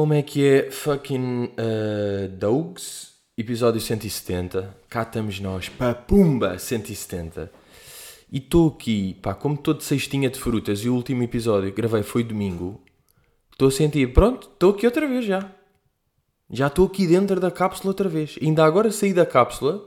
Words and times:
Como 0.00 0.14
é 0.14 0.22
que 0.22 0.42
é 0.42 0.70
fucking 0.70 1.44
uh, 1.44 2.28
Dogs? 2.28 3.08
Episódio 3.36 3.78
170. 3.82 4.74
Cá 4.88 5.02
estamos 5.02 5.38
nós. 5.40 5.68
Pá, 5.68 5.92
pumba! 5.92 6.58
170. 6.58 7.52
E 8.32 8.38
estou 8.38 8.68
aqui, 8.68 9.18
pá, 9.20 9.34
como 9.34 9.56
estou 9.56 9.74
de 9.74 9.84
cestinha 9.84 10.30
de 10.30 10.38
frutas 10.40 10.80
e 10.80 10.88
o 10.88 10.94
último 10.94 11.22
episódio 11.22 11.68
que 11.70 11.76
gravei 11.76 12.02
foi 12.02 12.24
domingo, 12.24 12.82
estou 13.52 13.68
a 13.68 13.70
sentir, 13.70 14.10
pronto, 14.14 14.48
estou 14.50 14.70
aqui 14.70 14.86
outra 14.86 15.06
vez 15.06 15.26
já. 15.26 15.52
Já 16.48 16.68
estou 16.68 16.86
aqui 16.86 17.06
dentro 17.06 17.38
da 17.38 17.50
cápsula 17.50 17.90
outra 17.90 18.08
vez. 18.08 18.38
Ainda 18.40 18.64
agora 18.64 18.90
saí 18.90 19.12
da 19.12 19.26
cápsula 19.26 19.84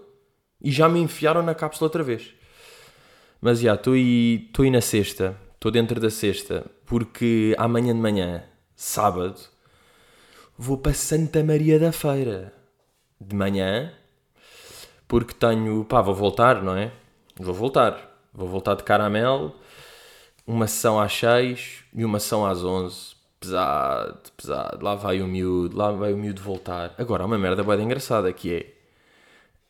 e 0.64 0.72
já 0.72 0.88
me 0.88 1.00
enfiaram 1.00 1.42
na 1.42 1.56
cápsula 1.56 1.88
outra 1.88 2.04
vez. 2.04 2.36
Mas 3.42 3.62
já, 3.62 3.74
estou 3.74 3.94
aí, 3.94 4.46
estou 4.46 4.62
aí 4.62 4.70
na 4.70 4.80
sexta. 4.80 5.36
Estou 5.56 5.72
dentro 5.72 6.00
da 6.00 6.12
sexta. 6.12 6.70
Porque 6.86 7.56
amanhã 7.58 7.96
de 7.96 8.00
manhã, 8.00 8.44
sábado, 8.76 9.52
vou 10.58 10.78
para 10.78 10.94
Santa 10.94 11.44
Maria 11.44 11.80
da 11.80 11.92
Feira. 11.92 12.54
De 13.20 13.36
manhã. 13.36 13.94
Porque 15.08 15.34
tenho... 15.34 15.86
Pá, 15.86 16.02
vou 16.02 16.16
voltar, 16.16 16.62
não 16.62 16.76
é? 16.76 16.92
Vou 17.36 17.54
voltar. 17.54 18.28
Vou 18.34 18.48
voltar 18.48 18.76
de 18.76 18.84
caramelo. 18.84 19.56
Uma 20.46 20.68
sessão 20.68 21.00
às 21.00 21.14
6 21.14 21.84
e 21.94 22.04
uma 22.04 22.20
sessão 22.20 22.46
às 22.46 22.64
11. 22.64 23.16
Pesado, 23.40 24.20
pesado. 24.38 24.84
Lá 24.84 24.96
vai 24.96 25.22
o 25.22 25.28
miúdo, 25.28 25.78
lá 25.78 25.92
vai 25.92 26.14
o 26.14 26.18
miúdo 26.18 26.42
voltar. 26.42 26.94
Agora, 26.98 27.24
há 27.24 27.26
uma 27.26 27.38
merda 27.38 27.64
bem 27.64 27.82
engraçada 27.82 28.32
que 28.32 28.54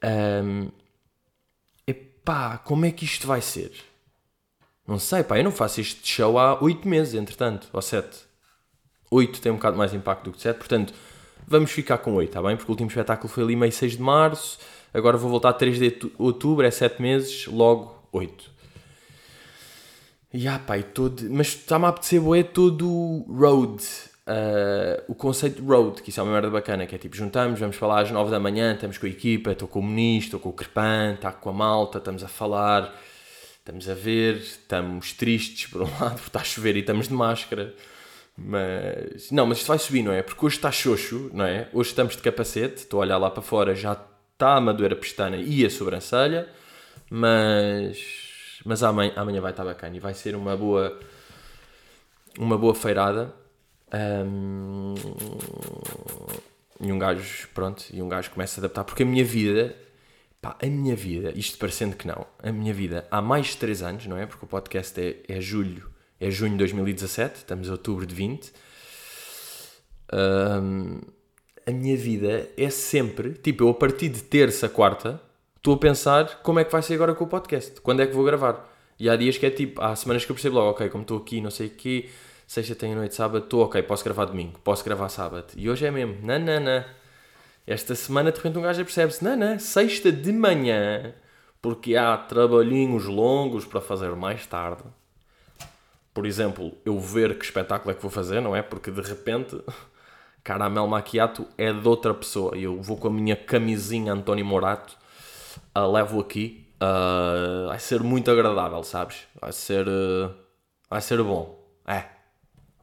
é... 0.02 0.42
Um, 0.44 0.70
epá, 1.88 2.58
como 2.58 2.86
é 2.86 2.92
que 2.92 3.06
isto 3.06 3.26
vai 3.26 3.42
ser? 3.42 3.72
Não 4.86 5.00
sei, 5.00 5.24
pá, 5.24 5.38
eu 5.38 5.44
não 5.44 5.52
faço 5.52 5.80
este 5.80 6.06
show 6.08 6.38
há 6.38 6.62
8 6.62 6.88
meses, 6.88 7.14
entretanto, 7.14 7.70
ou 7.72 7.82
7. 7.82 8.33
8 9.14 9.42
tem 9.42 9.52
um 9.52 9.56
bocado 9.56 9.78
mais 9.78 9.94
impacto 9.94 10.26
do 10.26 10.32
que 10.32 10.42
7, 10.42 10.58
portanto, 10.58 10.94
vamos 11.48 11.72
ficar 11.72 11.98
com 12.00 12.16
8, 12.16 12.30
está 12.30 12.42
bem? 12.42 12.56
Porque 12.56 12.72
o 12.72 12.74
último 12.74 12.90
espetáculo 12.90 13.30
foi 13.30 13.44
ali 13.44 13.56
meio 13.56 13.72
6 13.72 13.94
de 13.94 14.02
março, 14.02 14.58
agora 14.94 15.18
vou 15.18 15.30
voltar 15.30 15.50
a 15.50 15.54
3 15.54 15.80
de 15.80 16.12
outubro, 16.18 16.66
é 16.66 16.72
7 16.72 17.02
meses, 17.02 17.48
logo 17.48 17.96
8. 18.12 18.54
E 20.34 20.48
ah, 20.48 20.60
e 20.78 20.84
todo... 20.84 21.24
mas 21.30 21.50
está-me 21.50 21.86
a 21.86 21.90
apetecer 21.90 22.20
boé 22.20 22.42
todo 22.42 23.24
road, 23.30 23.84
uh, 24.28 25.04
o 25.08 25.14
conceito 25.14 25.62
de 25.62 25.68
road, 25.68 26.02
que 26.02 26.10
isso 26.10 26.20
é 26.20 26.24
uma 26.24 26.34
merda 26.34 26.50
bacana, 26.50 26.88
que 26.88 26.96
é 26.96 26.98
tipo, 26.98 27.16
juntamos, 27.16 27.60
vamos 27.60 27.76
falar 27.76 28.02
às 28.02 28.10
9 28.10 28.32
da 28.32 28.40
manhã, 28.40 28.74
estamos 28.74 28.98
com 28.98 29.06
a 29.06 29.10
equipa, 29.10 29.52
estou 29.52 29.68
com 29.68 29.80
o 29.80 29.84
Muniz, 29.84 30.26
estou 30.26 30.40
com 30.40 30.50
o 30.50 30.54
Crepan, 30.54 31.14
está 31.14 31.32
com 31.32 31.52
a 31.52 31.54
malta, 31.54 32.00
estamos 32.00 32.24
a 32.24 32.28
falar, 32.28 33.00
estamos 33.60 33.88
a 33.88 33.94
ver, 33.94 34.38
estamos 34.38 35.14
tristes 35.14 35.70
por 35.70 35.84
um 35.84 35.86
lado, 36.02 36.16
porque 36.16 36.30
está 36.30 36.40
a 36.42 36.44
chover 36.44 36.78
e 36.78 36.80
estamos 36.80 37.08
de 37.08 37.14
máscara, 37.14 37.74
mas, 38.38 39.30
não, 39.32 39.46
mas 39.46 39.60
isto 39.60 39.68
vai 39.68 39.78
subir, 39.78 40.04
não 40.04 40.12
é? 40.12 40.24
Porque 40.24 40.46
hoje 40.46 40.56
está 40.56 40.72
xoxo, 40.72 41.30
não 41.34 41.46
é? 41.46 41.70
Hoje 41.72 41.90
estamos 41.90 42.16
de 42.16 42.22
capacete, 42.22 42.78
estou 42.78 43.00
a 43.00 43.02
olhar 43.02 43.18
lá 43.18 43.30
para 43.30 43.44
fora, 43.44 43.76
já 43.76 43.94
está 44.34 44.56
a 44.56 44.62
madurar 44.62 44.94
a 44.94 44.96
pestana 44.96 45.38
e 45.38 45.66
a 45.66 45.70
sobrancelha, 45.70 46.50
mas 47.10 47.98
mas 48.66 48.82
amanhã, 48.82 49.14
amanhã 49.16 49.42
vai 49.42 49.52
estar 49.52 49.64
bacana 49.64 49.96
e 49.96 50.00
vai 50.00 50.14
ser 50.14 50.36
uma 50.36 50.56
boa 50.56 51.00
uma 52.38 52.58
boa 52.58 52.74
feirada 52.74 53.34
um, 54.26 54.96
e 56.80 56.92
um 56.92 56.98
gajo 56.98 57.48
pronto 57.54 57.86
e 57.92 58.02
um 58.02 58.10
gajo 58.10 58.32
começa 58.32 58.60
a 58.60 58.62
adaptar 58.62 58.84
porque 58.84 59.04
a 59.04 59.06
minha 59.06 59.24
vida 59.24 59.76
pá, 60.42 60.58
a 60.62 60.66
minha 60.66 60.96
vida, 60.96 61.32
isto 61.36 61.58
parecendo 61.58 61.96
que 61.96 62.08
não 62.08 62.26
a 62.42 62.52
minha 62.52 62.74
vida 62.74 63.08
há 63.12 63.22
mais 63.22 63.48
de 63.48 63.58
3 63.58 63.84
anos 63.84 64.08
não 64.08 64.18
é? 64.18 64.26
porque 64.26 64.46
o 64.46 64.48
podcast 64.48 65.00
é, 65.00 65.22
é 65.28 65.42
julho 65.42 65.93
é 66.26 66.32
junho 66.32 66.54
de 66.54 66.58
2017, 66.60 67.38
estamos 67.38 67.68
em 67.68 67.72
outubro 67.72 68.06
de 68.06 68.16
20 68.16 68.52
um, 70.14 71.02
a 71.66 71.72
minha 71.72 71.98
vida 71.98 72.50
é 72.58 72.70
sempre 72.70 73.32
tipo 73.34 73.64
eu 73.64 73.70
a 73.70 73.74
partir 73.74 74.10
de 74.10 74.22
terça, 74.22 74.70
quarta 74.70 75.20
estou 75.64 75.76
a 75.76 75.78
pensar 75.78 76.42
como 76.44 76.60
é 76.60 76.64
que 76.66 76.72
vai 76.72 76.82
ser 76.82 76.96
agora 76.96 77.16
com 77.16 77.24
o 77.24 77.28
podcast, 77.28 77.80
quando 77.80 78.02
é 78.02 78.06
que 78.06 78.14
vou 78.14 78.26
gravar. 78.26 78.70
E 79.00 79.10
há 79.10 79.16
dias 79.16 79.38
que 79.38 79.46
é 79.46 79.50
tipo, 79.50 79.82
há 79.82 79.96
semanas 79.96 80.26
que 80.26 80.32
eu 80.32 80.36
percebo 80.36 80.58
logo, 80.58 80.72
ok, 80.72 80.90
como 80.90 81.04
estou 81.04 81.18
aqui, 81.18 81.40
não 81.40 81.50
sei 81.50 81.68
o 81.68 81.70
quê, 81.70 82.10
sexta 82.46 82.76
tenho 82.76 82.96
noite, 82.96 83.16
sábado, 83.16 83.46
estou 83.46 83.64
ok, 83.64 83.82
posso 83.84 84.04
gravar 84.04 84.26
domingo, 84.26 84.60
posso 84.62 84.84
gravar 84.84 85.08
sábado. 85.08 85.48
E 85.56 85.70
hoje 85.70 85.86
é 85.86 85.92
mesmo, 85.92 86.18
não. 86.22 86.86
Esta 87.66 87.96
semana 87.96 88.30
de 88.30 88.38
repente 88.38 88.58
um 88.58 88.62
gajo 88.62 88.84
percebe-se, 88.84 89.24
não, 89.24 89.58
sexta 89.58 90.12
de 90.12 90.34
manhã, 90.34 91.14
porque 91.62 91.96
há 91.96 92.18
trabalhinhos 92.18 93.06
longos 93.06 93.64
para 93.66 93.80
fazer 93.80 94.14
mais 94.18 94.46
tarde. 94.46 94.84
Por 96.14 96.26
exemplo, 96.26 96.78
eu 96.86 97.00
ver 97.00 97.38
que 97.38 97.46
espetáculo 97.46 97.92
é 97.92 97.96
que 97.96 98.02
vou 98.02 98.12
fazer, 98.12 98.40
não 98.42 98.56
é? 98.56 98.62
Porque 98.62 98.92
de 98.92 99.02
repente, 99.02 99.60
caramel 100.44 100.88
maquiato 100.88 101.48
é 101.58 101.74
de 101.74 101.88
outra 101.88 102.14
pessoa. 102.14 102.56
E 102.56 102.64
eu 102.64 102.82
vou 102.82 102.98
com 102.98 103.08
a 103.08 103.12
minha 103.12 103.36
camisinha 103.36 104.14
António 104.14 104.46
Morato 104.46 104.96
uh, 105.76 105.92
levo 105.92 106.20
aqui. 106.20 106.68
Uh, 106.76 107.68
vai 107.68 107.80
ser 107.80 108.02
muito 108.02 108.30
agradável, 108.30 108.84
sabes? 108.84 109.24
Vai 109.40 109.52
ser. 109.52 109.88
Uh, 109.88 110.32
vai 110.90 111.02
ser 111.02 111.22
bom. 111.24 111.60
É. 111.88 112.06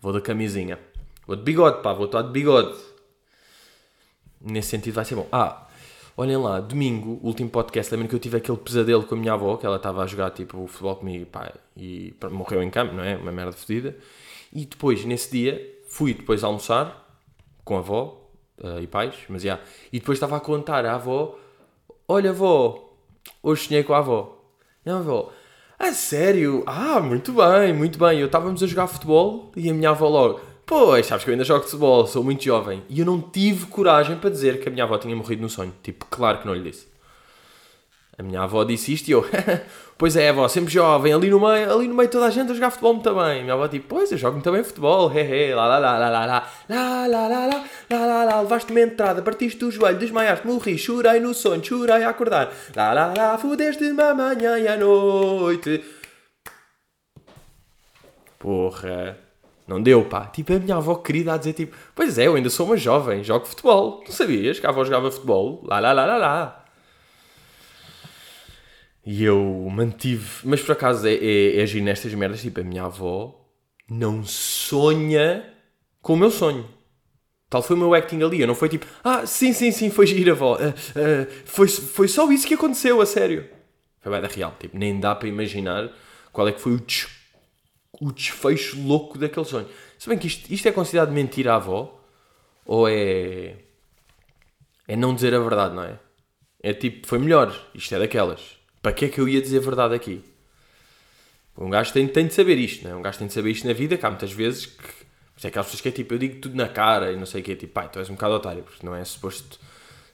Vou 0.01 0.13
da 0.13 0.21
camisinha. 0.21 0.79
Vou 1.27 1.37
de 1.37 1.43
bigode, 1.43 1.83
pá. 1.83 1.93
Vou 1.93 2.07
estar 2.07 2.23
de 2.23 2.31
bigode. 2.31 2.77
Nesse 4.41 4.71
sentido 4.71 4.95
vai 4.95 5.05
ser 5.05 5.17
bom. 5.17 5.29
Ah, 5.31 5.67
olhem 6.17 6.37
lá. 6.37 6.61
Domingo, 6.61 7.19
último 7.23 7.51
podcast. 7.51 7.93
Lembro 7.95 8.09
que 8.09 8.15
eu 8.15 8.19
tive 8.19 8.37
aquele 8.37 8.59
pesadelo 8.59 9.05
com 9.05 9.15
a 9.15 9.19
minha 9.19 9.33
avó. 9.33 9.57
Que 9.57 9.67
ela 9.67 9.77
estava 9.77 10.03
a 10.03 10.07
jogar 10.07 10.31
tipo 10.31 10.67
futebol 10.67 10.97
comigo, 10.97 11.27
pá. 11.27 11.53
E 11.77 12.15
morreu 12.31 12.63
em 12.63 12.71
campo, 12.71 12.95
não 12.95 13.05
é? 13.05 13.17
Uma 13.17 13.33
merda 13.33 13.53
fodida. 13.53 13.97
E 14.53 14.65
depois, 14.65 15.05
nesse 15.05 15.31
dia, 15.31 15.81
fui 15.89 16.15
depois 16.15 16.43
almoçar 16.45 17.19
com 17.65 17.77
a 17.77 17.79
avó 17.79 18.31
uh, 18.63 18.81
e 18.81 18.87
pais. 18.87 19.15
Mas 19.29 19.43
já. 19.43 19.61
E 19.93 19.99
depois 19.99 20.17
estava 20.17 20.37
a 20.37 20.41
contar 20.41 20.85
à 20.85 20.95
avó 20.95 21.39
Olha, 22.13 22.31
avó, 22.31 22.91
hoje 23.41 23.69
sonhei 23.69 23.85
com 23.85 23.95
a 23.95 23.99
avó. 23.99 24.37
E 24.85 24.91
a 24.91 24.97
avó, 24.97 25.31
a 25.79 25.93
sério? 25.93 26.65
Ah, 26.67 26.99
muito 26.99 27.33
bem, 27.33 27.73
muito 27.73 28.01
bem. 28.01 28.19
Eu 28.19 28.27
estávamos 28.27 28.61
a 28.65 28.67
jogar 28.67 28.89
futebol 28.89 29.53
e 29.55 29.71
a 29.71 29.73
minha 29.73 29.91
avó 29.91 30.09
logo, 30.09 30.41
pois, 30.71 31.05
sabes 31.05 31.25
que 31.25 31.31
eu 31.31 31.33
ainda 31.33 31.43
jogo 31.43 31.65
futebol, 31.65 32.07
sou 32.07 32.23
muito 32.23 32.45
jovem. 32.45 32.85
E 32.89 33.01
eu 33.01 33.05
não 33.05 33.21
tive 33.21 33.67
coragem 33.67 34.17
para 34.17 34.31
dizer 34.31 34.61
que 34.61 34.69
a 34.69 34.71
minha 34.73 34.85
avó 34.85 34.97
tinha 34.99 35.17
morrido 35.17 35.43
no 35.43 35.49
sonho. 35.49 35.75
Tipo, 35.83 36.07
claro 36.09 36.39
que 36.39 36.47
não 36.47 36.55
lhe 36.55 36.71
disse. 36.71 36.89
A 38.17 38.23
minha 38.23 38.43
avó 38.43 38.63
disse 38.63 38.93
isto 38.93 39.09
e 39.09 39.11
eu, 39.11 39.27
pois 39.99 40.15
é, 40.15 40.29
avó, 40.29 40.47
sempre 40.47 40.73
jovem, 40.73 41.13
ali 41.13 41.29
no 41.29 41.41
meio, 41.41 41.73
ali 41.73 41.89
no 41.89 41.95
meio 41.95 42.09
toda 42.09 42.27
a 42.27 42.31
gente 42.31 42.53
a 42.53 42.55
jogar 42.55 42.71
futebol 42.71 42.95
muito 42.95 43.13
bem. 43.13 43.41
A 43.41 43.43
minha 43.43 43.55
avó 43.55 43.67
tipo, 43.67 43.89
pois, 43.89 44.13
eu 44.13 44.19
jogo 44.19 44.35
muito 44.35 44.53
bem 44.53 44.63
futebol, 44.63 45.11
hehe, 45.13 45.53
lá 45.55 45.67
lá 45.67 45.79
lá 45.79 45.99
lá 45.99 46.09
lá 46.09 46.27
lá 46.27 46.47
lá 46.69 47.07
lá 47.09 47.29
lá 47.29 47.47
lá 47.47 47.65
lá 47.91 48.07
lá 48.07 48.25
lá 48.25 48.41
levaste 48.43 48.71
uma 48.71 48.81
entrada, 48.81 49.23
partiste 49.23 49.65
o 49.65 49.73
joelho, 49.73 49.99
desmaiaste, 49.99 50.47
morri, 50.47 50.79
chorei 50.79 51.19
no 51.19 51.35
sonho, 51.35 51.65
chorei 51.65 52.05
a 52.05 52.11
acordar, 52.11 52.53
lá 52.77 52.93
lá 52.93 53.13
lá, 53.17 53.39
fudeste-me 53.39 54.01
amanhã 54.01 54.57
e 54.57 54.69
à 54.69 54.77
noite. 54.77 55.83
Porra. 58.39 59.30
Não 59.71 59.81
deu, 59.81 60.05
pá. 60.05 60.27
Tipo, 60.27 60.55
a 60.55 60.59
minha 60.59 60.75
avó 60.75 60.97
querida 60.97 61.33
a 61.33 61.37
dizer, 61.37 61.53
tipo, 61.53 61.77
pois 61.95 62.19
é, 62.19 62.27
eu 62.27 62.35
ainda 62.35 62.51
sou 62.51 62.67
uma 62.67 62.77
jovem, 62.77 63.23
jogo 63.23 63.47
futebol. 63.47 64.03
Não 64.05 64.13
sabias 64.13 64.59
que 64.59 64.67
a 64.67 64.71
avó 64.71 64.85
jogava 64.85 65.13
futebol? 65.13 65.63
Lá, 65.65 65.79
lá, 65.79 65.93
lá, 65.93 66.05
lá, 66.07 66.17
lá. 66.17 66.65
E 69.07 69.23
eu 69.23 69.41
mantive. 69.71 70.41
Mas 70.43 70.61
por 70.61 70.73
acaso 70.73 71.07
é, 71.07 71.15
é, 71.15 71.59
é 71.59 71.63
agir 71.63 71.81
nestas 71.83 72.13
merdas. 72.15 72.43
Tipo, 72.43 72.63
a 72.63 72.65
minha 72.65 72.83
avó 72.83 73.49
não 73.89 74.25
sonha 74.25 75.49
com 76.03 76.15
o 76.15 76.17
meu 76.17 76.33
sonho. 76.33 76.69
Tal 77.49 77.63
foi 77.63 77.77
o 77.77 77.79
meu 77.79 77.95
acting 77.95 78.25
ali. 78.25 78.41
Eu 78.41 78.49
não 78.49 78.57
foi 78.57 78.69
tipo, 78.69 78.87
ah, 79.05 79.25
sim, 79.25 79.53
sim, 79.53 79.71
sim, 79.71 79.89
foi 79.89 80.09
giro, 80.09 80.33
avó. 80.33 80.57
Uh, 80.57 80.71
uh, 80.71 81.33
foi, 81.45 81.69
foi 81.69 82.09
só 82.09 82.29
isso 82.33 82.45
que 82.45 82.55
aconteceu, 82.55 83.01
a 83.01 83.07
sério. 83.07 83.49
Foi 84.01 84.11
bem 84.11 84.21
da 84.21 84.27
real. 84.27 84.53
Tipo, 84.59 84.77
nem 84.77 84.99
dá 84.99 85.15
para 85.15 85.29
imaginar 85.29 85.93
qual 86.33 86.49
é 86.49 86.53
que 86.53 86.61
foi 86.61 86.73
o, 86.73 86.81
des, 86.81 87.07
o 88.01 88.11
desfecho 88.11 88.81
louco 88.81 89.19
daquele 89.19 89.47
sonho. 89.47 89.69
Se 89.99 90.09
bem 90.09 90.19
que 90.19 90.27
isto, 90.27 90.53
isto 90.53 90.67
é 90.67 90.73
considerado 90.73 91.13
mentira 91.13 91.53
à 91.53 91.57
avó, 91.57 92.01
ou 92.65 92.89
é. 92.89 93.57
É 94.89 94.97
não 94.97 95.15
dizer 95.15 95.35
a 95.35 95.39
verdade, 95.39 95.75
não 95.75 95.85
é? 95.85 95.99
É 96.63 96.73
tipo, 96.73 97.07
foi 97.07 97.19
melhor. 97.19 97.55
Isto 97.75 97.95
é 97.95 97.99
daquelas. 97.99 98.59
Para 98.83 98.93
que 98.93 99.05
é 99.05 99.09
que 99.09 99.21
eu 99.21 99.29
ia 99.29 99.41
dizer 99.41 99.61
verdade 99.61 99.95
aqui? 99.95 100.25
Um 101.57 101.69
gajo 101.69 101.93
tem, 101.93 102.09
tem 102.09 102.27
de 102.27 102.35
saber 102.35 102.57
isto, 102.59 102.85
não 102.85 102.93
é? 102.93 102.97
Um 102.97 103.03
gajo 103.03 103.19
tem 103.19 103.27
de 103.27 103.35
saber 103.35 103.51
isto 103.51 103.67
na 103.67 103.75
vida, 103.75 103.97
que 103.97 104.07
há 104.07 104.11
muitas 104.11 104.33
vezes 104.33 104.67
que. 104.67 105.01
Mas 105.35 105.45
é 105.45 105.49
aquelas 105.49 105.67
pessoas 105.67 105.81
que 105.81 105.89
é 105.89 105.93
tipo, 105.93 106.15
eu 106.15 106.19
digo 106.19 106.41
tudo 106.41 106.57
na 106.57 106.69
cara 106.69 107.13
e 107.13 107.17
não 107.17 107.27
sei 107.27 107.41
o 107.41 107.45
que, 107.45 107.53
é 107.53 107.57
tipo, 107.57 107.73
pai, 107.73 107.89
tu 107.91 107.99
és 107.99 108.11
um 108.11 108.15
bocado 108.15 108.35
otário, 108.35 108.63
porque 108.63 108.85
não 108.85 108.95
é 108.95 109.05
suposto 109.05 109.59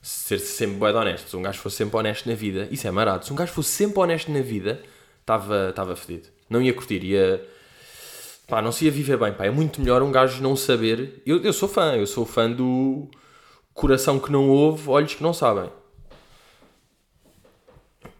ser 0.01 0.39
sempre 0.39 0.77
bem 0.77 0.95
honesto. 0.95 1.29
Se 1.29 1.35
um 1.35 1.41
gajo 1.41 1.59
fosse 1.59 1.77
sempre 1.77 1.97
honesto 1.97 2.29
na 2.29 2.35
vida, 2.35 2.67
isso 2.71 2.87
é 2.87 2.91
marado. 2.91 3.25
Se 3.25 3.33
um 3.33 3.35
gajo 3.35 3.51
fosse 3.51 3.69
sempre 3.69 3.99
honesto 3.99 4.31
na 4.31 4.41
vida, 4.41 4.81
estava 5.19 5.95
fedido. 5.95 6.29
Não 6.49 6.61
ia 6.61 6.73
curtir, 6.73 7.03
ia. 7.03 7.45
Pá, 8.47 8.61
não 8.61 8.71
se 8.71 8.85
ia 8.85 8.91
viver 8.91 9.17
bem, 9.17 9.33
pá. 9.33 9.45
É 9.45 9.51
muito 9.51 9.81
melhor 9.81 10.01
um 10.01 10.11
gajo 10.11 10.41
não 10.41 10.55
saber. 10.55 11.21
Eu, 11.25 11.43
eu 11.43 11.51
sou 11.51 11.67
fã, 11.67 11.95
eu 11.95 12.07
sou 12.07 12.25
fã 12.25 12.49
do 12.49 13.09
coração 13.73 14.19
que 14.19 14.31
não 14.31 14.49
ouve, 14.49 14.89
olhos 14.89 15.13
que 15.13 15.21
não 15.21 15.33
sabem. 15.33 15.69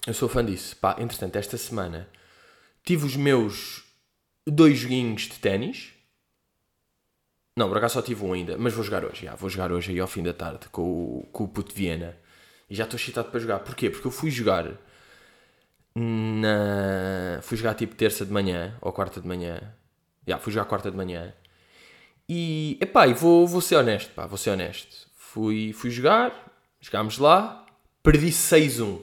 Eu 0.06 0.14
sou 0.14 0.28
fã 0.28 0.46
disso. 0.46 0.76
Pá, 0.76 0.98
entretanto, 1.00 1.38
esta 1.38 1.58
semana 1.58 2.10
tive 2.84 3.06
os 3.06 3.16
meus 3.16 3.84
dois 4.46 4.78
joguinhos 4.78 5.24
de 5.24 5.40
ténis. 5.40 5.94
Não, 7.56 7.70
por 7.70 7.78
acaso 7.78 7.96
só 7.96 8.02
tive 8.02 8.24
um 8.24 8.34
ainda, 8.34 8.58
mas 8.58 8.74
vou 8.74 8.84
jogar 8.84 9.04
hoje. 9.04 9.26
Já, 9.26 9.36
vou 9.36 9.50
jogar 9.50 9.72
hoje 9.72 9.92
aí 9.92 10.00
ao 10.00 10.08
fim 10.08 10.22
da 10.24 10.34
tarde 10.34 10.68
com 10.70 10.82
o, 10.82 11.30
com 11.32 11.46
o 11.46 11.48
Puto 11.48 11.74
Viena. 11.74 12.18
E 12.70 12.76
já 12.76 12.84
estou 12.84 13.00
excitado 13.00 13.30
para 13.30 13.40
jogar. 13.40 13.60
Porquê? 13.60 13.90
Porque 13.90 14.08
eu 14.08 14.12
fui 14.12 14.30
jogar 14.30 14.66
na. 15.96 17.40
Fui 17.42 17.58
jogar 17.58 17.76
tipo 17.76 17.96
terça 17.96 18.26
de 18.26 18.32
manhã 18.32 18.78
ou 18.82 18.92
quarta 18.92 19.22
de 19.22 19.28
manhã. 19.28 19.74
Já, 20.28 20.38
fui 20.38 20.52
jogar 20.52 20.66
quarta 20.66 20.92
de 20.92 20.98
manhã. 20.98 21.34
E, 22.28 22.78
epá, 22.82 23.08
e 23.08 23.14
vou, 23.14 23.48
vou 23.48 23.62
ser 23.62 23.78
honesto, 23.78 24.12
pá, 24.14 24.26
vou 24.26 24.38
ser 24.38 24.50
honesto. 24.50 25.08
Fui, 25.16 25.72
fui 25.72 25.90
jogar, 25.90 26.52
jogámos 26.82 27.18
lá, 27.18 27.66
perdi 28.04 28.28
6-1. 28.28 29.00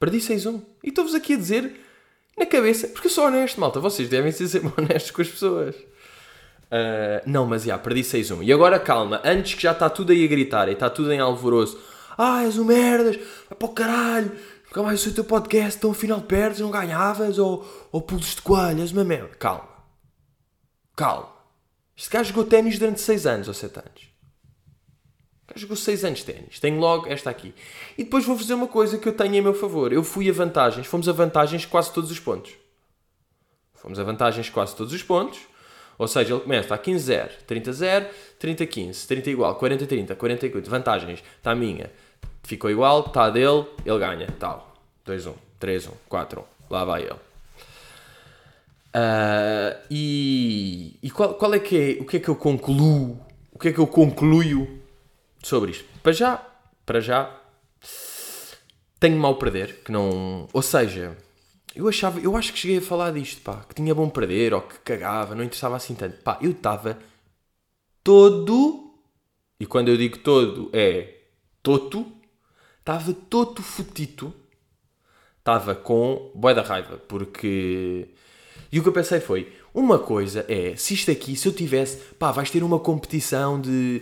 Perdi 0.00 0.18
6-1. 0.18 0.62
E 0.82 0.88
estou-vos 0.88 1.14
aqui 1.14 1.34
a 1.34 1.36
dizer 1.36 1.72
na 2.36 2.46
cabeça, 2.46 2.88
porque 2.88 3.06
eu 3.06 3.10
sou 3.10 3.26
honesto, 3.26 3.60
malta. 3.60 3.78
Vocês 3.78 4.08
devem 4.08 4.32
ser 4.32 4.48
sempre 4.48 4.72
honestos 4.82 5.10
com 5.12 5.22
as 5.22 5.28
pessoas. 5.28 5.76
Uh, 5.76 7.22
não, 7.24 7.46
mas 7.46 7.62
já, 7.62 7.78
perdi 7.78 8.02
6-1. 8.02 8.42
E 8.42 8.52
agora 8.52 8.78
calma, 8.80 9.20
antes 9.24 9.54
que 9.54 9.62
já 9.62 9.72
está 9.72 9.88
tudo 9.88 10.12
aí 10.12 10.24
a 10.24 10.28
gritar 10.28 10.68
e 10.68 10.72
está 10.72 10.90
tudo 10.90 11.12
em 11.12 11.20
alvoroço. 11.20 11.78
Ah, 12.16 12.42
és 12.42 12.58
o 12.58 12.64
merdas, 12.64 13.16
vai 13.16 13.56
para 13.56 13.68
o 13.68 13.72
caralho, 13.72 14.32
nunca 14.68 14.82
mais 14.82 15.04
o 15.04 15.12
teu 15.12 15.24
podcast, 15.24 15.80
tão 15.80 15.90
afinal 15.90 16.20
perdes, 16.20 16.60
não 16.60 16.70
ganhavas, 16.70 17.38
ou, 17.38 17.66
ou 17.90 18.00
pulos 18.00 18.36
de 18.36 18.42
coelho, 18.42 18.84
uma 18.92 19.04
merda. 19.04 19.34
Calma. 19.36 19.68
Calma. 20.96 21.28
Este 21.96 22.10
gajo 22.10 22.28
jogou 22.28 22.44
ténis 22.44 22.78
durante 22.78 23.00
6 23.00 23.26
anos 23.26 23.48
ou 23.48 23.54
7 23.54 23.78
anos. 23.78 24.02
O 25.42 25.52
gajo 25.52 25.62
jogou 25.62 25.76
6 25.76 26.04
anos 26.04 26.18
de 26.20 26.26
ténis. 26.26 26.60
Tenho 26.60 26.78
logo 26.78 27.08
esta 27.08 27.28
aqui. 27.28 27.52
E 27.96 28.04
depois 28.04 28.24
vou 28.24 28.38
fazer 28.38 28.54
uma 28.54 28.68
coisa 28.68 28.98
que 28.98 29.08
eu 29.08 29.12
tenho 29.12 29.34
em 29.34 29.40
meu 29.40 29.54
favor. 29.54 29.92
Eu 29.92 30.04
fui 30.04 30.28
a 30.30 30.32
vantagens, 30.32 30.86
fomos 30.86 31.08
a 31.08 31.12
vantagens 31.12 31.66
quase 31.66 31.92
todos 31.92 32.10
os 32.10 32.20
pontos. 32.20 32.52
Fomos 33.74 33.98
a 33.98 34.04
vantagens 34.04 34.48
quase 34.48 34.76
todos 34.76 34.92
os 34.92 35.02
pontos. 35.02 35.40
Ou 35.98 36.06
seja, 36.06 36.34
ele 36.34 36.42
começa 36.42 36.72
a 36.72 36.78
15-0, 36.78 37.30
30-0, 37.48 38.06
30-15, 38.40 39.06
30 39.06 39.30
igual, 39.30 39.58
40-30, 39.58 40.14
40-40. 40.14 40.68
Vantagens, 40.68 41.24
está 41.36 41.50
a 41.50 41.56
minha. 41.56 41.90
Ficou 42.48 42.70
igual, 42.70 43.00
está 43.00 43.28
dele, 43.28 43.66
ele 43.84 43.98
ganha. 43.98 44.26
Tal. 44.38 44.74
2-1, 45.06 45.34
3-1, 45.60 45.90
4-1. 46.10 46.44
Lá 46.70 46.82
vai 46.82 47.02
ele. 47.02 47.12
Uh, 48.88 49.76
e 49.90 50.98
e 51.02 51.10
qual, 51.10 51.34
qual 51.34 51.52
é 51.52 51.58
que 51.58 51.76
é, 51.76 52.02
o 52.02 52.06
que 52.06 52.16
é 52.16 52.20
que 52.20 52.28
eu 52.30 52.34
concluo, 52.34 53.20
o 53.52 53.58
que 53.58 53.68
é 53.68 53.72
que 53.74 53.78
eu 53.78 53.86
concluo 53.86 54.66
sobre 55.42 55.72
isto? 55.72 55.84
Para 56.02 56.12
já, 56.12 56.42
para 56.86 57.00
já, 57.00 57.38
tenho 58.98 59.18
mal 59.18 59.36
perder, 59.36 59.82
que 59.84 59.92
não, 59.92 60.48
ou 60.50 60.62
seja, 60.62 61.14
eu 61.76 61.86
achava, 61.86 62.18
eu 62.18 62.34
acho 62.34 62.50
que 62.50 62.58
cheguei 62.58 62.78
a 62.78 62.82
falar 62.82 63.12
disto, 63.12 63.42
pá, 63.42 63.62
que 63.68 63.74
tinha 63.74 63.94
bom 63.94 64.08
perder 64.08 64.54
ou 64.54 64.62
que 64.62 64.78
cagava, 64.78 65.34
não 65.34 65.44
interessava 65.44 65.76
assim 65.76 65.94
tanto. 65.94 66.16
Pá, 66.22 66.38
eu 66.40 66.52
estava 66.52 66.98
todo, 68.02 68.94
e 69.60 69.66
quando 69.66 69.88
eu 69.88 69.98
digo 69.98 70.18
todo 70.20 70.70
é 70.72 71.14
toto, 71.62 72.17
estava 72.88 73.12
todo 73.12 73.62
futito, 73.62 74.32
estava 75.38 75.74
com 75.74 76.32
boia 76.34 76.54
da 76.54 76.62
raiva, 76.62 76.96
porque. 76.96 78.08
E 78.72 78.78
o 78.80 78.82
que 78.82 78.88
eu 78.88 78.92
pensei 78.92 79.20
foi: 79.20 79.52
uma 79.74 79.98
coisa 79.98 80.46
é, 80.48 80.74
se 80.74 80.94
isto 80.94 81.10
aqui, 81.10 81.36
se 81.36 81.46
eu 81.46 81.52
tivesse, 81.52 81.98
pá, 82.18 82.32
vais 82.32 82.50
ter 82.50 82.62
uma 82.62 82.78
competição 82.78 83.60
de 83.60 84.00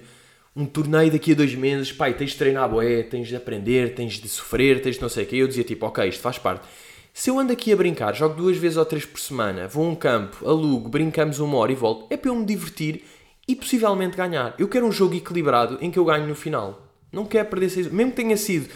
um 0.55 0.65
torneio 0.65 1.11
daqui 1.11 1.33
a 1.33 1.35
dois 1.35 1.53
meses, 1.57 1.93
pá, 1.93 2.13
tens 2.13 2.31
de 2.31 2.37
treinar 2.37 2.71
boé, 2.71 3.03
tens 3.03 3.27
de 3.27 3.35
aprender, 3.35 3.93
tens 3.97 4.21
de 4.21 4.29
sofrer, 4.29 4.81
tens 4.81 4.95
de 4.95 5.03
não 5.03 5.09
sei 5.09 5.25
o 5.25 5.27
quê. 5.27 5.37
Eu 5.37 5.49
dizia 5.49 5.65
tipo, 5.65 5.85
ok, 5.85 6.09
isto 6.09 6.21
faz 6.21 6.39
parte. 6.39 6.65
Se 7.13 7.29
eu 7.29 7.41
ando 7.41 7.53
aqui 7.53 7.73
a 7.73 7.77
brincar, 7.77 8.15
jogo 8.15 8.37
duas 8.37 8.57
vezes 8.57 8.77
ou 8.77 8.85
três 8.85 9.05
por 9.05 9.19
semana, 9.19 9.67
vou 9.67 9.85
a 9.85 9.89
um 9.89 9.97
campo, 9.97 10.49
alugo, 10.49 10.89
brincamos 10.89 11.41
uma 11.41 11.57
hora 11.57 11.73
e 11.73 11.75
volto, 11.75 12.07
é 12.09 12.17
para 12.17 12.31
eu 12.31 12.37
me 12.37 12.45
divertir 12.45 13.03
e 13.49 13.57
possivelmente 13.57 14.17
ganhar. 14.17 14.55
Eu 14.59 14.69
quero 14.69 14.87
um 14.87 14.93
jogo 14.93 15.15
equilibrado 15.15 15.77
em 15.81 15.91
que 15.91 15.99
eu 15.99 16.05
ganho 16.05 16.29
no 16.29 16.37
final. 16.37 16.86
Não 17.17 17.25
quero 17.25 17.49
perder 17.49 17.71
seis. 17.71 17.91
Mesmo 17.91 18.11
que 18.13 18.19
tenha 18.19 18.37
sido 18.37 18.69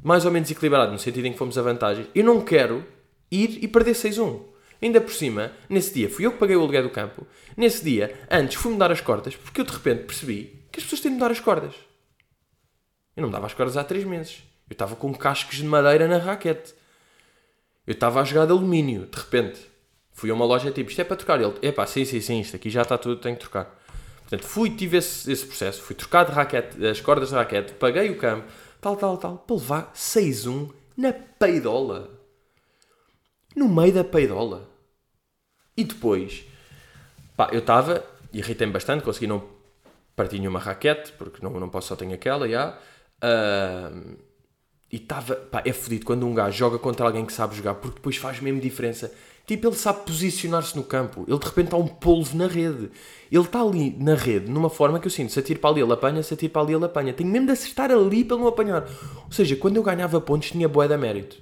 mais 0.00 0.24
ou 0.24 0.30
menos 0.30 0.48
equilibrado, 0.48 0.92
no 0.92 0.98
sentido 0.98 1.26
em 1.26 1.32
que 1.32 1.38
fomos 1.38 1.58
a 1.58 1.62
vantagem, 1.62 2.06
eu 2.14 2.22
não 2.24 2.40
quero 2.40 2.86
ir 3.32 3.58
e 3.62 3.66
perder 3.66 3.92
6-1. 3.92 4.42
Ainda 4.80 5.00
por 5.00 5.12
cima, 5.12 5.50
nesse 5.68 5.92
dia, 5.92 6.08
fui 6.08 6.24
eu 6.24 6.30
que 6.30 6.38
paguei 6.38 6.54
o 6.54 6.60
aluguel 6.60 6.84
do 6.84 6.90
campo. 6.90 7.26
Nesse 7.56 7.84
dia, 7.84 8.16
antes 8.30 8.54
fui-me 8.54 8.78
dar 8.78 8.92
as 8.92 9.00
cordas, 9.00 9.34
porque 9.34 9.60
eu 9.60 9.64
de 9.64 9.72
repente 9.72 10.04
percebi 10.04 10.64
que 10.70 10.78
as 10.78 10.84
pessoas 10.84 11.00
têm 11.00 11.10
de 11.10 11.16
me 11.16 11.20
dar 11.20 11.32
as 11.32 11.40
cordas. 11.40 11.74
Eu 13.16 13.24
não 13.24 13.30
dava 13.30 13.46
as 13.46 13.54
cordas 13.54 13.76
há 13.76 13.82
3 13.82 14.04
meses. 14.04 14.44
Eu 14.68 14.74
estava 14.74 14.94
com 14.94 15.12
cascos 15.12 15.56
de 15.56 15.64
madeira 15.64 16.06
na 16.06 16.18
raquete. 16.18 16.72
Eu 17.84 17.92
estava 17.92 18.20
a 18.20 18.24
jogar 18.24 18.46
de 18.46 18.52
alumínio, 18.52 19.06
de 19.06 19.18
repente. 19.18 19.60
Fui 20.12 20.30
a 20.30 20.34
uma 20.34 20.44
loja 20.44 20.70
tipo, 20.70 20.90
isto 20.90 21.00
é 21.00 21.04
para 21.04 21.16
trocar. 21.16 21.40
Ele, 21.40 21.54
epá, 21.60 21.84
sim, 21.86 22.04
sim, 22.04 22.20
sim, 22.20 22.40
isto 22.40 22.54
aqui 22.54 22.70
já 22.70 22.82
está 22.82 22.96
tudo, 22.96 23.20
tenho 23.20 23.34
que 23.34 23.40
trocar. 23.40 23.79
Portanto, 24.30 24.48
fui, 24.48 24.70
tive 24.70 24.98
esse, 24.98 25.30
esse 25.30 25.44
processo, 25.44 25.82
fui 25.82 25.96
trocar 25.96 26.24
de 26.24 26.30
raquete, 26.30 26.86
as 26.86 27.00
cordas 27.00 27.30
de 27.30 27.34
raquete, 27.34 27.72
paguei 27.72 28.10
o 28.10 28.16
campo, 28.16 28.46
tal, 28.80 28.96
tal, 28.96 29.18
tal, 29.18 29.38
para 29.38 29.56
levar 29.56 29.92
6-1 29.92 30.70
na 30.96 31.12
peidola. 31.12 32.08
No 33.56 33.68
meio 33.68 33.92
da 33.92 34.04
peidola. 34.04 34.70
E 35.76 35.82
depois, 35.82 36.44
pá, 37.36 37.48
eu 37.50 37.58
estava, 37.58 38.04
irritei-me 38.32 38.72
bastante, 38.72 39.02
consegui 39.02 39.26
não 39.26 39.42
partir 40.14 40.38
nenhuma 40.38 40.60
raquete, 40.60 41.10
porque 41.18 41.42
não, 41.42 41.50
não 41.58 41.68
posso 41.68 41.88
só 41.88 41.96
ter 41.96 42.12
aquela, 42.12 42.48
já. 42.48 42.78
Uh, 43.24 44.16
e 44.92 44.96
estava. 44.96 45.34
Pá, 45.34 45.60
é 45.64 45.72
fodido 45.72 46.06
quando 46.06 46.24
um 46.24 46.34
gajo 46.34 46.56
joga 46.56 46.78
contra 46.78 47.04
alguém 47.04 47.26
que 47.26 47.32
sabe 47.32 47.56
jogar, 47.56 47.74
porque 47.74 47.96
depois 47.96 48.16
faz 48.16 48.38
mesmo 48.38 48.60
diferença. 48.60 49.12
Tipo, 49.50 49.66
ele 49.66 49.74
sabe 49.74 50.06
posicionar-se 50.06 50.76
no 50.76 50.84
campo. 50.84 51.24
Ele 51.26 51.36
de 51.36 51.44
repente 51.44 51.64
está 51.64 51.76
um 51.76 51.88
polvo 51.88 52.36
na 52.36 52.46
rede. 52.46 52.88
Ele 53.32 53.42
está 53.42 53.60
ali 53.60 53.96
na 53.98 54.14
rede, 54.14 54.48
numa 54.48 54.70
forma 54.70 55.00
que 55.00 55.08
eu 55.08 55.10
sinto: 55.10 55.32
se 55.32 55.40
atira 55.40 55.58
para 55.58 55.70
ali, 55.70 55.80
ele 55.80 55.92
apanha, 55.92 56.22
se 56.22 56.32
atira 56.34 56.52
para 56.52 56.62
ali, 56.62 56.72
ele 56.72 56.84
apanha. 56.84 57.12
Tenho 57.12 57.28
mesmo 57.28 57.46
de 57.46 57.52
acertar 57.54 57.90
ali 57.90 58.22
para 58.22 58.36
não 58.36 58.46
apanhar. 58.46 58.88
Ou 59.24 59.32
seja, 59.32 59.56
quando 59.56 59.74
eu 59.74 59.82
ganhava 59.82 60.20
pontos, 60.20 60.52
tinha 60.52 60.68
boé 60.68 60.86
da 60.86 60.96
mérito. 60.96 61.36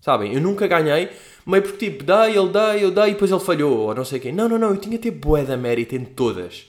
Sabem? 0.00 0.34
Eu 0.34 0.40
nunca 0.40 0.66
ganhei, 0.66 1.10
meio 1.46 1.62
porque 1.62 1.88
tipo, 1.88 2.02
dei, 2.02 2.36
ele 2.36 2.48
dei, 2.48 2.84
eu 2.84 2.90
dei, 2.90 3.04
e 3.04 3.12
depois 3.12 3.30
ele 3.30 3.38
falhou, 3.38 3.78
ou 3.78 3.94
não 3.94 4.04
sei 4.04 4.18
quem. 4.18 4.32
Não, 4.32 4.48
não, 4.48 4.58
não, 4.58 4.70
eu 4.70 4.76
tinha 4.76 4.98
de 4.98 5.02
ter 5.04 5.12
boé 5.12 5.44
da 5.44 5.56
mérito 5.56 5.94
em 5.94 6.04
todas. 6.04 6.66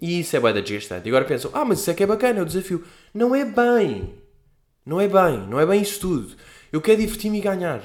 E 0.00 0.18
isso 0.18 0.36
é 0.36 0.40
boé 0.40 0.52
da 0.52 0.58
desgastante. 0.60 1.06
E 1.06 1.10
agora 1.10 1.24
pensam: 1.24 1.52
ah, 1.54 1.64
mas 1.64 1.78
isso 1.78 1.90
é 1.92 1.94
que 1.94 2.02
é 2.02 2.06
bacana, 2.06 2.40
é 2.40 2.42
o 2.42 2.46
desafio. 2.46 2.82
Não 3.14 3.32
é 3.32 3.44
bem. 3.44 4.12
Não 4.84 5.00
é 5.00 5.06
bem, 5.06 5.46
não 5.48 5.60
é 5.60 5.64
bem 5.64 5.82
isso 5.82 6.00
tudo. 6.00 6.34
Eu 6.72 6.80
quero 6.80 7.00
divertir-me 7.00 7.38
e 7.38 7.40
ganhar. 7.40 7.84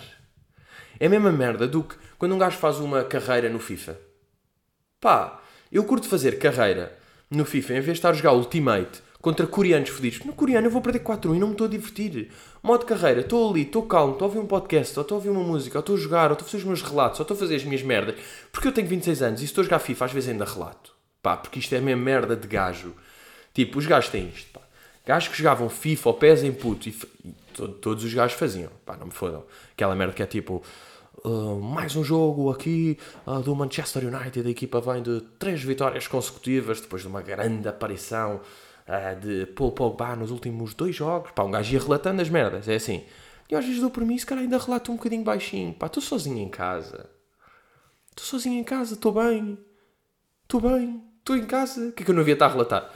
É 1.00 1.06
a 1.06 1.10
mesma 1.10 1.32
merda 1.32 1.68
do 1.68 1.84
que 1.84 2.07
quando 2.18 2.36
um 2.36 2.38
gajo 2.38 2.58
faz 2.58 2.80
uma 2.80 3.04
carreira 3.04 3.50
no 3.50 3.60
FIFA. 3.60 3.98
Pá, 5.00 5.40
eu 5.72 5.84
curto 5.84 6.08
fazer 6.08 6.40
carreira 6.40 6.98
no 7.30 7.46
FIFA 7.46 7.74
em 7.74 7.82
vez 7.82 7.86
de 7.86 7.92
estar 7.94 8.10
a 8.10 8.14
jogar 8.14 8.34
Ultimate 8.34 9.02
contra 9.22 9.46
coreanos 9.46 9.90
fodidos. 9.90 10.20
No 10.26 10.34
coreano 10.34 10.68
eu 10.68 10.72
vou 10.72 10.82
perder 10.82 11.00
4 11.00 11.36
e 11.36 11.40
não 11.40 11.48
me 11.48 11.54
estou 11.54 11.68
a 11.68 11.70
divertir. 11.70 12.32
Modo 12.64 12.86
carreira, 12.86 13.22
estou 13.22 13.50
ali, 13.50 13.64
estou 13.64 13.84
calmo, 13.84 14.14
estou 14.14 14.26
a 14.26 14.30
ouvir 14.30 14.40
um 14.40 14.48
podcast, 14.48 14.98
ou 14.98 15.02
estou 15.02 15.16
a 15.16 15.20
ouvir 15.20 15.30
uma 15.30 15.44
música, 15.44 15.78
ou 15.78 15.80
estou 15.82 15.96
a 15.96 16.00
jogar, 16.00 16.28
ou 16.30 16.34
estou 16.34 16.46
a 16.46 16.50
fazer 16.50 16.58
os 16.58 16.64
meus 16.64 16.82
relatos, 16.82 17.20
ou 17.20 17.24
estou 17.24 17.36
a 17.36 17.40
fazer 17.40 17.56
as 17.56 17.64
minhas 17.64 17.84
merdas. 17.84 18.16
Porque 18.52 18.68
eu 18.68 18.72
tenho 18.72 18.88
26 18.88 19.22
anos 19.22 19.42
e 19.42 19.44
se 19.44 19.52
estou 19.52 19.62
a 19.62 19.66
jogar 19.66 19.80
FIFA 19.80 20.06
às 20.06 20.12
vezes 20.12 20.30
ainda 20.30 20.46
relato. 20.46 20.94
Pá, 21.22 21.36
porque 21.36 21.60
isto 21.60 21.74
é 21.76 21.82
minha 21.82 21.98
merda 21.98 22.36
de 22.36 22.48
gajo. 22.48 22.94
Tipo, 23.54 23.80
os 23.80 23.86
gajos 23.86 24.10
têm 24.10 24.30
isto, 24.30 24.52
pá. 24.52 24.62
Gajos 25.06 25.30
que 25.30 25.38
jogavam 25.38 25.70
FIFA 25.70 26.10
ou 26.10 26.16
PES 26.16 26.44
em 26.44 26.52
puto 26.52 26.90
e, 26.90 26.96
e 27.26 27.34
to, 27.54 27.68
todos 27.70 28.04
os 28.04 28.14
gajos 28.14 28.38
faziam. 28.38 28.70
Pá, 28.86 28.96
não 28.98 29.08
me 29.08 29.14
fodam. 29.14 29.44
Aquela 29.72 29.96
merda 29.96 30.14
que 30.14 30.24
é 30.24 30.26
tipo. 30.26 30.64
Uh, 31.28 31.60
mais 31.60 31.94
um 31.94 32.06
jogo 32.06 32.50
aqui 32.50 32.98
uh, 33.26 33.42
do 33.42 33.54
Manchester 33.54 34.06
United. 34.06 34.48
A 34.48 34.50
equipa 34.50 34.80
vem 34.80 35.04
de 35.04 35.20
três 35.38 35.62
vitórias 35.62 36.08
consecutivas 36.08 36.80
depois 36.80 37.02
de 37.02 37.10
uma 37.10 37.22
grande 37.22 37.68
aparição 37.68 38.40
uh, 38.88 39.20
de 39.20 39.46
Paul 39.48 39.74
Pogba 39.74 40.16
nos 40.16 40.32
últimos 40.32 40.74
dois 40.74 40.96
jogos. 40.96 41.32
Pá, 41.32 41.44
um 41.44 41.52
gajo 41.52 41.74
ia 41.74 41.82
relatando 41.82 42.22
as 42.22 42.30
merdas. 42.30 42.70
É 42.70 42.76
assim. 42.76 43.04
E 43.50 43.56
às 43.56 43.66
vezes 43.66 43.82
dou 43.82 43.90
por 43.90 44.06
mim, 44.06 44.18
se 44.18 44.26
calhar 44.26 44.42
ainda 44.42 44.58
relato 44.58 44.90
um 44.90 44.96
bocadinho 44.96 45.26
baixinho. 45.26 45.74
Pá, 45.74 45.88
estou 45.88 46.02
sozinho 46.02 46.38
em 46.38 46.48
casa. 46.48 47.10
Estou 48.12 48.26
sozinho 48.26 48.58
em 48.62 48.64
casa, 48.64 48.94
estou 48.94 49.12
bem. 49.12 49.58
Estou 50.44 50.62
bem. 50.62 51.04
Estou 51.20 51.36
em 51.36 51.46
casa. 51.46 51.90
O 51.90 51.92
que 51.92 52.04
é 52.04 52.06
que 52.06 52.12
eu 52.12 52.16
não 52.16 52.22
havia 52.22 52.36
estar 52.36 52.46
a 52.46 52.52
relatar? 52.54 52.90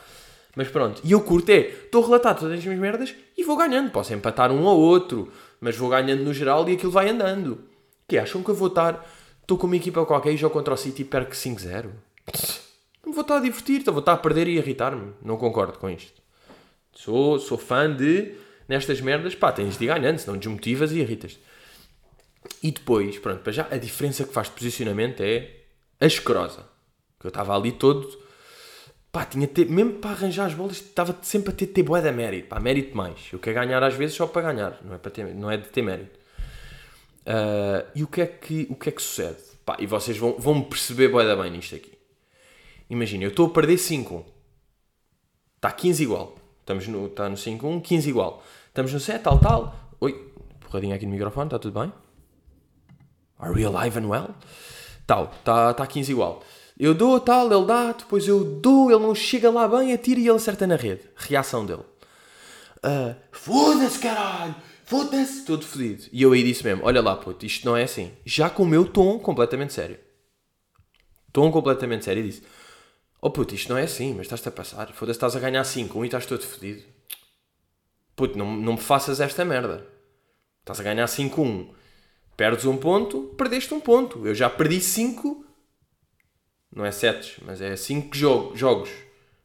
Mas 0.56 0.70
pronto, 0.70 1.02
e 1.04 1.12
eu 1.12 1.20
curto 1.20 1.50
é, 1.50 1.60
estou 1.60 2.02
a 2.02 2.06
relatar 2.06 2.38
todas 2.38 2.58
as 2.58 2.64
minhas 2.64 2.80
merdas 2.80 3.14
e 3.38 3.44
vou 3.44 3.58
ganhando. 3.58 3.92
Posso 3.92 4.14
empatar 4.14 4.54
um 4.54 4.64
ou 4.64 4.80
outro, 4.80 5.30
mas 5.60 5.76
vou 5.76 5.90
ganhando 5.90 6.24
no 6.24 6.34
geral 6.34 6.68
e 6.70 6.76
aquilo 6.76 6.94
vai 6.94 7.10
andando. 7.10 7.71
Que 8.08 8.18
acham 8.18 8.44
que 8.44 8.50
eu 8.50 8.56
vou 8.56 8.68
estar, 8.68 9.08
estou 9.42 9.58
com 9.58 9.68
uma 9.68 9.76
equipa 9.76 10.06
qualquer 10.06 10.34
e 10.34 10.38
jogo 10.38 10.54
contra 10.54 10.74
o 10.74 10.78
City 10.78 11.02
e 11.02 11.06
perco 11.06 11.32
5-0? 11.32 11.90
Não 13.06 13.14
vou 13.14 13.22
estar 13.22 13.38
a 13.38 13.40
divertir, 13.40 13.84
vou 13.84 14.00
estar 14.00 14.14
a 14.14 14.18
perder 14.18 14.48
e 14.48 14.58
irritar-me. 14.58 15.14
Não 15.22 15.38
concordo 15.38 15.78
com 15.80 15.90
isto. 15.90 16.22
Sou, 16.94 17.40
sou 17.40 17.58
fã 17.58 17.94
de, 17.94 18.36
nestas 18.68 19.02
merdas, 19.02 19.34
pá, 19.34 19.52
tens 19.52 19.78
de 19.78 19.86
ir 19.86 19.88
ganhando, 19.88 20.20
senão 20.20 20.38
desmotivas 20.38 20.92
e 20.92 21.00
irritas. 21.00 21.40
E 22.62 22.72
depois, 22.72 23.18
pronto, 23.20 23.42
para 23.42 23.52
já, 23.52 23.68
a 23.72 23.78
diferença 23.78 24.24
que 24.24 24.34
faz 24.34 24.48
de 24.48 24.54
posicionamento 24.54 25.22
é 25.22 25.52
asquerosa. 26.00 26.66
Que 27.20 27.28
eu 27.28 27.30
estava 27.30 27.56
ali 27.56 27.72
todo 27.72 28.22
pá, 29.12 29.26
tinha 29.26 29.48
ter, 29.48 29.68
mesmo 29.70 29.94
para 29.94 30.12
arranjar 30.12 30.46
as 30.46 30.54
bolas, 30.54 30.78
estava 30.78 31.16
sempre 31.22 31.52
a 31.52 31.56
ter, 31.56 31.68
ter 31.68 31.84
boé 31.84 32.02
da 32.02 32.12
mérito, 32.12 32.48
pá, 32.48 32.60
mérito 32.60 32.96
mais. 32.96 33.30
Eu 33.32 33.40
quero 33.40 33.56
ganhar 33.56 33.84
às 33.84 33.94
vezes 33.94 34.16
só 34.16 34.26
para 34.26 34.54
ganhar, 34.54 34.80
não 34.84 34.96
é, 34.96 34.98
para 34.98 35.12
ter, 35.12 35.36
não 35.36 35.52
é 35.52 35.58
de 35.58 35.68
ter 35.68 35.82
mérito. 35.82 36.20
Uh, 37.22 37.88
e 37.94 38.04
o 38.04 38.08
que 38.08 38.22
é 38.22 38.26
que, 38.26 38.68
o 38.70 38.76
que, 38.76 38.90
é 38.90 38.92
que 38.92 39.02
sucede? 39.02 39.38
Pá, 39.66 39.78
e 39.80 39.86
vocês 39.86 40.18
vão, 40.18 40.36
vão 40.38 40.62
perceber 40.62 41.12
da 41.12 41.36
bem 41.36 41.52
nisto 41.52 41.76
aqui. 41.76 41.92
Imagina, 42.90 43.24
eu 43.24 43.30
estou 43.30 43.48
a 43.48 43.50
perder 43.50 43.76
5-1. 43.76 44.24
Está 45.56 45.72
15 45.72 46.04
igual. 46.04 46.36
Estamos 46.60 46.88
no, 46.88 47.06
está 47.06 47.30
no 47.30 47.36
5-1, 47.36 47.82
15 47.82 48.10
igual. 48.10 48.44
Estamos 48.68 48.94
no 48.94 49.00
7, 49.00 49.24
tal, 49.24 49.40
tal. 49.40 49.76
Oi, 50.00 50.34
porradinha 50.60 50.96
aqui 50.96 51.06
no 51.06 51.12
microfone, 51.12 51.48
está 51.48 51.60
tudo 51.60 51.80
bem? 51.80 51.94
Are 53.38 53.54
we 53.54 53.64
alive 53.64 54.00
and 54.00 54.08
well? 54.08 54.36
Tal, 55.06 55.32
está 55.40 55.74
tá 55.74 55.88
15 55.88 56.12
igual. 56.12 56.44
Eu 56.78 56.96
dou 56.96 57.20
tal, 57.20 57.52
ele 57.52 57.66
dá, 57.66 57.92
depois 57.92 58.28
eu 58.28 58.44
dou, 58.44 58.90
ele 58.90 59.00
não 59.00 59.14
chega 59.14 59.52
lá 59.52 59.68
bem, 59.68 59.94
atira 59.94 60.20
e 60.20 60.28
ele 60.28 60.36
acerta 60.36 60.66
na 60.66 60.76
rede. 60.76 61.02
Reação 61.16 61.66
dele. 61.66 61.84
Uh, 62.84 63.16
Foda-se, 63.32 64.00
caralho! 64.00 64.56
Foda-se! 64.92 65.46
Todo 65.46 65.66
fodido. 65.66 66.04
E 66.12 66.22
eu 66.22 66.34
aí 66.34 66.44
disse 66.44 66.66
mesmo: 66.66 66.84
Olha 66.84 67.02
lá, 67.02 67.16
puto, 67.16 67.46
isto 67.46 67.66
não 67.66 67.78
é 67.78 67.84
assim. 67.84 68.12
Já 68.26 68.50
com 68.50 68.64
o 68.64 68.68
meu 68.68 68.86
tom 68.86 69.18
completamente 69.20 69.72
sério. 69.72 69.98
Tom 71.32 71.50
completamente 71.50 72.04
sério 72.04 72.22
e 72.22 72.28
disse: 72.28 72.44
Oh 73.22 73.32
puto, 73.32 73.56
isto 73.56 73.70
não 73.70 73.78
é 73.78 73.84
assim, 73.84 74.14
mas 74.14 74.26
estás-te 74.26 74.50
a 74.50 74.52
passar. 74.52 74.92
Foda-se, 74.92 75.16
estás 75.16 75.34
a 75.34 75.40
ganhar 75.40 75.64
5 75.64 75.98
um 75.98 76.04
e 76.04 76.08
estás 76.08 76.26
todo 76.26 76.46
fodido. 76.46 76.84
Puto, 78.18 78.38
não, 78.38 78.54
não 78.54 78.74
me 78.74 78.82
faças 78.82 79.22
esta 79.22 79.46
merda. 79.46 79.88
Estás 80.60 80.82
a 80.82 80.84
ganhar 80.84 81.06
5-1. 81.06 81.70
Perdes 82.36 82.66
um 82.66 82.76
ponto, 82.76 83.34
perdeste 83.38 83.74
um 83.74 83.80
ponto. 83.80 84.28
Eu 84.28 84.36
já 84.36 84.50
perdi 84.50 84.82
5. 84.82 85.46
Não 86.76 86.86
é 86.86 86.92
7, 86.92 87.42
mas 87.46 87.62
é 87.62 87.78
5 87.78 88.14
jogo, 88.14 88.58
jogos. 88.58 88.90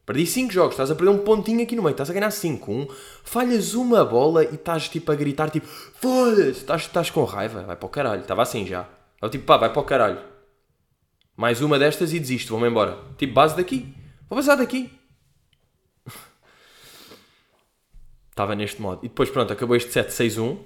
Perdi 0.07 0.25
5 0.25 0.53
jogos, 0.53 0.71
estás 0.71 0.89
a 0.89 0.95
perder 0.95 1.11
um 1.11 1.17
pontinho 1.17 1.61
aqui 1.61 1.75
no 1.75 1.83
meio, 1.83 1.91
estás 1.91 2.09
a 2.09 2.13
ganhar 2.13 2.31
5. 2.31 2.71
1. 2.71 2.87
Falhas 3.25 3.73
uma 3.73 4.05
bola 4.05 4.41
e 4.45 4.55
estás 4.55 4.87
tipo 4.87 5.11
a 5.11 5.15
gritar, 5.15 5.49
tipo, 5.49 5.67
foda-se, 5.67 6.51
estás, 6.51 6.83
estás 6.83 7.09
com 7.09 7.25
raiva, 7.25 7.63
vai 7.63 7.75
para 7.75 7.85
o 7.85 7.89
caralho. 7.89 8.21
Estava 8.21 8.41
assim 8.41 8.65
já. 8.65 8.87
Eu 9.21 9.29
tipo, 9.29 9.43
pá, 9.43 9.57
vai 9.57 9.69
para 9.69 9.81
o 9.81 9.83
caralho. 9.83 10.21
Mais 11.35 11.61
uma 11.61 11.77
destas 11.77 12.13
e 12.13 12.19
desisto, 12.19 12.51
vou-me 12.51 12.69
embora. 12.69 12.97
Tipo, 13.17 13.33
base 13.33 13.57
daqui. 13.57 13.93
Vou 14.29 14.37
passar 14.37 14.55
daqui. 14.55 14.89
Estava 18.29 18.55
neste 18.55 18.81
modo. 18.81 19.01
E 19.03 19.09
depois, 19.09 19.29
pronto, 19.29 19.51
acabou 19.51 19.75
este 19.75 19.91
7-6-1. 19.91 20.57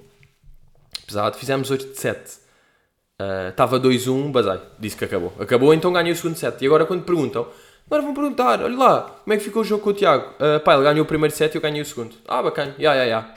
Pesado. 1.07 1.35
Fizemos 1.37 1.71
8 1.71 1.87
de 1.87 1.99
7. 1.99 2.41
Uh, 3.19 3.49
estava 3.49 3.79
2-1, 3.79 4.31
basei. 4.31 4.59
Disse 4.77 4.95
que 4.95 5.05
acabou. 5.05 5.33
Acabou, 5.39 5.73
então 5.73 5.91
ganhei 5.91 6.11
o 6.11 6.15
segundo 6.15 6.35
set. 6.35 6.61
E 6.61 6.67
agora 6.67 6.85
quando 6.85 7.03
perguntam, 7.03 7.47
agora 7.91 8.03
vão 8.03 8.13
perguntar, 8.13 8.63
olha 8.63 8.77
lá, 8.77 9.01
como 9.01 9.33
é 9.33 9.37
que 9.37 9.43
ficou 9.43 9.63
o 9.63 9.65
jogo 9.65 9.83
com 9.83 9.89
o 9.89 9.93
Tiago? 9.93 10.33
Uh, 10.35 10.61
pá, 10.61 10.75
ele 10.75 10.83
ganhou 10.83 11.03
o 11.03 11.05
primeiro 11.05 11.35
set 11.35 11.53
e 11.53 11.57
eu 11.57 11.61
ganhei 11.61 11.81
o 11.81 11.85
segundo. 11.85 12.15
Ah, 12.25 12.41
bacana. 12.41 12.73
Ya, 12.79 12.95
ya, 12.95 13.03
ya. 13.03 13.35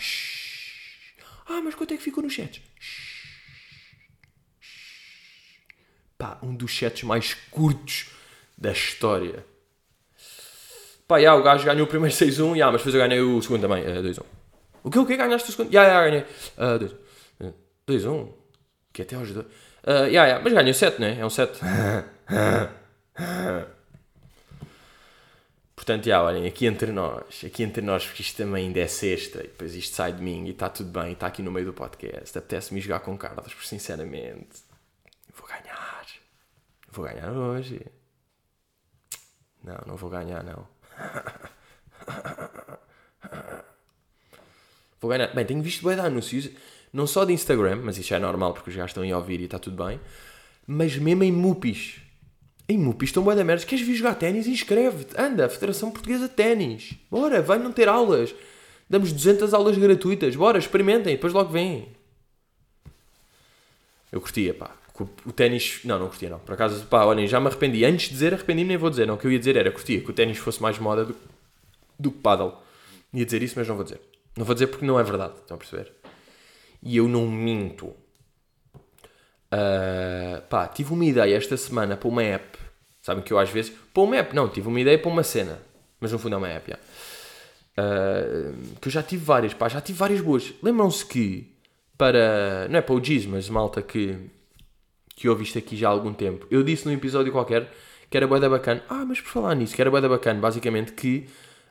Ah, 1.48 1.60
mas 1.60 1.74
quanto 1.74 1.92
é 1.92 1.96
que 1.96 2.04
ficou 2.04 2.22
no 2.22 2.30
chat? 2.30 2.62
Pá, 6.16 6.38
um 6.40 6.54
dos 6.54 6.78
sets 6.78 7.02
mais 7.02 7.34
curtos 7.50 8.06
da 8.56 8.70
história. 8.70 9.44
Pá, 11.08 11.20
já, 11.20 11.34
o 11.34 11.42
gajo 11.42 11.64
ganhou 11.64 11.84
o 11.84 11.88
primeiro 11.88 12.14
6-1, 12.14 12.56
já, 12.56 12.70
mas 12.70 12.80
depois 12.80 12.94
eu 12.94 13.00
ganhei 13.00 13.20
o 13.20 13.42
segundo 13.42 13.62
também, 13.62 13.82
uh, 13.82 14.02
2-1. 14.02 14.22
O 14.84 14.90
que, 14.90 14.98
o 15.00 15.06
que? 15.06 15.16
Ganhaste 15.16 15.48
o 15.48 15.52
segundo? 15.52 15.72
Já, 15.72 15.84
já, 15.84 16.04
ganhei. 16.04 16.24
Uh, 16.56 16.94
2-1. 17.88 18.32
Que 18.92 19.02
até 19.02 19.16
aos 19.16 19.32
dois. 19.32 19.46
Uh, 19.46 20.06
yeah, 20.06 20.26
yeah. 20.26 20.44
Mas 20.44 20.52
ganha 20.52 20.70
o 20.70 20.74
7, 20.74 21.00
não 21.00 21.08
é? 21.08 21.18
É 21.18 21.26
um 21.26 21.30
7. 21.30 21.58
Portanto, 25.84 26.06
já, 26.06 26.22
olhem, 26.22 26.46
aqui 26.46 26.64
entre 26.64 26.90
nós, 26.90 27.44
aqui 27.44 27.62
entre 27.62 27.82
nós, 27.82 28.06
porque 28.06 28.22
isto 28.22 28.38
também 28.38 28.68
ainda 28.68 28.80
é 28.80 28.88
sexta, 28.88 29.40
e 29.40 29.48
depois 29.48 29.74
isto 29.74 29.94
sai 29.94 30.14
de 30.14 30.22
mim 30.22 30.46
e 30.46 30.50
está 30.52 30.70
tudo 30.70 30.88
bem, 30.88 31.12
está 31.12 31.26
aqui 31.26 31.42
no 31.42 31.52
meio 31.52 31.66
do 31.66 31.74
podcast. 31.74 32.38
Apetece-me 32.38 32.80
jogar 32.80 33.00
com 33.00 33.18
Carlos, 33.18 33.52
por 33.52 33.66
sinceramente, 33.66 34.62
vou 35.36 35.46
ganhar. 35.46 36.06
Vou 36.90 37.04
ganhar 37.04 37.30
hoje. 37.30 37.82
Não, 39.62 39.78
não 39.86 39.96
vou 39.96 40.08
ganhar, 40.08 40.42
não. 40.42 40.66
Vou 44.98 45.10
ganhar. 45.10 45.34
Bem, 45.34 45.44
tenho 45.44 45.60
visto 45.60 45.86
bem 45.86 45.96
de 45.96 46.00
anúncios, 46.00 46.48
não 46.94 47.06
só 47.06 47.26
de 47.26 47.34
Instagram, 47.34 47.82
mas 47.84 47.98
isso 47.98 48.14
é 48.14 48.18
normal 48.18 48.54
porque 48.54 48.70
os 48.70 48.76
gajos 48.76 48.92
estão 48.92 49.04
a 49.04 49.18
ouvir 49.18 49.38
e 49.38 49.44
está 49.44 49.58
tudo 49.58 49.84
bem, 49.84 50.00
mas 50.66 50.96
mesmo 50.96 51.24
em 51.24 51.30
Mupis. 51.30 52.00
Em 52.68 52.78
Mupis 52.78 53.10
estão 53.10 53.24
bem 53.24 53.36
da 53.36 53.44
merda. 53.44 53.64
Queres 53.64 53.86
vir 53.86 53.94
jogar 53.94 54.14
ténis? 54.14 54.46
Inscreve-te. 54.46 55.14
Anda, 55.20 55.48
Federação 55.48 55.90
Portuguesa 55.90 56.28
de 56.28 56.34
Ténis. 56.34 56.94
Bora, 57.10 57.42
vai 57.42 57.58
não 57.58 57.72
ter 57.72 57.88
aulas. 57.88 58.34
Damos 58.88 59.12
200 59.12 59.52
aulas 59.52 59.76
gratuitas. 59.76 60.34
Bora, 60.34 60.58
experimentem, 60.58 61.14
depois 61.14 61.32
logo 61.32 61.50
vêm. 61.50 61.88
Eu 64.10 64.20
curtia, 64.20 64.54
pá. 64.54 64.70
O 65.26 65.32
ténis. 65.32 65.80
Não, 65.84 65.98
não 65.98 66.06
curtia, 66.06 66.30
não. 66.30 66.38
Por 66.38 66.54
acaso, 66.54 66.86
pá, 66.86 67.04
olhem, 67.04 67.26
já 67.26 67.40
me 67.40 67.48
arrependi. 67.48 67.84
Antes 67.84 68.06
de 68.06 68.14
dizer, 68.14 68.32
arrependi-me, 68.32 68.68
nem 68.68 68.76
vou 68.76 68.88
dizer. 68.88 69.06
Não, 69.06 69.14
o 69.14 69.18
que 69.18 69.26
eu 69.26 69.32
ia 69.32 69.38
dizer 69.38 69.56
era 69.56 69.70
curtia 69.70 70.00
que 70.00 70.10
o 70.10 70.14
ténis 70.14 70.38
fosse 70.38 70.62
mais 70.62 70.78
moda 70.78 71.04
do, 71.04 71.16
do 71.98 72.10
que 72.12 72.18
paddle. 72.18 72.54
Ia 73.12 73.24
dizer 73.24 73.42
isso, 73.42 73.54
mas 73.56 73.68
não 73.68 73.74
vou 73.74 73.84
dizer. 73.84 74.00
Não 74.36 74.44
vou 74.44 74.54
dizer 74.54 74.68
porque 74.68 74.86
não 74.86 74.98
é 74.98 75.02
verdade. 75.02 75.34
Estão 75.40 75.56
a 75.56 75.58
perceber? 75.58 75.92
E 76.82 76.96
eu 76.96 77.08
não 77.08 77.28
minto. 77.28 77.92
Uh, 79.54 80.42
pá, 80.48 80.66
tive 80.66 80.92
uma 80.92 81.04
ideia 81.04 81.36
esta 81.36 81.56
semana 81.56 81.96
para 81.96 82.08
uma 82.08 82.22
app. 82.22 82.58
Sabem 83.00 83.22
que 83.22 83.32
eu 83.32 83.38
às 83.38 83.50
vezes. 83.50 83.72
Para 83.92 84.02
uma 84.02 84.16
app, 84.16 84.34
não, 84.34 84.48
tive 84.48 84.66
uma 84.66 84.80
ideia 84.80 84.98
para 84.98 85.10
uma 85.10 85.22
cena. 85.22 85.60
Mas 86.00 86.10
no 86.10 86.18
fundo 86.18 86.34
é 86.34 86.38
uma 86.38 86.48
app. 86.48 86.72
Uh, 86.72 88.76
que 88.80 88.88
eu 88.88 88.92
já 88.92 89.02
tive 89.02 89.24
várias, 89.24 89.54
pá, 89.54 89.68
já 89.68 89.80
tive 89.80 89.98
várias 89.98 90.20
boas. 90.20 90.52
Lembram-se 90.62 91.06
que 91.06 91.54
para. 91.96 92.66
Não 92.68 92.78
é 92.78 92.82
para 92.82 92.94
o 92.94 93.02
Giz, 93.02 93.26
mas 93.26 93.48
malta 93.48 93.82
que. 93.82 94.18
que 95.14 95.28
eu 95.28 95.40
isto 95.40 95.58
aqui 95.58 95.76
já 95.76 95.88
há 95.88 95.92
algum 95.92 96.12
tempo. 96.12 96.46
Eu 96.50 96.62
disse 96.62 96.86
num 96.86 96.92
episódio 96.92 97.30
qualquer 97.30 97.70
que 98.10 98.16
era 98.16 98.26
boeda 98.26 98.48
bacana. 98.48 98.82
Ah, 98.88 99.04
mas 99.06 99.20
por 99.20 99.30
falar 99.30 99.54
nisso, 99.54 99.74
que 99.74 99.80
era 99.80 99.90
boeda 99.90 100.08
bacana, 100.08 100.40
basicamente 100.40 100.92
que 100.92 101.26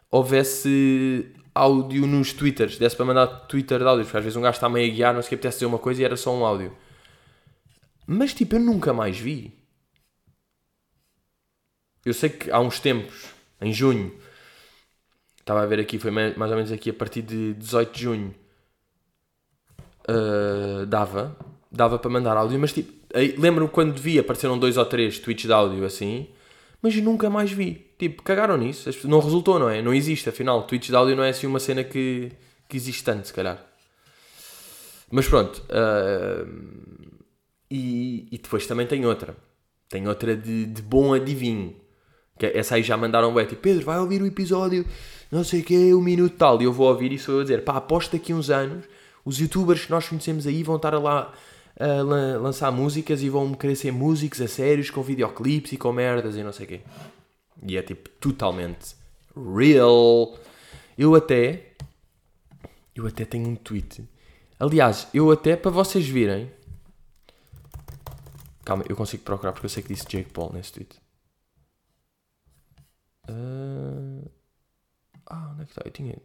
houvesse 0.09 1.31
áudio 1.55 2.05
nos 2.05 2.33
twitters, 2.33 2.77
desse 2.77 2.95
para 2.95 3.05
mandar 3.05 3.27
Twitter 3.47 3.79
de 3.79 3.85
áudio, 3.85 4.05
porque 4.05 4.17
às 4.17 4.23
vezes 4.23 4.37
um 4.37 4.41
gajo 4.41 4.55
está 4.55 4.69
meio 4.69 4.91
a 4.91 4.95
guiar, 4.95 5.13
não 5.13 5.21
sei 5.21 5.27
o 5.27 5.29
que 5.29 5.35
apetece 5.35 5.57
dizer 5.57 5.65
uma 5.65 5.79
coisa 5.79 6.01
e 6.01 6.05
era 6.05 6.15
só 6.15 6.35
um 6.35 6.45
áudio. 6.45 6.71
Mas 8.05 8.33
tipo, 8.33 8.55
eu 8.55 8.59
nunca 8.59 8.93
mais 8.93 9.17
vi. 9.17 9.53
Eu 12.05 12.13
sei 12.13 12.29
que 12.29 12.51
há 12.51 12.59
uns 12.59 12.79
tempos, 12.79 13.27
em 13.61 13.71
junho, 13.71 14.13
estava 15.39 15.61
a 15.61 15.65
ver 15.65 15.79
aqui, 15.79 15.97
foi 15.97 16.11
mais 16.11 16.51
ou 16.51 16.55
menos 16.57 16.71
aqui 16.71 16.89
a 16.89 16.93
partir 16.93 17.21
de 17.21 17.53
18 17.53 17.93
de 17.93 18.01
junho, 18.01 18.35
uh, 20.09 20.85
dava, 20.85 21.37
dava 21.71 21.97
para 21.97 22.11
mandar 22.11 22.35
áudio, 22.35 22.59
mas 22.59 22.73
tipo, 22.73 22.91
lembro-me 23.37 23.69
quando 23.69 23.93
devia, 23.93 24.21
apareceram 24.21 24.57
dois 24.57 24.75
ou 24.75 24.85
três 24.85 25.17
tweets 25.19 25.45
de 25.45 25.53
áudio 25.53 25.85
assim, 25.85 26.27
mas 26.81 26.95
nunca 26.97 27.29
mais 27.29 27.51
vi. 27.51 27.93
Tipo, 27.97 28.21
cagaram 28.21 28.57
nisso. 28.57 28.89
Não 29.07 29.21
resultou, 29.21 29.57
não 29.57 29.69
é? 29.69 29.81
Não 29.81 29.93
existe, 29.93 30.27
afinal. 30.27 30.63
Twitch 30.63 30.89
de 30.89 30.95
áudio 30.95 31.15
não 31.15 31.23
é 31.23 31.29
assim 31.29 31.47
uma 31.47 31.59
cena 31.59 31.81
que, 31.81 32.29
que 32.67 32.75
existe 32.75 33.01
tanto, 33.01 33.25
se 33.25 33.33
calhar. 33.33 33.63
Mas 35.09 35.25
pronto. 35.25 35.63
Uh, 35.69 37.12
e, 37.75 38.27
e, 38.31 38.37
depois 38.37 38.67
também 38.67 38.85
tem 38.85 39.03
outra. 39.03 39.35
Tem 39.89 40.07
outra 40.07 40.37
de, 40.37 40.67
de 40.67 40.81
bom 40.81 41.11
adivinho. 41.11 41.75
Que 42.37 42.45
essa 42.45 42.75
aí 42.75 42.83
já 42.83 42.95
mandaram 42.95 43.33
o 43.33 43.45
tipo, 43.45 43.61
Pedro, 43.61 43.83
vai 43.83 43.97
ouvir 43.97 44.21
o 44.21 44.27
episódio, 44.27 44.85
não 45.31 45.43
sei 45.43 45.61
o 45.61 45.63
que, 45.63 45.91
um 45.91 46.01
minuto 46.01 46.35
tal. 46.37 46.61
E 46.61 46.65
eu 46.65 46.71
vou 46.71 46.87
ouvir 46.87 47.11
e 47.11 47.17
sou 47.17 47.33
eu 47.33 47.39
a 47.39 47.43
dizer, 47.43 47.63
pá, 47.63 47.77
aposto 47.77 48.11
daqui 48.11 48.31
uns 48.31 48.51
anos, 48.51 48.85
os 49.25 49.39
youtubers 49.39 49.85
que 49.85 49.91
nós 49.91 50.07
conhecemos 50.07 50.45
aí 50.45 50.61
vão 50.61 50.75
estar 50.75 50.93
lá 50.99 51.33
a 51.79 52.01
lançar 52.39 52.71
músicas 52.71 53.23
e 53.23 53.29
vão 53.29 53.55
querer 53.55 53.75
ser 53.75 53.91
músicos 53.91 54.39
a 54.39 54.47
sérios 54.47 54.91
com 54.91 55.01
videoclipes 55.01 55.71
e 55.71 55.77
com 55.77 55.91
merdas 55.91 56.35
e 56.35 56.43
não 56.43 56.53
sei 56.53 56.65
o 56.67 56.69
quê. 56.69 56.81
E 57.65 57.75
é 57.75 57.81
tipo 57.81 58.07
totalmente 58.19 58.95
real. 59.35 60.37
Eu 60.95 61.15
até. 61.15 61.71
Eu 62.95 63.07
até 63.07 63.25
tenho 63.25 63.49
um 63.49 63.55
tweet. 63.55 64.07
Aliás, 64.59 65.07
eu 65.11 65.31
até 65.31 65.55
para 65.55 65.71
vocês 65.71 66.07
virem. 66.07 66.51
Calma, 68.65 68.83
eu 68.87 68.95
consigo 68.95 69.23
procurar 69.23 69.51
porque 69.51 69.65
eu 69.65 69.69
sei 69.69 69.83
que 69.83 69.93
disse 69.93 70.07
Jake 70.07 70.31
Paul 70.31 70.53
nesse 70.53 70.73
tweet. 70.73 71.01
Uh... 73.29 74.29
Ah, 75.25 75.49
onde 75.51 75.63
é 75.63 75.65
que 75.65 75.71
está? 75.71 75.81
Eu 75.85 75.91
tinha. 75.91 76.17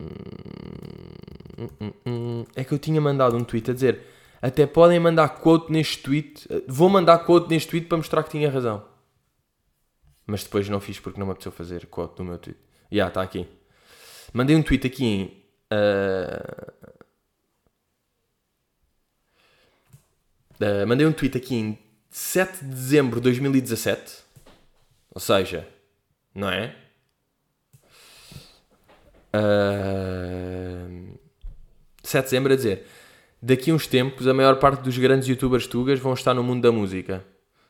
Hum, 0.00 1.68
hum, 1.80 1.92
hum, 2.06 2.44
é 2.54 2.64
que 2.64 2.72
eu 2.74 2.78
tinha 2.78 3.00
mandado 3.00 3.36
um 3.36 3.44
tweet 3.44 3.70
a 3.70 3.74
dizer 3.74 4.14
até 4.44 4.66
podem 4.66 5.00
mandar 5.00 5.26
quote 5.40 5.72
neste 5.72 6.02
tweet. 6.02 6.46
Vou 6.68 6.90
mandar 6.90 7.20
quote 7.20 7.48
neste 7.48 7.70
tweet 7.70 7.86
para 7.86 7.96
mostrar 7.96 8.22
que 8.22 8.28
tinha 8.28 8.50
razão. 8.50 8.84
Mas 10.26 10.44
depois 10.44 10.68
não 10.68 10.80
fiz 10.80 11.00
porque 11.00 11.18
não 11.18 11.24
me 11.26 11.32
apeteceu 11.32 11.50
fazer 11.50 11.86
quote 11.86 12.18
no 12.18 12.26
meu 12.26 12.36
tweet. 12.36 12.60
Já, 12.90 12.94
yeah, 12.94 13.08
está 13.08 13.22
aqui. 13.22 13.48
Mandei 14.34 14.54
um 14.54 14.62
tweet 14.62 14.86
aqui 14.86 15.04
em. 15.06 15.24
Uh... 15.72 16.73
Uh, 20.64 20.86
mandei 20.86 21.06
um 21.06 21.12
tweet 21.12 21.36
aqui 21.36 21.54
em 21.54 21.78
7 22.08 22.64
de 22.64 22.70
dezembro 22.70 23.16
de 23.16 23.24
2017. 23.24 24.24
Ou 25.10 25.20
seja, 25.20 25.68
não 26.34 26.48
é? 26.48 26.74
Uh... 29.34 31.18
7 32.02 32.24
de 32.24 32.30
dezembro 32.30 32.52
a 32.52 32.56
dizer 32.56 32.86
daqui 33.44 33.70
a 33.70 33.74
uns 33.74 33.86
tempos, 33.86 34.26
a 34.26 34.32
maior 34.32 34.58
parte 34.58 34.82
dos 34.82 34.96
grandes 34.96 35.28
youtubers 35.28 35.66
tugas 35.66 36.00
vão 36.00 36.14
estar 36.14 36.32
no 36.32 36.42
mundo 36.42 36.62
da 36.62 36.72
música. 36.72 37.22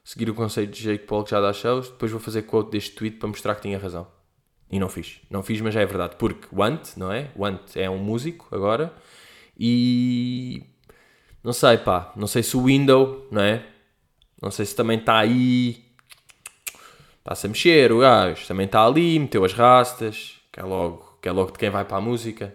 Seguir 0.04 0.30
o 0.30 0.34
conceito 0.34 0.70
de 0.70 0.82
Jake 0.82 1.04
Paul 1.04 1.24
que 1.24 1.32
já 1.32 1.40
dá 1.40 1.52
shows, 1.52 1.88
depois 1.88 2.12
vou 2.12 2.20
fazer 2.20 2.42
quote 2.42 2.70
deste 2.70 2.94
tweet 2.94 3.16
para 3.16 3.28
mostrar 3.28 3.56
que 3.56 3.62
tinha 3.62 3.78
razão. 3.78 4.06
E 4.70 4.78
não 4.78 4.88
fiz. 4.88 5.20
Não 5.28 5.42
fiz, 5.42 5.60
mas 5.60 5.74
já 5.74 5.80
é 5.80 5.86
verdade. 5.86 6.14
Porque 6.16 6.46
Want, 6.52 6.96
não 6.96 7.12
é? 7.12 7.30
Want 7.36 7.76
é 7.76 7.90
um 7.90 7.98
músico 7.98 8.46
agora. 8.54 8.94
E. 9.58 10.62
Não 11.44 11.52
sei, 11.52 11.76
pá. 11.76 12.12
Não 12.16 12.26
sei 12.26 12.42
se 12.42 12.56
o 12.56 12.64
Window, 12.64 13.28
não 13.30 13.42
é? 13.42 13.64
Não 14.40 14.50
sei 14.50 14.64
se 14.64 14.74
também 14.74 14.98
está 14.98 15.18
aí. 15.18 15.84
Está-se 17.18 17.46
a 17.46 17.48
mexer, 17.48 17.92
o 17.92 18.00
gajo. 18.00 18.46
Também 18.46 18.66
está 18.66 18.84
ali, 18.84 19.18
meteu 19.18 19.44
as 19.44 19.52
rastas. 19.52 20.40
Que 20.50 20.60
é 20.60 20.62
logo, 20.62 21.18
que 21.20 21.28
é 21.28 21.32
logo 21.32 21.52
de 21.52 21.58
quem 21.58 21.70
vai 21.70 21.84
para 21.84 21.98
a 21.98 22.00
música. 22.00 22.54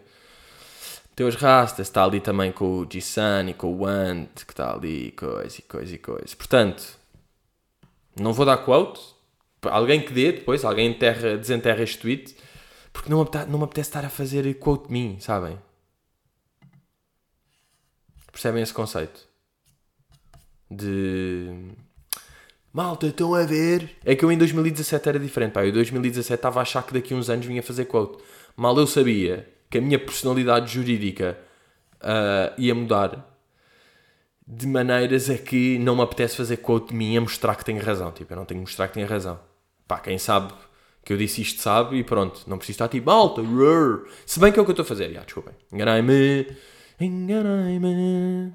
Meteu 1.12 1.28
as 1.28 1.36
rastas. 1.36 1.88
Está 1.88 2.04
ali 2.04 2.20
também 2.20 2.52
com 2.52 2.80
o 2.80 2.88
G-Sun 2.92 3.50
e 3.50 3.54
com 3.54 3.68
o 3.74 3.84
Want. 3.84 4.44
Que 4.46 4.54
está 4.54 4.74
ali, 4.74 5.12
coisa 5.12 5.60
e 5.60 5.62
coisa 5.62 5.96
e 5.96 5.98
coisa. 5.98 6.36
Portanto, 6.36 6.98
não 8.20 8.34
vou 8.34 8.46
dar 8.46 8.58
quote 8.58 9.20
alguém 9.68 10.02
que 10.02 10.14
dê 10.14 10.32
depois, 10.32 10.64
alguém 10.64 10.92
enterra, 10.92 11.38
desenterra 11.38 11.82
este 11.82 11.98
tweet, 11.98 12.36
porque 12.94 13.10
não 13.10 13.20
me, 13.20 13.30
não 13.50 13.60
me 13.60 13.66
apetece 13.66 13.90
estar 13.90 14.06
a 14.06 14.10
fazer 14.10 14.54
quote 14.56 14.88
de 14.88 14.94
mim, 14.94 15.18
sabem? 15.20 15.58
Percebem 18.32 18.62
esse 18.62 18.74
conceito? 18.74 19.28
De. 20.70 21.72
Malta, 22.72 23.08
estão 23.08 23.34
a 23.34 23.44
ver? 23.44 23.98
É 24.06 24.16
que 24.16 24.24
eu 24.24 24.32
em 24.32 24.38
2017 24.38 25.10
era 25.10 25.20
diferente, 25.20 25.54
pá. 25.54 25.64
Eu 25.64 25.70
em 25.70 25.74
2017 25.74 26.34
estava 26.36 26.60
a 26.60 26.62
achar 26.62 26.84
que 26.84 26.94
daqui 26.94 27.14
a 27.14 27.18
uns 27.18 27.30
anos 27.30 27.46
vinha 27.46 27.64
fazer 27.64 27.86
quote. 27.86 28.24
Mal 28.56 28.78
eu 28.78 28.86
sabia 28.86 29.48
que 29.70 29.78
a 29.78 29.82
minha 29.82 29.98
personalidade 29.98 30.72
jurídica 30.72 31.38
uh, 31.96 32.54
ia 32.58 32.76
mudar 32.76 33.26
de 34.48 34.66
maneiras 34.68 35.30
a 35.30 35.38
que 35.38 35.78
não 35.80 35.96
me 35.96 36.02
apetece 36.02 36.36
fazer 36.36 36.58
quote 36.58 36.90
de 36.90 36.96
mim 36.96 37.16
a 37.18 37.22
mostrar 37.22 37.56
que 37.56 37.66
tenho 37.66 37.82
razão. 37.84 38.12
Tipo, 38.12 38.34
eu 38.34 38.38
não 38.38 38.46
tenho 38.46 38.60
que 38.60 38.68
mostrar 38.68 38.88
que 38.88 38.96
tenho 38.96 39.08
razão. 39.08 39.40
Pá, 39.88 40.00
quem 40.00 40.18
sabe 40.18 40.54
que 41.04 41.14
eu 41.14 41.18
disse 41.18 41.42
isto 41.42 41.62
sabe 41.62 41.98
e 41.98 42.04
pronto, 42.04 42.42
não 42.48 42.58
preciso 42.58 42.76
estar 42.76 42.88
tipo 42.88 43.10
alta, 43.10 43.42
se 44.26 44.40
bem 44.40 44.52
que 44.52 44.60
é 44.60 44.62
o 44.62 44.66
que 44.66 44.72
eu 44.72 44.74
estou 44.74 44.84
a 44.84 44.88
fazer, 44.88 45.12
já, 45.12 45.22
desculpem. 45.22 45.54
Enganei-me, 45.72 46.46
enganei-me. 47.00 48.52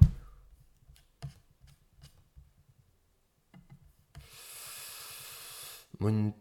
Muito 5.99 6.35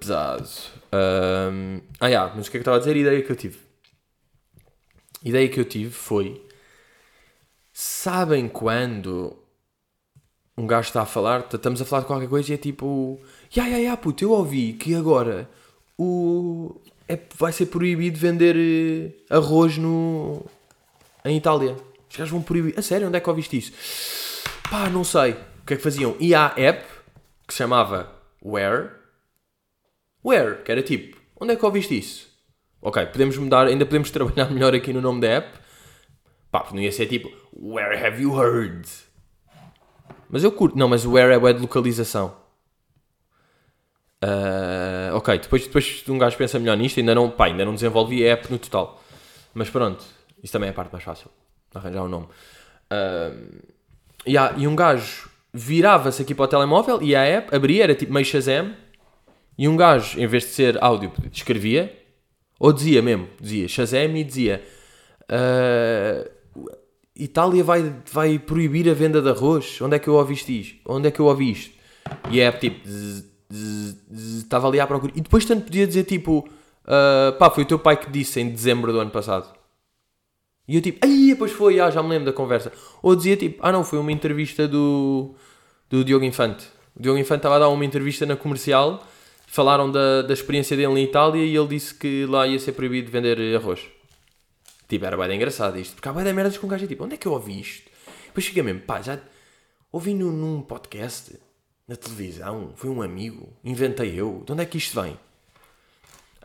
pesado. 0.00 0.48
Um, 0.92 1.80
ah, 2.00 2.10
já, 2.10 2.32
mas 2.34 2.46
o 2.46 2.50
que 2.50 2.56
é 2.56 2.60
que 2.60 2.62
estava 2.62 2.76
a 2.76 2.80
dizer? 2.80 2.94
A 2.94 2.98
ideia 2.98 3.22
que 3.22 3.32
eu 3.32 3.36
tive. 3.36 3.58
A 5.24 5.28
ideia 5.28 5.48
que 5.48 5.60
eu 5.60 5.64
tive 5.64 5.90
foi. 5.90 6.46
Sabem 7.72 8.48
quando 8.48 9.36
um 10.56 10.66
gajo 10.66 10.88
está 10.88 11.02
a 11.02 11.06
falar, 11.06 11.46
estamos 11.52 11.82
a 11.82 11.84
falar 11.84 12.02
de 12.02 12.06
qualquer 12.06 12.28
coisa 12.28 12.50
e 12.50 12.54
é 12.54 12.56
tipo 12.56 13.20
Ya, 13.54 13.66
ya, 13.68 13.78
ya, 13.78 13.96
puto, 13.96 14.24
eu 14.24 14.30
ouvi 14.32 14.72
que 14.72 14.94
agora 14.94 15.48
o... 15.98 16.80
É, 17.08 17.18
vai 17.36 17.52
ser 17.52 17.66
proibido 17.66 18.18
vender 18.18 18.56
eh, 18.56 19.34
arroz 19.34 19.78
no... 19.78 20.44
em 21.28 21.36
Itália. 21.36 21.76
Os 22.08 22.16
gajos 22.16 22.30
vão 22.30 22.42
proibir. 22.42 22.78
A 22.78 22.82
sério, 22.82 23.08
onde 23.08 23.16
é 23.16 23.20
que 23.20 23.28
ouviste 23.28 23.56
isso? 23.56 23.72
Pá, 24.70 24.88
não 24.88 25.04
sei. 25.04 25.32
O 25.32 25.66
que 25.66 25.74
é 25.74 25.76
que 25.76 25.82
faziam? 25.82 26.16
E 26.20 26.34
há 26.34 26.52
app 26.56 26.84
que 27.46 27.52
se 27.52 27.58
chamava 27.58 28.12
Where. 28.42 28.90
Where, 30.24 30.62
que 30.62 30.72
era 30.72 30.82
tipo, 30.82 31.16
onde 31.40 31.52
é 31.52 31.56
que 31.56 31.64
ouviste 31.64 31.96
isso? 31.96 32.28
Ok, 32.80 33.04
podemos 33.06 33.36
mudar, 33.38 33.66
ainda 33.66 33.84
podemos 33.84 34.10
trabalhar 34.12 34.50
melhor 34.50 34.74
aqui 34.74 34.92
no 34.92 35.00
nome 35.00 35.20
da 35.20 35.28
app. 35.28 35.58
Pá, 36.50 36.66
não 36.72 36.80
ia 36.80 36.92
ser 36.92 37.06
tipo, 37.06 37.30
Where 37.52 37.96
have 37.96 38.20
you 38.20 38.40
heard? 38.40 38.86
Mas 40.28 40.44
eu 40.44 40.52
curto. 40.52 40.76
Não, 40.76 40.88
mas 40.88 41.04
Where 41.04 41.32
é 41.32 41.52
de 41.52 41.60
localização. 41.60 42.36
Uh, 44.22 45.14
ok, 45.14 45.38
depois, 45.38 45.66
depois 45.66 46.04
um 46.08 46.18
gajo 46.18 46.36
pensa 46.36 46.58
melhor 46.58 46.76
nisto, 46.76 46.98
ainda 46.98 47.14
não, 47.14 47.30
pá, 47.30 47.46
ainda 47.46 47.64
não 47.64 47.74
desenvolvi 47.74 48.26
a 48.26 48.32
app 48.32 48.50
no 48.50 48.58
total. 48.58 49.02
Mas 49.54 49.70
pronto, 49.70 50.04
isso 50.46 50.52
também 50.52 50.68
é 50.68 50.70
a 50.70 50.74
parte 50.74 50.92
mais 50.92 51.02
fácil, 51.02 51.28
arranjar 51.74 52.04
um 52.04 52.08
nome. 52.08 52.26
Uh, 52.86 53.64
yeah, 54.24 54.56
e 54.56 54.68
um 54.68 54.76
gajo 54.76 55.28
virava-se 55.52 56.22
aqui 56.22 56.36
para 56.36 56.44
o 56.44 56.48
telemóvel 56.48 57.02
e 57.02 57.16
a 57.16 57.22
app 57.24 57.52
abria, 57.52 57.82
era 57.82 57.96
tipo 57.96 58.12
meio 58.12 58.24
Shazam, 58.24 58.72
e 59.58 59.66
um 59.66 59.76
gajo, 59.76 60.20
em 60.20 60.26
vez 60.28 60.44
de 60.44 60.50
ser 60.50 60.78
áudio, 60.80 61.12
escrevia, 61.32 61.92
ou 62.60 62.72
dizia 62.72 63.02
mesmo, 63.02 63.28
dizia 63.40 63.66
Shazam 63.66 64.16
e 64.16 64.22
dizia 64.22 64.62
uh, 65.24 66.30
Itália 67.16 67.64
vai, 67.64 67.92
vai 68.12 68.38
proibir 68.38 68.88
a 68.88 68.94
venda 68.94 69.20
de 69.20 69.28
arroz. 69.28 69.80
Onde 69.80 69.96
é 69.96 69.98
que 69.98 70.06
eu 70.06 70.14
ouvi 70.14 70.34
isto? 70.34 70.76
Onde 70.86 71.08
é 71.08 71.10
que 71.10 71.18
eu 71.18 71.26
ouvi 71.26 71.50
isto? 71.50 71.74
E 72.30 72.40
a 72.40 72.48
app 72.48 72.60
tipo 72.60 72.88
estava 74.38 74.68
ali 74.68 74.78
à 74.78 74.86
procura. 74.86 75.12
E 75.16 75.20
depois 75.20 75.44
tanto 75.44 75.64
podia 75.64 75.86
dizer 75.88 76.04
tipo, 76.04 76.48
uh, 76.84 77.36
pá, 77.36 77.50
foi 77.50 77.64
o 77.64 77.66
teu 77.66 77.78
pai 77.80 77.96
que 77.96 78.10
disse 78.10 78.40
em 78.40 78.48
dezembro 78.50 78.92
do 78.92 79.00
ano 79.00 79.10
passado. 79.10 79.55
E 80.68 80.76
eu 80.76 80.82
tipo, 80.82 81.04
aí 81.04 81.28
depois 81.28 81.52
foi, 81.52 81.78
ah, 81.80 81.90
já 81.90 82.02
me 82.02 82.08
lembro 82.08 82.26
da 82.26 82.32
conversa. 82.32 82.72
Ou 83.02 83.14
dizia 83.14 83.36
tipo, 83.36 83.58
ah 83.62 83.70
não, 83.70 83.84
foi 83.84 83.98
uma 83.98 84.10
entrevista 84.10 84.66
do, 84.66 85.34
do 85.88 86.04
Diogo 86.04 86.24
Infante. 86.24 86.66
O 86.98 87.02
Diogo 87.02 87.18
Infante 87.18 87.38
estava 87.38 87.56
a 87.56 87.58
dar 87.60 87.68
uma 87.68 87.84
entrevista 87.84 88.26
na 88.26 88.36
comercial, 88.36 89.06
falaram 89.46 89.90
da, 89.90 90.22
da 90.22 90.32
experiência 90.32 90.76
dele 90.76 91.00
em 91.00 91.04
Itália 91.04 91.44
e 91.44 91.56
ele 91.56 91.68
disse 91.68 91.94
que 91.94 92.26
lá 92.26 92.46
ia 92.46 92.58
ser 92.58 92.72
proibido 92.72 93.10
vender 93.10 93.38
arroz. 93.54 93.80
Tipo, 94.88 95.04
era 95.04 95.16
bem 95.16 95.36
engraçado 95.36 95.78
isto, 95.78 95.94
porque 95.94 96.08
há 96.08 96.12
bem 96.12 96.32
merdas 96.32 96.56
com 96.58 96.66
um 96.66 96.70
gajo 96.70 96.86
tipo, 96.86 97.04
onde 97.04 97.14
é 97.14 97.16
que 97.16 97.26
eu 97.26 97.32
ouvi 97.32 97.60
isto? 97.60 97.90
Depois 98.26 98.46
fiquei 98.46 98.62
mesmo, 98.62 98.80
pá, 98.80 99.02
já 99.02 99.18
ouvi 99.90 100.14
num 100.14 100.62
podcast 100.62 101.38
na 101.88 101.96
televisão, 101.96 102.72
foi 102.76 102.90
um 102.90 103.02
amigo, 103.02 103.48
inventei 103.64 104.18
eu, 104.18 104.42
de 104.44 104.52
onde 104.52 104.62
é 104.62 104.66
que 104.66 104.78
isto 104.78 105.00
vem? 105.00 105.16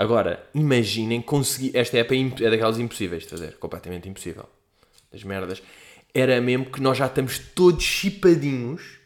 Agora, 0.02 0.44
imaginem 0.56 1.22
conseguir. 1.22 1.78
Esta 1.78 1.96
é, 1.96 2.00
é 2.00 2.50
daquelas 2.50 2.80
impossíveis 2.80 3.22
de 3.22 3.30
fazer, 3.30 3.60
completamente 3.60 4.10
impossível. 4.10 4.50
Das 5.12 5.24
merdas. 5.24 5.62
Era 6.12 6.42
mesmo 6.42 6.66
que 6.72 6.82
nós 6.82 6.98
já 6.98 7.06
estamos 7.06 7.38
todos 7.38 7.84
chipadinhos. 7.84 8.98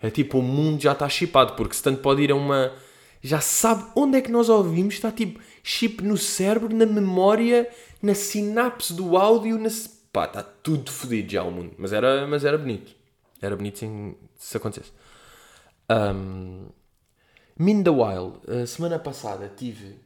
É 0.00 0.08
tipo, 0.08 0.38
o 0.38 0.42
mundo 0.42 0.80
já 0.80 0.92
está 0.92 1.06
chipado, 1.10 1.52
porque 1.56 1.74
se 1.74 1.82
tanto 1.82 2.00
pode 2.00 2.22
ir 2.22 2.32
a 2.32 2.36
uma. 2.36 2.72
Já 3.20 3.42
sabe 3.42 3.84
onde 3.94 4.16
é 4.16 4.22
que 4.22 4.30
nós 4.30 4.48
ouvimos, 4.48 4.94
está 4.94 5.12
tipo 5.12 5.38
chip 5.62 6.02
no 6.02 6.16
cérebro, 6.16 6.74
na 6.74 6.86
memória, 6.86 7.68
na 8.00 8.14
sinapse 8.14 8.94
do 8.94 9.18
áudio, 9.18 9.58
na. 9.58 9.68
pá, 10.10 10.24
está 10.24 10.42
tudo 10.42 10.90
fodido 10.90 11.32
já 11.32 11.42
o 11.42 11.50
mundo. 11.50 11.74
Mas 11.76 11.92
era, 11.92 12.26
mas 12.26 12.46
era 12.46 12.56
bonito. 12.56 12.96
Era 13.42 13.54
bonito 13.54 13.78
se, 13.78 13.86
se 14.38 14.56
acontecesse. 14.56 14.92
Um, 15.90 16.68
Meanwhile, 17.56 18.40
a 18.48 18.66
semana 18.66 18.98
passada 18.98 19.48
tive, 19.56 19.96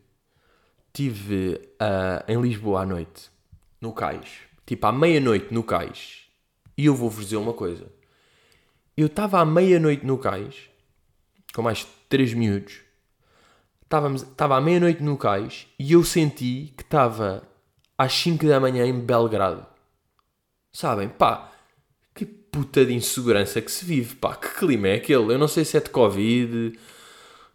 tive 0.92 1.60
uh, 1.80 2.24
em 2.30 2.40
Lisboa 2.40 2.82
à 2.82 2.86
noite, 2.86 3.30
no 3.80 3.92
Cais, 3.92 4.28
tipo 4.66 4.86
à 4.86 4.92
meia-noite 4.92 5.52
no 5.52 5.62
Cais, 5.62 6.28
e 6.76 6.86
eu 6.86 6.94
vou-vos 6.94 7.24
dizer 7.24 7.36
uma 7.36 7.52
coisa. 7.52 7.86
Eu 8.96 9.06
estava 9.06 9.40
à 9.40 9.44
meia-noite 9.44 10.04
no 10.04 10.18
Cais, 10.18 10.70
com 11.54 11.62
mais 11.62 11.86
3 12.08 12.34
minutos, 12.34 12.80
estava 13.82 14.56
à 14.56 14.60
meia-noite 14.60 15.02
no 15.02 15.16
Cais 15.16 15.66
e 15.78 15.92
eu 15.92 16.04
senti 16.04 16.72
que 16.76 16.82
estava 16.82 17.42
às 17.96 18.12
5 18.12 18.46
da 18.46 18.60
manhã 18.60 18.84
em 18.84 18.98
Belgrado. 18.98 19.66
Sabem? 20.72 21.08
Pá, 21.08 21.52
puta 22.50 22.84
de 22.84 22.92
insegurança 22.92 23.60
que 23.60 23.70
se 23.70 23.84
vive. 23.84 24.16
Pá, 24.16 24.34
que 24.34 24.48
clima 24.58 24.88
é 24.88 24.94
aquele? 24.94 25.32
Eu 25.32 25.38
não 25.38 25.48
sei 25.48 25.64
se 25.64 25.76
é 25.76 25.80
de 25.80 25.90
Covid, 25.90 26.78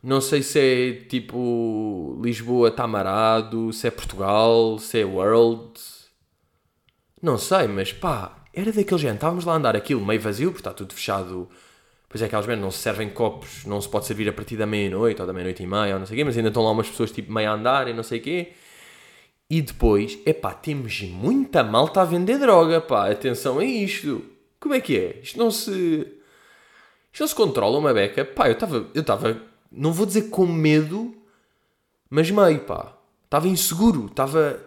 não 0.03 0.19
sei 0.19 0.43
se 0.43 0.59
é 0.59 0.93
tipo 1.05 2.19
Lisboa 2.21 2.67
está 2.67 2.85
marado, 2.85 3.71
se 3.71 3.87
é 3.87 3.91
Portugal, 3.91 4.77
se 4.77 4.99
é 4.99 5.05
World. 5.05 5.79
Não 7.21 7.37
sei, 7.37 7.67
mas 7.67 7.93
pá, 7.93 8.43
era 8.53 8.71
daquele 8.73 8.99
género. 8.99 9.15
Estávamos 9.15 9.45
lá 9.45 9.53
a 9.53 9.55
andar 9.55 9.75
aquilo 9.77 10.05
meio 10.05 10.19
vazio, 10.19 10.49
porque 10.51 10.59
está 10.59 10.73
tudo 10.73 10.93
fechado. 10.93 11.49
Pois 12.09 12.21
é, 12.21 12.25
aquelas 12.25 12.45
merdas 12.45 12.63
não 12.63 12.69
se 12.71 12.79
servem 12.79 13.09
copos, 13.09 13.65
não 13.65 13.79
se 13.81 13.89
pode 13.89 14.05
servir 14.05 14.27
a 14.27 14.33
partir 14.33 14.57
da 14.57 14.65
meia-noite 14.67 15.21
ou 15.21 15.25
da 15.25 15.33
meia-noite 15.33 15.63
e 15.63 15.67
meia 15.67 15.93
ou 15.93 15.99
não 15.99 16.05
sei 16.05 16.15
o 16.15 16.17
quê, 16.17 16.23
mas 16.25 16.37
ainda 16.37 16.49
estão 16.49 16.63
lá 16.63 16.71
umas 16.71 16.89
pessoas 16.89 17.11
tipo 17.11 17.31
meio 17.31 17.49
a 17.49 17.53
andar 17.53 17.87
e 17.87 17.93
não 17.93 18.03
sei 18.03 18.19
o 18.19 18.21
quê. 18.21 18.53
E 19.49 19.61
depois, 19.61 20.19
epá, 20.25 20.53
temos 20.53 21.01
muita 21.01 21.63
malta 21.63 22.01
a 22.01 22.05
vender 22.05 22.37
droga, 22.39 22.81
pá, 22.81 23.09
atenção 23.09 23.59
a 23.59 23.65
isto. 23.65 24.23
Como 24.59 24.73
é 24.73 24.81
que 24.81 24.97
é? 24.97 25.19
Isto 25.23 25.39
não 25.39 25.49
se. 25.49 26.07
Isto 27.11 27.21
não 27.21 27.27
se 27.27 27.35
controla 27.35 27.77
uma 27.77 27.93
beca? 27.93 28.25
Pá, 28.25 28.47
eu 28.49 28.53
estava. 28.53 28.87
Eu 28.93 29.01
estava. 29.01 29.52
Não 29.73 29.91
vou 29.91 30.05
dizer 30.05 30.29
com 30.29 30.45
medo, 30.45 31.15
mas 32.09 32.29
meio, 32.29 32.59
pá. 32.61 32.93
Estava 33.25 33.47
inseguro. 33.47 34.05
Estava. 34.05 34.63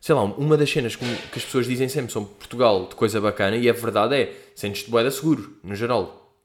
Sei 0.00 0.14
lá, 0.14 0.24
uma 0.24 0.56
das 0.56 0.68
cenas 0.68 0.96
que, 0.96 1.04
que 1.04 1.38
as 1.38 1.44
pessoas 1.44 1.66
dizem 1.66 1.88
sempre 1.88 2.12
são 2.12 2.24
Portugal 2.24 2.88
de 2.88 2.94
coisa 2.94 3.20
bacana 3.20 3.56
e 3.56 3.70
a 3.70 3.72
verdade 3.72 4.14
é, 4.14 4.50
sentes-te 4.54 4.90
boeda 4.90 5.10
seguro, 5.10 5.56
no 5.62 5.74
geral. 5.74 6.36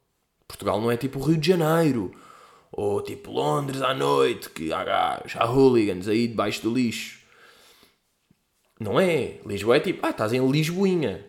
Portugal 0.47 0.79
não 0.79 0.89
é 0.89 0.95
tipo 0.95 1.19
Rio 1.19 1.37
de 1.37 1.47
Janeiro 1.47 2.11
ou 2.71 3.01
tipo 3.01 3.31
Londres 3.31 3.81
à 3.81 3.93
noite, 3.93 4.49
que 4.49 4.71
há 4.71 4.83
gajos, 4.83 5.35
há 5.35 5.45
hooligans 5.45 6.07
aí 6.07 6.27
debaixo 6.27 6.61
do 6.61 6.73
lixo. 6.73 7.19
Não 8.79 8.97
é. 8.99 9.39
Lisboa 9.45 9.75
é 9.75 9.79
tipo, 9.81 10.05
ah, 10.05 10.11
estás 10.11 10.31
em 10.31 10.49
Lisboinha. 10.49 11.25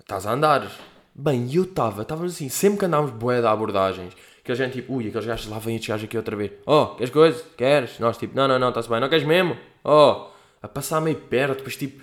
Estás 0.00 0.26
a 0.26 0.32
andar. 0.32 0.68
Bem, 1.14 1.46
e 1.46 1.56
eu 1.56 1.62
estava, 1.62 2.02
estávamos 2.02 2.34
assim, 2.34 2.48
sempre 2.48 2.80
que 2.80 2.84
andávamos 2.86 3.12
boé 3.12 3.40
de 3.40 3.46
abordagens, 3.46 4.16
aquele 4.52 4.66
gente 4.66 4.80
tipo, 4.80 4.94
ui, 4.94 5.08
aqueles 5.08 5.26
gajos 5.26 5.46
lá 5.46 5.58
vêm 5.58 5.76
estes 5.76 5.88
gajos 5.88 6.04
aqui 6.04 6.16
outra 6.16 6.36
vez. 6.36 6.52
Oh, 6.66 6.86
queres 6.88 7.12
coisa? 7.12 7.44
Queres? 7.56 7.98
Nós 7.98 8.16
tipo, 8.16 8.34
não, 8.36 8.48
não, 8.48 8.58
não, 8.58 8.68
está-se 8.70 8.88
bem, 8.88 9.00
não 9.00 9.08
queres 9.08 9.26
mesmo? 9.26 9.56
Oh, 9.84 10.26
a 10.62 10.68
passar 10.68 11.00
meio 11.00 11.16
perto, 11.16 11.58
depois 11.58 11.76
tipo, 11.76 12.02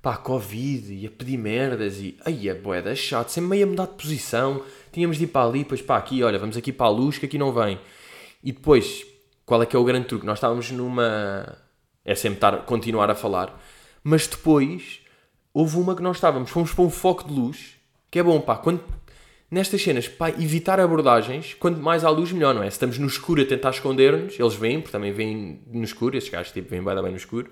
pá, 0.00 0.16
Covid, 0.16 0.94
e 0.94 1.06
a 1.06 1.10
pedir 1.10 1.36
merdas, 1.36 1.98
e 1.98 2.16
aí 2.24 2.48
a 2.48 2.54
boé 2.54 2.80
da 2.80 2.94
chato, 2.94 3.30
sempre 3.30 3.50
meio 3.50 3.66
a 3.66 3.70
mudar 3.70 3.86
de 3.86 3.94
posição, 3.94 4.62
tínhamos 4.92 5.18
de 5.18 5.24
ir 5.24 5.28
para 5.28 5.46
ali, 5.46 5.60
depois 5.60 5.82
para 5.82 5.96
aqui, 5.96 6.22
olha, 6.22 6.38
vamos 6.38 6.56
aqui 6.56 6.72
para 6.72 6.86
a 6.86 6.90
luz 6.90 7.18
que 7.18 7.26
aqui 7.26 7.38
não 7.38 7.52
vem. 7.52 7.78
E 8.42 8.52
depois, 8.52 9.04
qual 9.44 9.62
é 9.62 9.66
que 9.66 9.74
é 9.74 9.78
o 9.78 9.84
grande 9.84 10.06
truque? 10.06 10.26
Nós 10.26 10.38
estávamos 10.38 10.70
numa. 10.70 11.58
É 12.04 12.14
sempre 12.14 12.36
estar, 12.36 12.58
continuar 12.64 13.10
a 13.10 13.14
falar, 13.14 13.60
mas 14.02 14.26
depois 14.26 15.00
houve 15.52 15.76
uma 15.76 15.94
que 15.94 16.02
nós 16.02 16.16
estávamos, 16.16 16.50
fomos 16.50 16.72
para 16.72 16.84
um 16.84 16.90
foco 16.90 17.28
de 17.28 17.34
luz, 17.34 17.74
que 18.10 18.18
é 18.18 18.22
bom, 18.22 18.40
pá, 18.40 18.56
quando, 18.56 18.82
nestas 19.50 19.82
cenas, 19.82 20.06
pá, 20.06 20.30
evitar 20.30 20.78
abordagens, 20.78 21.54
quanto 21.54 21.80
mais 21.80 22.04
à 22.04 22.10
luz, 22.10 22.32
melhor, 22.32 22.54
não 22.54 22.62
é? 22.62 22.70
Se 22.70 22.76
estamos 22.76 22.98
no 22.98 23.06
escuro 23.06 23.42
a 23.42 23.44
tentar 23.44 23.70
esconder-nos, 23.70 24.38
eles 24.38 24.54
vêm, 24.54 24.80
porque 24.80 24.92
também 24.92 25.12
vêm 25.12 25.60
no 25.66 25.84
escuro, 25.84 26.16
esses 26.16 26.28
gajos, 26.28 26.52
tipo, 26.52 26.68
vêm 26.68 26.82
bem, 26.82 26.94
bem 26.94 27.10
no 27.10 27.16
escuro, 27.16 27.50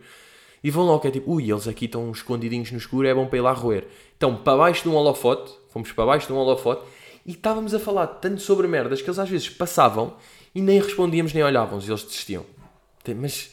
e 0.62 0.70
vão 0.70 0.84
logo, 0.84 1.06
é 1.06 1.10
tipo, 1.10 1.32
ui, 1.32 1.50
eles 1.50 1.66
aqui 1.68 1.86
estão 1.86 2.10
escondidinhos 2.10 2.70
no 2.70 2.78
escuro, 2.78 3.06
é 3.06 3.14
bom 3.14 3.26
para 3.26 3.38
ir 3.38 3.42
lá 3.42 3.52
roer. 3.52 3.86
Então, 4.16 4.36
para 4.36 4.58
baixo 4.58 4.82
de 4.82 4.88
um 4.88 4.94
holofote, 4.94 5.52
fomos 5.68 5.92
para 5.92 6.06
baixo 6.06 6.26
de 6.26 6.32
um 6.32 6.36
holofote, 6.36 6.84
e 7.24 7.32
estávamos 7.32 7.74
a 7.74 7.80
falar 7.80 8.06
tanto 8.06 8.40
sobre 8.40 8.68
merdas 8.68 9.02
que 9.02 9.08
eles 9.08 9.18
às 9.18 9.28
vezes 9.28 9.48
passavam 9.48 10.16
e 10.54 10.62
nem 10.62 10.80
respondíamos 10.80 11.32
nem 11.32 11.42
olhávamos 11.42 11.86
e 11.86 11.90
eles 11.90 12.04
desistiam. 12.04 12.46
Mas, 13.16 13.50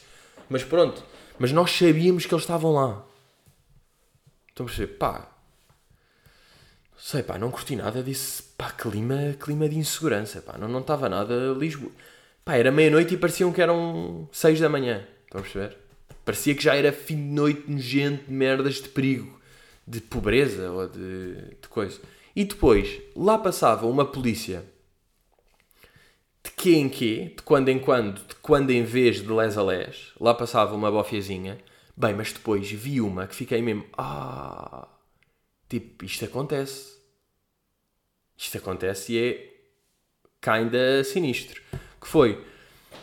mas 0.48 0.62
pronto, 0.62 1.02
mas 1.38 1.52
nós 1.52 1.70
sabíamos 1.72 2.24
que 2.24 2.32
eles 2.32 2.44
estavam 2.44 2.72
lá. 2.72 3.04
Então 4.52 4.64
perceber, 4.64 4.94
pá, 4.94 5.33
sei, 7.04 7.22
pá, 7.22 7.36
não 7.38 7.50
curti 7.50 7.76
nada 7.76 8.02
disse, 8.02 8.42
pá, 8.56 8.70
clima, 8.70 9.36
clima 9.38 9.68
de 9.68 9.76
insegurança, 9.76 10.40
pá, 10.40 10.56
não, 10.56 10.80
estava 10.80 11.06
nada 11.06 11.52
Lisboa. 11.52 11.92
Pá, 12.42 12.56
era 12.56 12.72
meia-noite 12.72 13.12
e 13.12 13.18
pareciam 13.18 13.52
que 13.52 13.60
eram 13.60 14.26
seis 14.32 14.58
da 14.58 14.70
manhã, 14.70 15.06
estão 15.24 15.40
a 15.40 15.42
perceber? 15.42 15.76
Parecia 16.24 16.54
que 16.54 16.64
já 16.64 16.74
era 16.74 16.92
fim 16.92 17.16
de 17.16 17.34
noite 17.34 17.70
nojento 17.70 18.24
de 18.24 18.32
merdas 18.32 18.76
de 18.76 18.88
perigo, 18.88 19.38
de 19.86 20.00
pobreza 20.00 20.70
ou 20.70 20.88
de, 20.88 21.34
de 21.60 21.68
coisa. 21.68 22.00
E 22.34 22.42
depois, 22.42 22.98
lá 23.14 23.36
passava 23.36 23.86
uma 23.86 24.06
polícia 24.06 24.64
de 26.42 26.50
quê 26.52 26.76
em 26.76 26.88
quê, 26.88 27.34
de 27.36 27.42
quando 27.42 27.68
em 27.68 27.78
quando, 27.78 28.26
de 28.26 28.34
quando 28.36 28.70
em 28.70 28.82
vez 28.82 29.16
de 29.16 29.30
les 29.30 29.58
a 29.58 29.62
les, 29.62 30.12
lá 30.18 30.32
passava 30.32 30.74
uma 30.74 30.90
bofiazinha. 30.90 31.58
Bem, 31.94 32.14
mas 32.14 32.32
depois 32.32 32.70
vi 32.70 33.02
uma 33.02 33.26
que 33.26 33.34
fiquei 33.34 33.60
mesmo, 33.60 33.84
ah, 33.92 34.88
tipo, 35.68 36.02
isto 36.02 36.24
acontece. 36.24 36.93
Isto 38.44 38.58
acontece 38.58 39.14
e 39.14 39.18
é 39.18 39.50
kinda 40.40 41.02
sinistro. 41.02 41.62
Que 42.00 42.06
foi, 42.06 42.44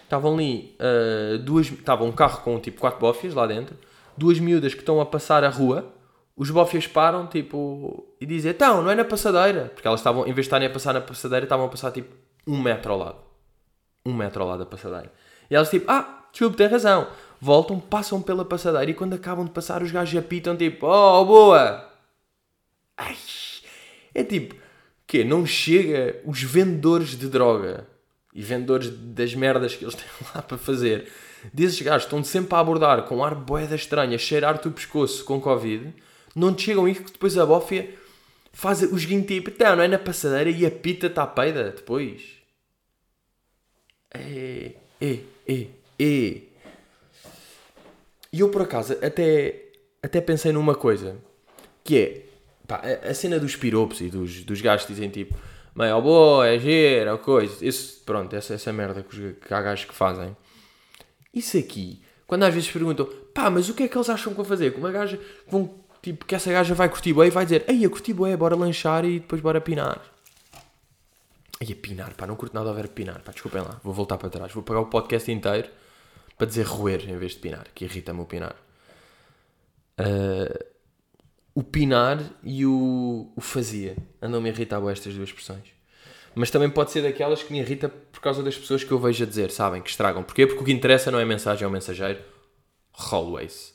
estavam 0.03 0.35
ali 0.35 0.77
uh, 0.79 1.39
duas, 1.39 1.67
estava 1.71 2.03
um 2.03 2.11
carro 2.11 2.43
com 2.43 2.59
tipo 2.59 2.79
quatro 2.79 2.99
bofias 2.99 3.33
lá 3.33 3.47
dentro, 3.47 3.75
duas 4.15 4.39
miúdas 4.39 4.75
que 4.75 4.81
estão 4.81 5.01
a 5.01 5.05
passar 5.05 5.43
a 5.43 5.49
rua, 5.49 5.91
os 6.35 6.51
bofias 6.51 6.85
param, 6.85 7.25
tipo, 7.25 8.07
e 8.21 8.25
dizem, 8.25 8.51
então, 8.51 8.83
não 8.83 8.91
é 8.91 8.95
na 8.95 9.03
passadeira. 9.03 9.71
Porque 9.73 9.87
elas 9.87 9.99
estavam, 9.99 10.23
em 10.23 10.33
vez 10.33 10.35
de 10.35 10.41
estarem 10.41 10.67
a 10.67 10.71
passar 10.71 10.93
na 10.93 11.01
passadeira, 11.01 11.45
estavam 11.45 11.65
a 11.65 11.69
passar, 11.69 11.91
tipo, 11.91 12.15
um 12.47 12.61
metro 12.61 12.93
ao 12.93 12.99
lado. 12.99 13.19
Um 14.05 14.13
metro 14.13 14.43
ao 14.43 14.49
lado 14.49 14.59
da 14.59 14.65
passadeira. 14.65 15.11
E 15.49 15.55
elas, 15.55 15.69
tipo, 15.69 15.85
ah, 15.89 16.27
desculpe, 16.31 16.57
tem 16.57 16.67
razão. 16.67 17.07
Voltam, 17.39 17.79
passam 17.79 18.21
pela 18.21 18.45
passadeira 18.45 18.89
e 18.89 18.93
quando 18.93 19.13
acabam 19.13 19.45
de 19.45 19.51
passar, 19.51 19.81
os 19.81 19.91
gajos 19.91 20.17
apitam, 20.19 20.55
tipo, 20.55 20.85
oh, 20.87 21.25
boa! 21.25 21.89
Ai, 22.97 23.17
é 24.13 24.23
tipo, 24.23 24.55
que 25.11 25.25
Não 25.25 25.45
chega 25.45 26.21
os 26.23 26.41
vendedores 26.41 27.17
de 27.17 27.27
droga 27.27 27.85
e 28.33 28.41
vendedores 28.41 28.89
das 28.89 29.35
merdas 29.35 29.75
que 29.75 29.83
eles 29.83 29.93
têm 29.99 30.05
lá 30.33 30.41
para 30.41 30.57
fazer. 30.57 31.11
Desses 31.53 31.81
gajos 31.81 32.03
estão 32.03 32.23
sempre 32.23 32.55
a 32.55 32.59
abordar 32.59 33.03
com 33.03 33.21
ar 33.21 33.35
boeda 33.35 33.75
estranha, 33.75 34.17
cheirar-te 34.17 34.69
o 34.69 34.71
pescoço 34.71 35.25
com 35.25 35.41
Covid 35.41 35.93
não 36.33 36.53
te 36.53 36.63
chegam 36.63 36.87
isso 36.87 37.03
que 37.03 37.11
depois 37.11 37.37
a 37.37 37.45
bófia 37.45 37.93
faz 38.53 38.83
o 38.83 38.97
seguinte 38.97 39.33
tipo, 39.33 39.49
então, 39.49 39.75
não 39.75 39.83
é 39.83 39.87
na 39.89 39.99
passadeira 39.99 40.49
e 40.49 40.65
a 40.65 40.71
pita 40.71 41.07
está 41.07 41.27
peida 41.27 41.71
depois. 41.71 42.21
É, 44.13 44.71
é, 45.01 45.19
é, 45.45 45.67
é. 45.99 46.41
E 48.31 48.39
eu 48.39 48.47
por 48.47 48.61
acaso 48.61 48.93
até, 49.05 49.71
até 50.01 50.21
pensei 50.21 50.53
numa 50.53 50.73
coisa 50.73 51.17
que 51.83 51.97
é 51.97 52.30
pá, 52.71 52.81
a, 53.03 53.13
cena 53.13 53.37
dos 53.37 53.55
piropos 53.55 53.99
e 53.99 54.09
dos, 54.09 54.43
dos 54.43 54.61
gajos 54.61 54.85
que 54.85 54.93
dizem 54.93 55.09
tipo 55.09 55.35
meio 55.75 55.97
oh, 55.97 56.01
boa, 56.01 56.47
é 56.47 56.57
gira, 56.57 57.17
coisa. 57.17 57.65
Isso, 57.65 58.01
pronto, 58.05 58.33
essa, 58.35 58.53
essa 58.53 58.71
merda 58.71 59.03
que, 59.03 59.19
os, 59.19 59.37
que 59.37 59.53
há 59.53 59.61
gajos 59.61 59.85
que 59.85 59.93
fazem. 59.93 60.35
Isso 61.33 61.57
aqui, 61.57 62.01
quando 62.25 62.43
às 62.43 62.53
vezes 62.53 62.71
perguntam 62.71 63.07
pá, 63.33 63.49
mas 63.49 63.67
o 63.69 63.73
que 63.73 63.83
é 63.83 63.87
que 63.87 63.97
eles 63.97 64.09
acham 64.09 64.31
que 64.31 64.37
vão 64.37 64.45
fazer? 64.45 64.71
Com 64.71 64.79
uma 64.79 64.91
gaja 64.91 65.17
que 65.17 65.51
vão 65.51 65.81
Tipo, 66.01 66.25
que 66.25 66.33
essa 66.33 66.51
gaja 66.51 66.73
vai 66.73 66.89
curtir 66.89 67.13
bué 67.13 67.27
e 67.27 67.29
vai 67.29 67.45
dizer 67.45 67.63
Ei, 67.67 67.85
eu 67.85 67.91
curti 67.91 68.11
bué, 68.11 68.35
bora 68.35 68.55
lanchar 68.55 69.05
e 69.05 69.19
depois 69.19 69.39
bora 69.39 69.61
pinar. 69.61 70.01
Ei, 71.59 71.71
a 71.71 71.75
pinar, 71.75 72.15
pá, 72.15 72.25
não 72.25 72.35
curto 72.35 72.55
nada 72.55 72.71
a 72.71 72.73
ver 72.73 72.87
pinar, 72.87 73.21
pá, 73.21 73.31
desculpem 73.31 73.61
lá, 73.61 73.79
vou 73.83 73.93
voltar 73.93 74.17
para 74.17 74.29
trás. 74.29 74.51
Vou 74.51 74.63
pagar 74.63 74.79
o 74.79 74.87
podcast 74.87 75.31
inteiro 75.31 75.69
para 76.35 76.47
dizer 76.47 76.65
roer 76.65 77.07
em 77.07 77.17
vez 77.19 77.33
de 77.33 77.37
pinar, 77.37 77.67
que 77.75 77.85
irrita-me 77.85 78.21
o 78.21 78.25
pinar. 78.25 78.55
Uh, 79.99 80.70
o 81.53 81.63
pinar 81.63 82.19
e 82.43 82.65
o, 82.65 83.31
o 83.35 83.41
fazia 83.41 83.97
andam-me 84.21 84.49
a 84.49 84.53
irritar 84.53 84.81
estas 84.89 85.13
duas 85.13 85.29
expressões. 85.29 85.81
Mas 86.33 86.49
também 86.49 86.69
pode 86.69 86.91
ser 86.91 87.01
daquelas 87.01 87.43
que 87.43 87.51
me 87.51 87.59
irrita 87.59 87.89
por 87.89 88.21
causa 88.21 88.41
das 88.41 88.57
pessoas 88.57 88.83
que 88.83 88.91
eu 88.91 88.99
vejo 88.99 89.23
a 89.23 89.27
dizer, 89.27 89.51
sabem? 89.51 89.81
Que 89.81 89.89
estragam. 89.89 90.23
Porquê? 90.23 90.47
Porque 90.47 90.61
o 90.61 90.65
que 90.65 90.71
interessa 90.71 91.11
não 91.11 91.19
é 91.19 91.23
a 91.23 91.25
mensagem, 91.25 91.65
é 91.65 91.67
o 91.67 91.71
mensageiro. 91.71 92.21
Always. 93.11 93.73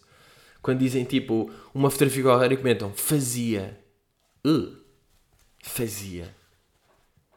Quando 0.63 0.79
dizem 0.79 1.05
tipo 1.05 1.51
uma 1.75 1.91
fotografia 1.91 2.23
qualquer 2.23 2.53
e 2.53 2.57
comentam 2.57 2.93
fazia. 2.95 3.79
Uh, 4.45 4.75
fazia. 5.63 6.35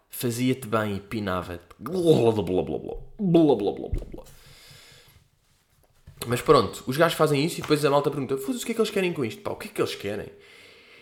Fazia-te 0.10 0.68
bem 0.68 0.96
e 0.96 1.00
pinava-te. 1.00 1.76
Blá 1.78 2.32
blá 2.32 2.44
blá 2.44 2.64
blá 2.64 2.78
blá. 2.78 2.96
Blá 3.20 3.56
blá 3.56 3.72
blá 3.74 3.90
blá 3.90 4.06
blá. 4.12 4.24
Mas 6.28 6.42
pronto, 6.42 6.84
os 6.86 6.98
gajos 6.98 7.18
fazem 7.18 7.44
isso 7.44 7.60
e 7.60 7.62
depois 7.62 7.84
a 7.84 7.90
malta 7.90 8.12
pergunta: 8.12 8.36
o 8.36 8.38
que 8.38 8.72
é 8.72 8.76
que 8.76 8.82
eles 8.82 8.92
querem 8.92 9.14
com 9.14 9.24
isto? 9.24 9.42
Pá, 9.42 9.52
o 9.52 9.56
que 9.56 9.68
é 9.68 9.72
que 9.72 9.82
eles 9.82 9.96
querem? 9.96 10.28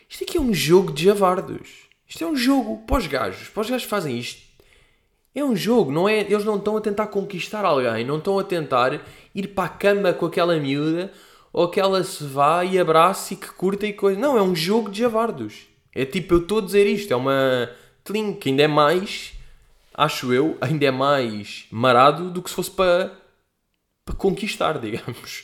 Isto 0.09 0.23
aqui 0.23 0.37
é 0.37 0.41
um 0.41 0.53
jogo 0.53 0.91
de 0.91 1.05
javardos. 1.05 1.87
Isto 2.07 2.23
é 2.23 2.27
um 2.27 2.35
jogo 2.35 2.83
para 2.85 2.97
os 2.97 3.07
gajos. 3.07 3.49
Para 3.49 3.61
os 3.61 3.69
gajos 3.69 3.87
fazem 3.87 4.17
isto. 4.17 4.41
É 5.35 5.43
um 5.43 5.55
jogo, 5.55 5.91
não 5.91 6.07
é? 6.07 6.21
Eles 6.21 6.45
não 6.45 6.55
estão 6.55 6.77
a 6.77 6.81
tentar 6.81 7.07
conquistar 7.07 7.63
alguém, 7.63 8.05
não 8.05 8.17
estão 8.17 8.39
a 8.39 8.43
tentar 8.43 9.05
ir 9.35 9.47
para 9.49 9.65
a 9.65 9.69
cama 9.69 10.13
com 10.13 10.25
aquela 10.25 10.57
miúda 10.59 11.11
ou 11.53 11.67
que 11.67 11.79
ela 11.79 12.03
se 12.03 12.23
vá 12.23 12.63
e 12.63 12.79
abrace 12.79 13.33
e 13.33 13.37
que 13.37 13.51
curta 13.51 13.85
e 13.85 13.93
coisa. 13.93 14.19
Não, 14.19 14.37
é 14.37 14.41
um 14.41 14.55
jogo 14.55 14.89
de 14.89 14.99
javardos. 14.99 15.67
É 15.93 16.05
tipo, 16.05 16.35
eu 16.35 16.39
estou 16.39 16.59
a 16.59 16.61
dizer 16.61 16.85
isto, 16.87 17.11
é 17.11 17.15
uma 17.15 17.69
tling, 18.03 18.33
que 18.33 18.49
ainda 18.49 18.63
é 18.63 18.67
mais, 18.67 19.33
acho 19.93 20.31
eu, 20.31 20.55
ainda 20.61 20.85
é 20.85 20.91
mais 20.91 21.65
marado 21.71 22.29
do 22.29 22.41
que 22.41 22.49
se 22.49 22.55
fosse 22.55 22.71
para, 22.71 23.16
para 24.07 24.15
conquistar, 24.15 24.79
digamos. 24.79 25.43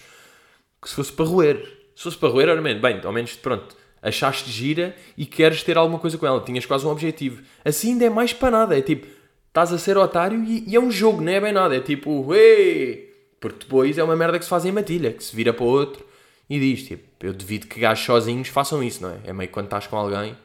Que 0.82 0.90
se 0.90 0.96
fosse 0.96 1.12
para 1.12 1.26
roer. 1.26 1.58
Se 1.96 2.04
fosse 2.04 2.18
para 2.18 2.30
roer, 2.30 2.50
era 2.50 2.62
bem, 2.62 2.80
bem, 2.80 3.02
ao 3.04 3.14
menos, 3.14 3.34
pronto, 3.36 3.76
achaste 4.02 4.50
gira 4.50 4.96
e 5.16 5.26
queres 5.26 5.62
ter 5.64 5.78
alguma 5.78 6.00
coisa 6.00 6.18
com 6.18 6.26
ela, 6.26 6.42
tinhas 6.42 6.66
quase 6.66 6.86
um 6.86 6.90
objetivo. 6.90 7.44
Assim 7.64 7.92
ainda 7.92 8.06
é 8.06 8.10
mais 8.10 8.34
para 8.34 8.52
nada, 8.52 8.78
é 8.78 8.82
tipo, 8.82 9.08
estás 9.48 9.72
a 9.72 9.78
ser 9.78 9.98
otário 9.98 10.44
e, 10.44 10.64
e 10.68 10.76
é 10.76 10.80
um 10.80 10.92
jogo, 10.92 11.22
não 11.22 11.32
é 11.32 11.40
bem 11.40 11.54
nada, 11.54 11.76
é 11.76 11.80
tipo, 11.80 12.34
ei 12.34 13.14
porque 13.44 13.60
depois 13.60 13.98
é 13.98 14.04
uma 14.04 14.16
merda 14.16 14.40
que 14.40 14.46
se 14.46 14.50
faz 14.50 14.64
em 14.64 14.72
matilha, 14.72 15.12
que 15.12 15.22
se 15.22 15.36
vira 15.36 15.54
para 15.54 15.66
o 15.66 15.68
outro 15.68 16.06
e 16.50 16.58
diz, 16.58 16.88
tipo, 16.88 17.04
eu 17.20 17.34
devido 17.34 17.68
que 17.68 17.78
gajos 17.78 18.06
sozinhos 18.06 18.48
façam 18.48 18.82
isso, 18.82 19.02
não 19.02 19.10
é? 19.10 19.20
É 19.26 19.34
meio 19.34 19.50
que 19.50 19.54
quando 19.54 19.66
estás 19.66 19.86
com 19.86 19.98
alguém, 19.98 20.38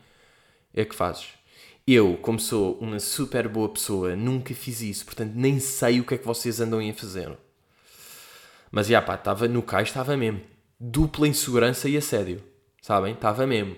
é 0.74 0.84
que 0.84 0.96
fazes. 0.96 1.28
Eu, 1.86 2.18
como 2.20 2.40
sou 2.40 2.76
uma 2.80 2.98
super 2.98 3.46
boa 3.46 3.68
pessoa, 3.68 4.16
nunca 4.16 4.52
fiz 4.52 4.82
isso, 4.82 5.04
portanto 5.04 5.32
nem 5.36 5.60
sei 5.60 6.00
o 6.00 6.04
que 6.04 6.14
é 6.14 6.18
que 6.18 6.26
vocês 6.26 6.60
andam 6.60 6.80
a 6.80 6.92
fazer. 6.92 7.30
Mas, 8.70 8.86
já 8.86 9.00
pá, 9.02 9.14
estava 9.14 9.48
no 9.48 9.62
cais, 9.62 9.88
estava 9.88 10.16
mesmo. 10.16 10.40
Dupla 10.78 11.26
insegurança 11.26 11.88
e 11.88 11.96
assédio, 11.96 12.42
sabem? 12.80 13.14
Estava 13.14 13.46
mesmo. 13.46 13.76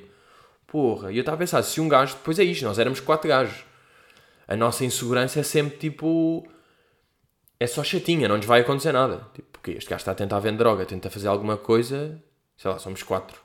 Porra, 0.67 1.11
e 1.11 1.17
eu 1.17 1.21
estava 1.21 1.37
a 1.37 1.39
pensar, 1.39 1.63
se 1.63 1.81
um 1.81 1.89
gajo, 1.89 2.15
depois 2.15 2.39
é 2.39 2.45
isto, 2.45 2.65
nós 2.65 2.79
éramos 2.79 3.01
quatro 3.01 3.29
gajos. 3.29 3.65
A 4.47 4.57
nossa 4.57 4.85
insegurança 4.85 5.41
é 5.41 5.43
sempre 5.43 5.79
tipo 5.79 6.47
é 7.61 7.67
só 7.67 7.85
chatinha, 7.85 8.27
não 8.27 8.39
nos 8.39 8.47
vai 8.47 8.63
acontecer 8.63 8.91
nada. 8.91 9.27
Tipo, 9.35 9.49
porque 9.53 9.73
este 9.73 9.91
gajo 9.91 10.01
está 10.01 10.13
a 10.13 10.15
tentar 10.15 10.41
vender 10.41 10.57
droga, 10.57 10.87
tenta 10.87 11.11
fazer 11.11 11.29
alguma 11.29 11.59
coisa, 11.59 12.19
sei 12.57 12.71
lá, 12.71 12.79
somos 12.79 13.03
quatro. 13.03 13.39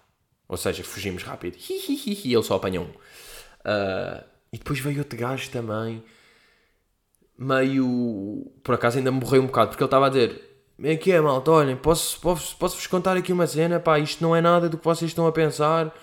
Ou 0.47 0.55
seja, 0.55 0.83
fugimos 0.85 1.21
rápido. 1.23 1.57
E 1.69 2.33
ele 2.33 2.43
só 2.43 2.55
apanha 2.55 2.79
um. 2.79 2.85
Uh, 2.85 4.23
e 4.53 4.57
depois 4.57 4.79
veio 4.79 4.99
outro 4.99 5.19
gajo 5.19 5.49
também, 5.49 6.01
meio. 7.37 8.49
Por 8.63 8.75
acaso 8.75 8.97
ainda 8.97 9.11
me 9.11 9.19
borrei 9.19 9.41
um 9.41 9.47
bocado, 9.47 9.71
porque 9.71 9.83
ele 9.83 9.87
estava 9.87 10.05
a 10.05 10.09
dizer: 10.09 10.54
é 10.83 10.95
que 10.95 11.11
é, 11.11 11.21
malta, 11.21 11.51
olhem, 11.51 11.75
posso, 11.75 12.19
posso, 12.19 12.55
posso-vos 12.57 12.87
contar 12.87 13.15
aqui 13.15 13.31
uma 13.31 13.47
cena, 13.47 13.79
pá, 13.79 13.97
isto 13.99 14.21
não 14.21 14.35
é 14.35 14.41
nada 14.41 14.67
do 14.67 14.77
que 14.77 14.83
vocês 14.83 15.11
estão 15.11 15.25
a 15.25 15.31
pensar, 15.31 15.93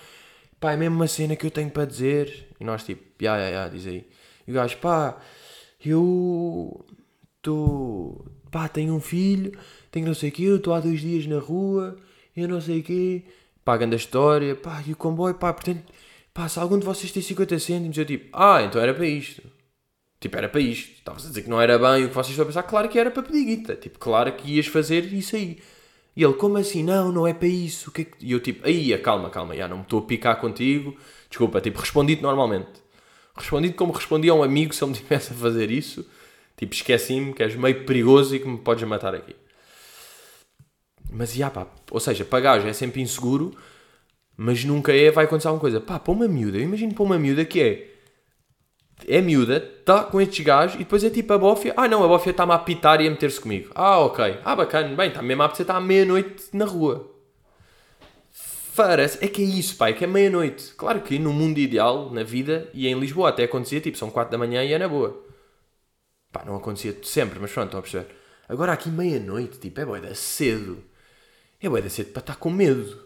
pá, 0.59 0.73
é 0.73 0.77
mesmo 0.77 0.95
uma 0.95 1.07
cena 1.07 1.35
que 1.35 1.45
eu 1.45 1.51
tenho 1.51 1.69
para 1.69 1.85
dizer. 1.85 2.47
E 2.59 2.63
nós, 2.63 2.83
tipo, 2.83 3.03
ya, 3.23 3.37
ya, 3.37 3.49
ya, 3.49 3.67
diz 3.67 3.85
aí. 3.85 4.07
E 4.47 4.51
o 4.51 4.55
gajo, 4.55 4.77
pá, 4.77 5.17
eu 5.85 6.85
estou, 7.37 8.25
pá, 8.49 8.67
tenho 8.67 8.93
um 8.95 8.99
filho, 8.99 9.51
tenho 9.91 10.07
não 10.07 10.13
sei 10.13 10.29
o 10.29 10.31
quê, 10.31 10.43
eu 10.43 10.55
estou 10.57 10.73
há 10.73 10.79
dois 10.79 11.01
dias 11.01 11.27
na 11.27 11.39
rua, 11.39 11.95
eu 12.35 12.47
não 12.47 12.59
sei 12.59 12.79
o 12.79 12.83
quê, 12.83 13.23
pá, 13.63 13.77
grande 13.77 13.95
história, 13.95 14.55
pá, 14.55 14.83
e 14.85 14.93
o 14.93 14.95
comboio, 14.95 15.35
pá, 15.35 15.53
portanto, 15.53 15.83
pá, 16.33 16.49
se 16.49 16.59
algum 16.59 16.79
de 16.79 16.85
vocês 16.85 17.11
tem 17.11 17.21
50 17.21 17.59
cêntimos, 17.59 17.97
eu 17.97 18.05
tipo, 18.05 18.29
ah, 18.33 18.63
então 18.63 18.81
era 18.81 18.93
para 18.93 19.05
isto. 19.05 19.43
Tipo, 20.23 20.37
era 20.37 20.47
para 20.47 20.61
isto. 20.61 20.89
Estavas 20.93 21.25
a 21.25 21.27
dizer 21.27 21.41
que 21.41 21.49
não 21.49 21.61
era 21.61 21.77
bem 21.77 22.05
o 22.05 22.07
que 22.07 22.15
vocês 22.15 22.29
estão 22.29 22.43
a 22.43 22.45
pensar. 22.45 22.63
Claro 22.63 22.87
que 22.87 22.97
era 22.97 23.11
para 23.11 23.23
pedir 23.23 23.43
guita. 23.43 23.75
Tipo, 23.75 23.99
claro 23.99 24.31
que 24.31 24.53
ias 24.55 24.67
fazer 24.67 25.03
isso 25.11 25.35
aí. 25.35 25.59
E 26.15 26.23
ele, 26.23 26.33
como 26.35 26.55
assim? 26.55 26.81
Não, 26.81 27.11
não 27.11 27.27
é 27.27 27.33
para 27.33 27.49
isso. 27.49 27.89
O 27.89 27.93
que 27.93 28.03
é 28.03 28.05
que... 28.05 28.25
E 28.25 28.31
eu, 28.31 28.39
tipo, 28.39 28.65
aí, 28.65 28.97
calma, 28.99 29.29
calma, 29.29 29.53
já 29.53 29.67
não 29.67 29.77
me 29.79 29.83
estou 29.83 29.99
a 29.99 30.03
picar 30.03 30.39
contigo. 30.39 30.95
Desculpa, 31.29 31.59
tipo, 31.59 31.77
respondi-te 31.77 32.21
normalmente. 32.21 32.71
Respondi-te 33.35 33.75
como 33.75 33.91
respondi 33.91 34.29
a 34.29 34.33
um 34.33 34.41
amigo 34.43 34.73
se 34.73 34.81
ele 34.81 34.91
me 34.91 34.95
tivesse 35.03 35.33
a 35.33 35.35
fazer 35.35 35.69
isso. 35.69 36.09
Tipo, 36.55 36.73
esqueci-me 36.73 37.33
que 37.33 37.43
és 37.43 37.53
meio 37.55 37.83
perigoso 37.85 38.33
e 38.33 38.39
que 38.39 38.47
me 38.47 38.59
podes 38.59 38.87
matar 38.87 39.13
aqui. 39.13 39.35
Mas, 41.11 41.33
já, 41.33 41.49
pá, 41.49 41.67
ou 41.91 41.99
seja, 41.99 42.23
pagar 42.23 42.65
é 42.65 42.71
sempre 42.71 43.01
inseguro, 43.01 43.53
mas 44.37 44.63
nunca 44.63 44.95
é, 44.95 45.11
vai 45.11 45.25
acontecer 45.25 45.49
alguma 45.49 45.59
coisa. 45.59 45.81
Pá, 45.81 45.99
para 45.99 46.13
uma 46.13 46.29
miúda, 46.29 46.57
eu 46.57 46.63
imagino 46.63 46.93
para 46.93 47.03
uma 47.03 47.19
miúda 47.19 47.43
que 47.43 47.59
é 47.59 47.92
é 49.07 49.21
miúda, 49.21 49.57
está 49.57 50.03
com 50.03 50.19
estes 50.19 50.45
gajos 50.45 50.75
e 50.75 50.79
depois 50.79 51.03
é 51.03 51.09
tipo 51.09 51.33
a 51.33 51.37
bófia. 51.37 51.73
Ah, 51.75 51.87
não, 51.87 52.03
a 52.03 52.07
bófia 52.07 52.31
está-me 52.31 52.51
a 52.51 52.55
apitar 52.55 53.01
e 53.01 53.07
a 53.07 53.11
meter-se 53.11 53.39
comigo. 53.39 53.71
Ah, 53.75 53.99
ok. 53.99 54.39
Ah, 54.43 54.55
bacana. 54.55 54.95
Bem, 54.95 55.09
está 55.09 55.21
mesmo 55.21 55.41
a 55.41 55.45
apetecer, 55.45 55.63
está 55.63 55.77
à 55.77 55.81
meia-noite 55.81 56.45
na 56.53 56.65
rua. 56.65 57.09
Farás, 58.31 59.21
é 59.21 59.27
que 59.27 59.43
é 59.43 59.45
isso, 59.45 59.75
pai, 59.77 59.91
é 59.91 59.93
que 59.93 60.03
é 60.03 60.07
meia-noite. 60.07 60.73
Claro 60.75 61.01
que 61.01 61.19
no 61.19 61.31
mundo 61.31 61.59
ideal, 61.59 62.09
na 62.09 62.23
vida, 62.23 62.67
e 62.73 62.87
em 62.87 62.99
Lisboa 62.99 63.29
até 63.29 63.43
acontecia, 63.43 63.79
tipo, 63.79 63.97
são 63.97 64.09
quatro 64.09 64.31
da 64.31 64.37
manhã 64.37 64.63
e 64.63 64.73
é 64.73 64.79
na 64.79 64.87
boa. 64.87 65.23
Pá, 66.31 66.43
não 66.43 66.55
acontecia 66.55 66.97
sempre, 67.03 67.39
mas 67.39 67.51
pronto, 67.51 67.67
estão 67.67 67.79
a 67.79 67.83
perceber. 67.83 68.07
Agora 68.49 68.73
aqui 68.73 68.89
meia-noite, 68.89 69.59
tipo, 69.59 69.79
é 69.79 69.85
boeda 69.85 70.15
cedo. 70.15 70.83
É 71.61 71.69
boeda 71.69 71.87
cedo 71.87 72.11
para 72.11 72.21
estar 72.21 72.35
com 72.37 72.49
medo. 72.49 72.99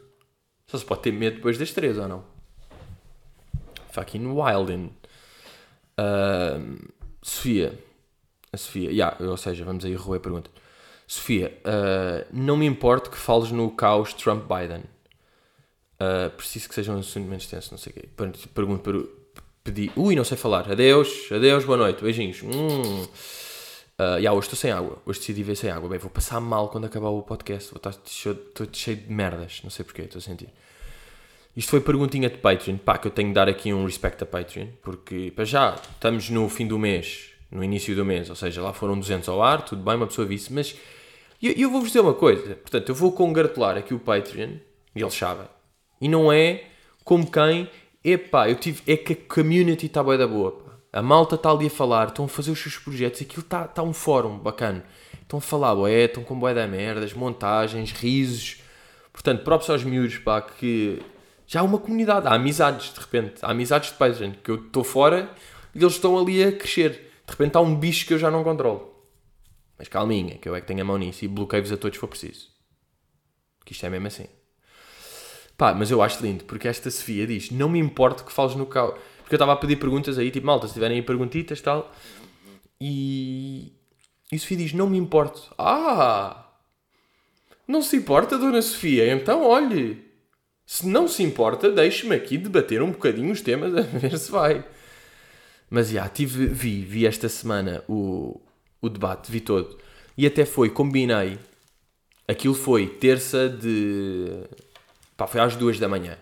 Só 0.68 0.78
se 0.78 0.86
pode 0.86 1.02
ter 1.02 1.12
medo 1.12 1.36
depois 1.36 1.58
das 1.58 1.72
três, 1.72 1.98
ou 1.98 2.08
não? 2.08 2.24
Fucking 3.92 4.26
wildin'. 4.26 4.92
Uh, 6.00 6.92
Sofia, 7.22 7.78
a 8.52 8.58
Sofia, 8.58 8.92
yeah, 8.92 9.18
ou 9.20 9.38
seja, 9.38 9.66
vamos 9.66 9.84
aí 9.84 9.96
roer 9.96 10.20
a 10.20 10.22
pergunta. 10.22 10.50
Sofia, 11.08 11.58
uh, 11.66 12.28
não 12.32 12.58
me 12.58 12.66
importa 12.66 13.10
que 13.10 13.18
fales 13.18 13.52
no 13.52 13.72
caos 13.72 14.14
Trump-Biden. 14.14 14.84
Uh, 16.00 16.30
preciso 16.36 16.70
que 16.70 16.76
seja 16.76 16.92
um 16.92 17.00
assunto 17.00 17.28
menos 17.28 17.48
tenso, 17.48 17.72
não 17.72 17.78
sei 17.78 17.92
o 17.92 17.96
quê. 17.96 18.10
Pergunto 18.54 18.82
para 18.84 19.00
pedi. 19.64 19.92
Ui, 19.96 20.16
não 20.16 20.24
sei 20.24 20.38
falar. 20.38 20.72
Adeus, 20.72 21.30
adeus, 21.32 21.66
boa 21.66 21.78
noite, 21.78 22.02
beijinhos. 22.02 22.42
Hum. 22.44 23.04
Uh, 24.00 24.18
yeah, 24.18 24.32
hoje 24.32 24.46
estou 24.46 24.58
sem 24.58 24.72
água. 24.72 25.02
Hoje 25.06 25.20
decidi 25.20 25.44
ver 25.44 25.56
sem 25.56 25.70
água. 25.70 25.90
Bem, 25.90 25.98
vou 25.98 26.10
passar 26.10 26.40
mal 26.40 26.70
quando 26.70 26.86
acabar 26.86 27.10
o 27.10 27.22
podcast. 27.24 27.72
Vou 27.72 27.78
estar 27.78 27.90
estou 27.90 28.68
cheio 28.72 28.98
de 28.98 29.12
merdas. 29.12 29.62
Não 29.64 29.70
sei 29.70 29.84
porquê, 29.84 30.04
estou 30.04 30.20
a 30.20 30.22
sentir. 30.22 30.50
Isto 31.58 31.72
foi 31.72 31.82
perguntinha 31.82 32.30
de 32.30 32.38
Patreon. 32.38 32.78
Pá, 32.78 33.00
que 33.00 33.08
eu 33.08 33.12
tenho 33.12 33.30
de 33.30 33.34
dar 33.34 33.50
aqui 33.50 33.74
um 33.74 33.84
respect 33.84 34.22
a 34.22 34.28
Patreon. 34.28 34.68
Porque, 34.80 35.34
para 35.36 35.44
já, 35.44 35.74
estamos 35.74 36.30
no 36.30 36.48
fim 36.50 36.68
do 36.68 36.78
mês, 36.78 37.32
no 37.50 37.64
início 37.64 37.96
do 37.96 38.06
mês. 38.06 38.30
Ou 38.30 38.36
seja, 38.36 38.62
lá 38.62 38.72
foram 38.74 38.98
200 38.98 39.28
ao 39.28 39.42
ar, 39.42 39.64
tudo 39.64 39.82
bem, 39.82 39.96
uma 39.96 40.06
pessoa 40.06 40.28
disse. 40.28 40.54
Mas 40.54 40.76
eu, 41.42 41.52
eu 41.54 41.72
vou-vos 41.72 41.90
dizer 41.90 42.02
uma 42.02 42.14
coisa. 42.14 42.56
Portanto, 42.58 42.90
eu 42.90 42.94
vou 42.94 43.12
congratular 43.12 43.76
aqui 43.76 43.92
o 43.92 43.98
Patreon. 43.98 44.52
E 44.96 45.02
eles 45.02 45.16
sabem. 45.16 45.48
E 46.00 46.08
não 46.08 46.32
é 46.32 46.66
como 47.04 47.30
quem... 47.30 47.68
Epá, 48.04 48.48
eu 48.48 48.56
tive... 48.56 48.84
É 48.86 48.96
que 48.96 49.14
a 49.14 49.16
community 49.16 49.88
está 49.88 50.04
boa 50.04 50.16
da 50.16 50.28
boa, 50.28 50.52
pá. 50.52 50.74
A 50.94 51.02
malta 51.02 51.34
está 51.34 51.50
ali 51.50 51.66
a 51.66 51.72
falar, 51.72 52.10
estão 52.10 52.26
a 52.26 52.28
fazer 52.28 52.52
os 52.52 52.60
seus 52.60 52.78
projetos, 52.78 53.22
aquilo 53.22 53.42
está 53.42 53.68
tá 53.68 53.82
um 53.82 53.94
fórum 53.94 54.38
bacana. 54.38 54.86
Estão 55.24 55.40
a 55.40 55.42
falar, 55.42 55.74
ué, 55.74 56.06
estão 56.06 56.24
com 56.24 56.38
boé 56.38 56.54
da 56.54 56.68
merdas, 56.68 57.14
montagens, 57.14 57.92
risos. 57.92 58.62
Portanto, 59.12 59.44
próprios 59.44 59.72
aos 59.72 59.84
miúdos, 59.84 60.20
pá, 60.20 60.40
que 60.40 61.02
já 61.48 61.62
há 61.62 61.64
uma 61.64 61.80
comunidade, 61.80 62.28
há 62.28 62.34
amizades, 62.34 62.94
de 62.94 63.00
repente, 63.00 63.36
há 63.42 63.52
amizades 63.52 63.92
de 63.92 63.96
pais, 63.96 64.18
gente, 64.18 64.38
que 64.40 64.52
eu 64.52 64.66
estou 64.66 64.84
fora 64.84 65.34
e 65.74 65.80
eles 65.80 65.94
estão 65.94 66.20
ali 66.20 66.44
a 66.44 66.52
crescer. 66.52 66.92
De 67.26 67.32
repente 67.32 67.56
há 67.56 67.62
um 67.62 67.74
bicho 67.74 68.06
que 68.06 68.14
eu 68.14 68.20
já 68.20 68.30
não 68.30 68.44
controlo. 68.44 68.94
Mas 69.80 69.88
calminha, 69.88 70.38
que 70.38 70.50
eu 70.50 70.56
é 70.56 70.60
que 70.60 70.68
tenho 70.68 70.82
a 70.82 70.84
mão 70.84 70.98
nisso 70.98 71.24
e 71.24 71.28
bloqueio-vos 71.28 71.72
a 71.72 71.78
todos 71.78 71.96
se 71.96 72.00
for 72.02 72.08
preciso. 72.08 72.50
Que 73.64 73.72
isto 73.72 73.86
é 73.86 73.90
mesmo 73.90 74.08
assim. 74.08 74.28
Pá, 75.58 75.74
mas 75.74 75.90
eu 75.90 76.02
acho 76.02 76.22
lindo, 76.22 76.44
porque 76.44 76.68
esta 76.68 76.92
Sofia 76.92 77.26
diz: 77.26 77.50
Não 77.50 77.70
me 77.70 77.80
importo 77.80 78.24
que 78.24 78.32
fales 78.32 78.56
no 78.56 78.66
caos. 78.66 79.00
Porque 79.20 79.36
eu 79.36 79.38
estava 79.38 79.54
a 79.54 79.56
pedir 79.58 79.78
perguntas 79.78 80.18
aí, 80.18 80.32
tipo, 80.32 80.46
malta, 80.46 80.68
se 80.68 80.74
tiverem 80.74 80.98
aí 80.98 81.04
perguntitas 81.04 81.62
tal. 81.62 81.92
E. 82.80 83.74
E 84.32 84.40
Sofia 84.40 84.58
diz: 84.58 84.74
Não 84.74 84.90
me 84.90 84.98
importo. 84.98 85.54
Ah! 85.58 86.46
Não 87.68 87.82
se 87.82 87.98
importa, 87.98 88.38
Dona 88.38 88.62
Sofia? 88.62 89.12
Então, 89.14 89.44
olhe. 89.44 90.07
Se 90.68 90.86
não 90.86 91.08
se 91.08 91.24
importa, 91.24 91.72
deixe-me 91.72 92.14
aqui 92.14 92.38
debater 92.38 92.82
um 92.82 92.92
bocadinho 92.92 93.32
os 93.32 93.40
temas 93.40 93.74
a 93.74 93.82
ver 93.82 94.20
se 94.20 94.30
vai. 94.30 94.66
Mas 95.70 95.90
já, 95.90 96.08
tive, 96.10 96.46
vi, 96.48 96.84
vi 96.84 97.08
esta 97.08 97.30
semana 97.30 97.86
o, 97.88 98.42
o 98.82 98.90
debate, 98.90 99.32
vi 99.32 99.40
todo. 99.40 99.78
E 100.18 100.28
até 100.28 100.46
foi, 100.46 100.70
combinei. 100.70 101.40
Aquilo 102.28 102.54
foi 102.54 102.86
terça 102.86 103.48
de. 103.48 104.44
pá, 105.16 105.26
foi 105.26 105.40
às 105.40 105.56
duas 105.56 105.80
da 105.80 105.88
manhã. 105.88 106.18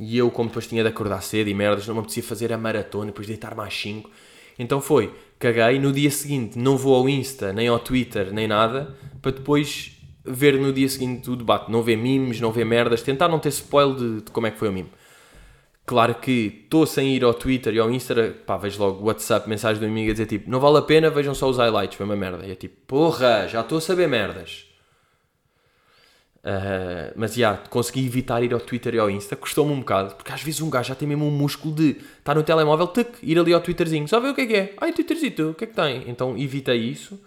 E 0.00 0.16
eu, 0.16 0.30
como 0.30 0.48
depois 0.48 0.66
tinha 0.66 0.82
de 0.82 0.88
acordar 0.88 1.22
cedo 1.22 1.48
e 1.48 1.54
merdas, 1.54 1.86
não 1.86 1.94
me 1.94 2.00
apetecia 2.00 2.22
fazer 2.22 2.54
a 2.54 2.58
maratona, 2.58 3.06
depois 3.06 3.26
deitar 3.26 3.54
mais 3.54 3.74
5. 3.74 4.10
Então 4.58 4.80
foi, 4.80 5.12
caguei. 5.38 5.78
No 5.78 5.92
dia 5.92 6.10
seguinte 6.10 6.58
não 6.58 6.78
vou 6.78 6.96
ao 6.96 7.06
Insta, 7.06 7.52
nem 7.52 7.68
ao 7.68 7.78
Twitter, 7.78 8.32
nem 8.32 8.48
nada, 8.48 8.96
para 9.20 9.32
depois 9.32 9.93
ver 10.24 10.58
no 10.58 10.72
dia 10.72 10.88
seguinte 10.88 11.30
o 11.30 11.36
debate, 11.36 11.70
não 11.70 11.82
ver 11.82 11.96
memes, 11.96 12.40
não 12.40 12.50
ver 12.50 12.64
merdas, 12.64 13.02
tentar 13.02 13.28
não 13.28 13.38
ter 13.38 13.50
spoiler 13.50 13.96
de, 13.96 14.20
de 14.22 14.30
como 14.30 14.46
é 14.46 14.50
que 14.50 14.58
foi 14.58 14.68
o 14.68 14.72
meme. 14.72 14.90
Claro 15.86 16.14
que 16.14 16.62
estou 16.64 16.86
sem 16.86 17.14
ir 17.14 17.22
ao 17.24 17.34
Twitter 17.34 17.74
e 17.74 17.78
ao 17.78 17.90
Instagram, 17.90 18.32
pá, 18.46 18.56
vejo 18.56 18.80
logo 18.80 19.04
WhatsApp, 19.04 19.46
mensagem 19.46 19.80
do 19.80 19.86
amigo 19.86 20.10
a 20.10 20.12
dizer 20.12 20.26
tipo, 20.26 20.50
não 20.50 20.58
vale 20.58 20.78
a 20.78 20.82
pena, 20.82 21.10
vejam 21.10 21.34
só 21.34 21.48
os 21.48 21.58
highlights, 21.58 21.96
foi 21.96 22.06
uma 22.06 22.16
merda. 22.16 22.46
E 22.46 22.52
é 22.52 22.54
tipo, 22.54 22.74
porra, 22.86 23.46
já 23.48 23.60
estou 23.60 23.76
a 23.76 23.80
saber 23.82 24.08
merdas. 24.08 24.66
Uh, 26.44 27.12
mas 27.16 27.34
já, 27.34 27.52
yeah, 27.52 27.68
consegui 27.68 28.04
evitar 28.04 28.42
ir 28.42 28.52
ao 28.52 28.60
Twitter 28.60 28.94
e 28.94 28.98
ao 28.98 29.10
Insta, 29.10 29.34
custou-me 29.34 29.72
um 29.72 29.80
bocado, 29.80 30.14
porque 30.14 30.30
às 30.30 30.42
vezes 30.42 30.60
um 30.60 30.68
gajo 30.68 30.88
já 30.88 30.94
tem 30.94 31.08
mesmo 31.08 31.26
um 31.26 31.30
músculo 31.30 31.74
de 31.74 31.96
estar 32.18 32.34
no 32.34 32.42
telemóvel, 32.42 32.86
tuc, 32.86 33.08
ir 33.22 33.38
ali 33.38 33.52
ao 33.52 33.60
Twitterzinho, 33.60 34.06
só 34.08 34.20
ver 34.20 34.28
o 34.28 34.34
que 34.34 34.42
é 34.42 34.46
que 34.46 34.54
é. 34.54 34.74
Ai, 34.78 34.92
Twitterzito, 34.92 35.50
o 35.50 35.54
que 35.54 35.64
é 35.64 35.66
que 35.66 35.74
tem? 35.74 36.04
Então 36.06 36.36
evitei 36.36 36.76
isso. 36.76 37.18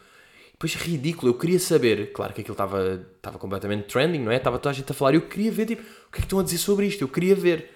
Depois 0.58 0.74
ridículo, 0.74 1.32
eu 1.32 1.38
queria 1.38 1.60
saber, 1.60 2.12
claro 2.12 2.34
que 2.34 2.42
aquilo 2.42 2.56
estava, 2.56 3.06
estava 3.16 3.38
completamente 3.38 3.86
trending, 3.86 4.20
não 4.20 4.32
é? 4.32 4.38
Estava 4.38 4.58
toda 4.58 4.72
a 4.72 4.74
gente 4.74 4.92
a 4.92 4.96
falar, 4.96 5.14
eu 5.14 5.22
queria 5.22 5.52
ver, 5.52 5.68
tipo, 5.68 5.84
o 5.84 6.12
que 6.12 6.18
é 6.18 6.22
que 6.22 6.22
estão 6.22 6.40
a 6.40 6.44
dizer 6.44 6.58
sobre 6.58 6.88
isto? 6.88 7.04
Eu 7.04 7.08
queria 7.08 7.36
ver. 7.36 7.72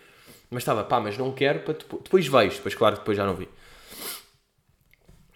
Mas 0.50 0.64
estava, 0.64 0.84
pá, 0.84 1.00
mas 1.00 1.16
não 1.16 1.32
quero, 1.32 1.60
para 1.60 1.76
depois, 1.76 2.04
depois 2.04 2.28
vejo, 2.28 2.56
depois 2.56 2.74
claro, 2.74 2.96
depois 2.96 3.16
já 3.16 3.24
não 3.24 3.36
vi. 3.36 3.48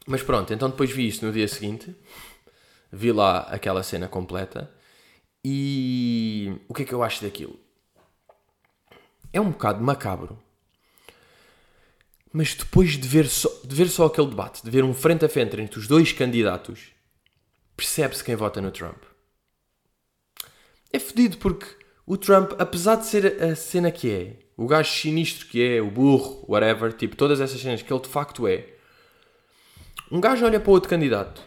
Mas 0.08 0.24
pronto, 0.24 0.52
então 0.52 0.70
depois 0.72 0.90
vi 0.90 1.08
isso 1.08 1.24
no 1.24 1.32
dia 1.32 1.48
seguinte, 1.48 1.96
vi 2.92 3.12
lá 3.12 3.42
aquela 3.42 3.84
cena 3.84 4.08
completa, 4.08 4.72
e 5.44 6.60
o 6.68 6.74
que 6.74 6.82
é 6.82 6.86
que 6.86 6.94
eu 6.94 7.04
acho 7.04 7.24
daquilo? 7.24 7.60
É 9.32 9.40
um 9.40 9.52
bocado 9.52 9.84
macabro, 9.84 10.40
mas 12.34 12.56
depois 12.56 12.98
de 12.98 13.08
ver 13.08 13.28
só, 13.28 13.50
de 13.64 13.76
ver 13.76 13.88
só 13.88 14.06
aquele 14.08 14.28
debate, 14.28 14.64
de 14.64 14.70
ver 14.72 14.84
um 14.84 14.94
frente 14.94 15.24
a 15.24 15.30
frente 15.30 15.60
entre 15.62 15.80
os 15.80 15.88
dois 15.88 16.12
candidatos, 16.12 16.95
percebe-se 17.76 18.24
quem 18.24 18.36
vota 18.36 18.62
no 18.62 18.72
Trump. 18.72 19.04
É 20.92 21.00
fedido 21.00 21.38
porque 21.38 21.66
o 22.06 22.18
Trump, 22.18 22.54
apesar 22.60 22.96
de 22.96 23.06
ser 23.06 23.42
a 23.44 23.56
cena 23.56 23.92
que 23.92 24.12
é, 24.12 24.40
o 24.56 24.68
gajo 24.68 24.92
sinistro 24.92 25.48
que 25.48 25.62
é, 25.62 25.82
o 25.82 25.92
burro, 25.92 26.46
whatever, 26.48 26.94
tipo, 26.94 27.16
todas 27.16 27.42
essas 27.42 27.60
cenas 27.60 27.82
que 27.82 27.92
ele 27.92 28.02
de 28.02 28.10
facto 28.10 28.48
é, 28.48 28.70
um 30.12 30.22
gajo 30.22 30.46
olha 30.46 30.60
para 30.60 30.72
outro 30.72 30.90
candidato, 30.90 31.42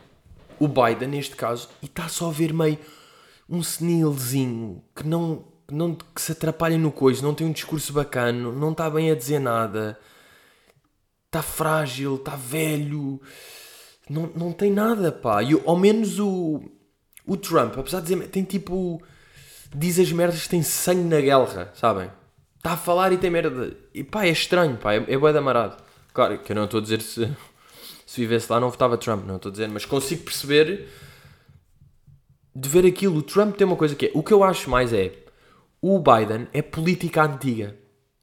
o 0.59 0.67
Biden 0.67 1.09
neste 1.09 1.37
caso, 1.37 1.69
e 1.83 1.87
está 1.87 2.09
só 2.09 2.29
a 2.29 2.33
ver 2.33 2.53
meio 2.53 2.79
um 3.49 3.63
senilzinho 3.63 4.83
que 4.95 5.07
não, 5.07 5.45
não 5.71 5.95
que 5.95 6.21
se 6.21 6.33
atrapalha 6.33 6.77
no 6.77 6.93
coisa, 6.93 7.23
não 7.23 7.35
tem 7.35 7.47
um 7.47 7.53
discurso 7.53 7.93
bacana, 7.93 8.53
não 8.53 8.73
está 8.73 8.91
bem 8.91 9.11
a 9.11 9.15
dizer 9.15 9.39
nada, 9.39 9.99
está 11.27 11.41
frágil, 11.41 12.17
está 12.17 12.35
velho 12.37 13.21
não, 14.09 14.31
não 14.35 14.53
tem 14.53 14.71
nada, 14.73 15.13
pá. 15.13 15.43
E 15.43 15.53
ao 15.65 15.77
menos 15.77 16.19
o, 16.19 16.63
o 17.27 17.37
Trump, 17.37 17.77
apesar 17.79 18.01
de 18.01 18.15
dizer, 18.15 18.29
tem 18.29 18.45
tipo. 18.45 19.03
Diz 19.75 19.99
as 19.99 20.11
merdas 20.11 20.45
que 20.45 20.49
tem 20.49 20.63
sangue 20.63 21.03
na 21.03 21.21
guerra, 21.21 21.71
sabem? 21.75 22.11
Está 22.57 22.73
a 22.73 22.77
falar 22.77 23.13
e 23.13 23.19
tem 23.19 23.31
merda. 23.31 23.77
E 23.93 24.03
pá, 24.03 24.25
é 24.25 24.31
estranho, 24.31 24.77
pá. 24.77 24.95
É, 24.95 25.05
é 25.09 25.19
bué 25.19 25.33
de. 25.33 25.39
Claro 26.13 26.39
que 26.39 26.53
eu 26.53 26.57
não 26.57 26.65
estou 26.65 26.79
a 26.79 26.83
dizer 26.83 27.01
se, 27.03 27.31
se 28.07 28.21
vivesse 28.21 28.51
lá 28.51 28.59
não 28.59 28.71
votava 28.71 28.97
Trump, 28.97 29.25
não 29.27 29.37
estou 29.37 29.51
a 29.51 29.53
dizer, 29.53 29.69
mas 29.69 29.85
consigo 29.85 30.25
perceber 30.25 30.89
de 32.55 32.69
ver 32.69 32.87
aquilo. 32.87 33.19
O 33.19 33.23
Trump 33.23 33.57
tem 33.57 33.67
uma 33.67 33.77
coisa 33.77 33.95
que 33.95 34.07
é. 34.07 34.11
O 34.15 34.23
que 34.23 34.33
eu 34.33 34.43
acho 34.43 34.71
mais 34.71 34.93
é. 34.93 35.13
O 35.81 35.99
Biden 36.01 36.49
é 36.53 36.61
política 36.61 37.23
antiga. 37.23 37.77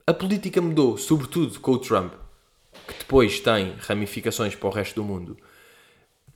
A 0.06 0.14
política 0.14 0.62
mudou, 0.62 0.98
sobretudo 0.98 1.60
com 1.60 1.72
o 1.72 1.80
Trump, 1.80 2.14
que 2.86 2.94
depois 3.00 3.40
tem 3.40 3.76
ramificações 3.80 4.54
para 4.56 4.68
o 4.68 4.72
resto 4.72 4.96
do 4.96 5.04
mundo. 5.04 5.38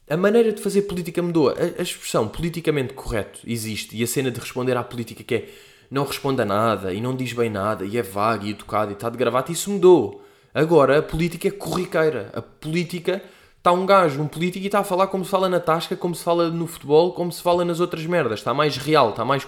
A 0.10 0.18
maneira 0.18 0.52
de 0.52 0.62
fazer 0.62 0.84
política 0.84 1.22
mudou. 1.22 1.50
A, 1.50 1.80
a 1.80 1.84
expressão 1.84 2.28
politicamente 2.28 2.94
correto 2.94 3.40
existe 3.46 3.96
e 3.96 4.04
a 4.04 4.08
cena 4.08 4.32
de 4.32 4.40
responder 4.40 4.76
à 4.76 4.84
política 4.84 5.24
que 5.24 5.36
é 5.36 5.50
não 5.92 6.04
responde 6.04 6.42
a 6.42 6.46
nada 6.46 6.94
e 6.94 7.02
não 7.02 7.16
diz 7.16 7.34
bem 7.34 7.50
nada 7.50 7.84
e 7.86 7.98
é 7.98 8.02
vago 8.02 8.46
e 8.46 8.52
educado 8.52 8.92
e 8.92 8.94
está 8.94 9.10
de 9.10 9.18
gravata, 9.18 9.52
isso 9.52 9.72
mudou. 9.72 10.24
Agora 10.54 11.00
a 11.00 11.02
política 11.02 11.48
é 11.48 11.52
corriqueira. 11.52 12.32
A 12.34 12.42
política 12.42 13.22
está 13.58 13.72
um 13.72 13.86
gajo, 13.86 14.22
um 14.22 14.28
político, 14.28 14.64
e 14.64 14.68
está 14.68 14.80
a 14.80 14.84
falar 14.84 15.08
como 15.08 15.24
se 15.24 15.32
fala 15.32 15.50
na 15.50 15.60
tasca, 15.60 15.96
como 15.96 16.16
se 16.16 16.24
fala 16.24 16.50
no 16.50 16.66
futebol, 16.66 17.14
como 17.14 17.32
se 17.32 17.42
fala 17.42 17.64
nas 17.64 17.80
outras 17.80 18.06
merdas. 18.06 18.40
Está 18.40 18.54
mais 18.54 18.78
real, 18.78 19.12
está 19.12 19.24
mais, 19.24 19.46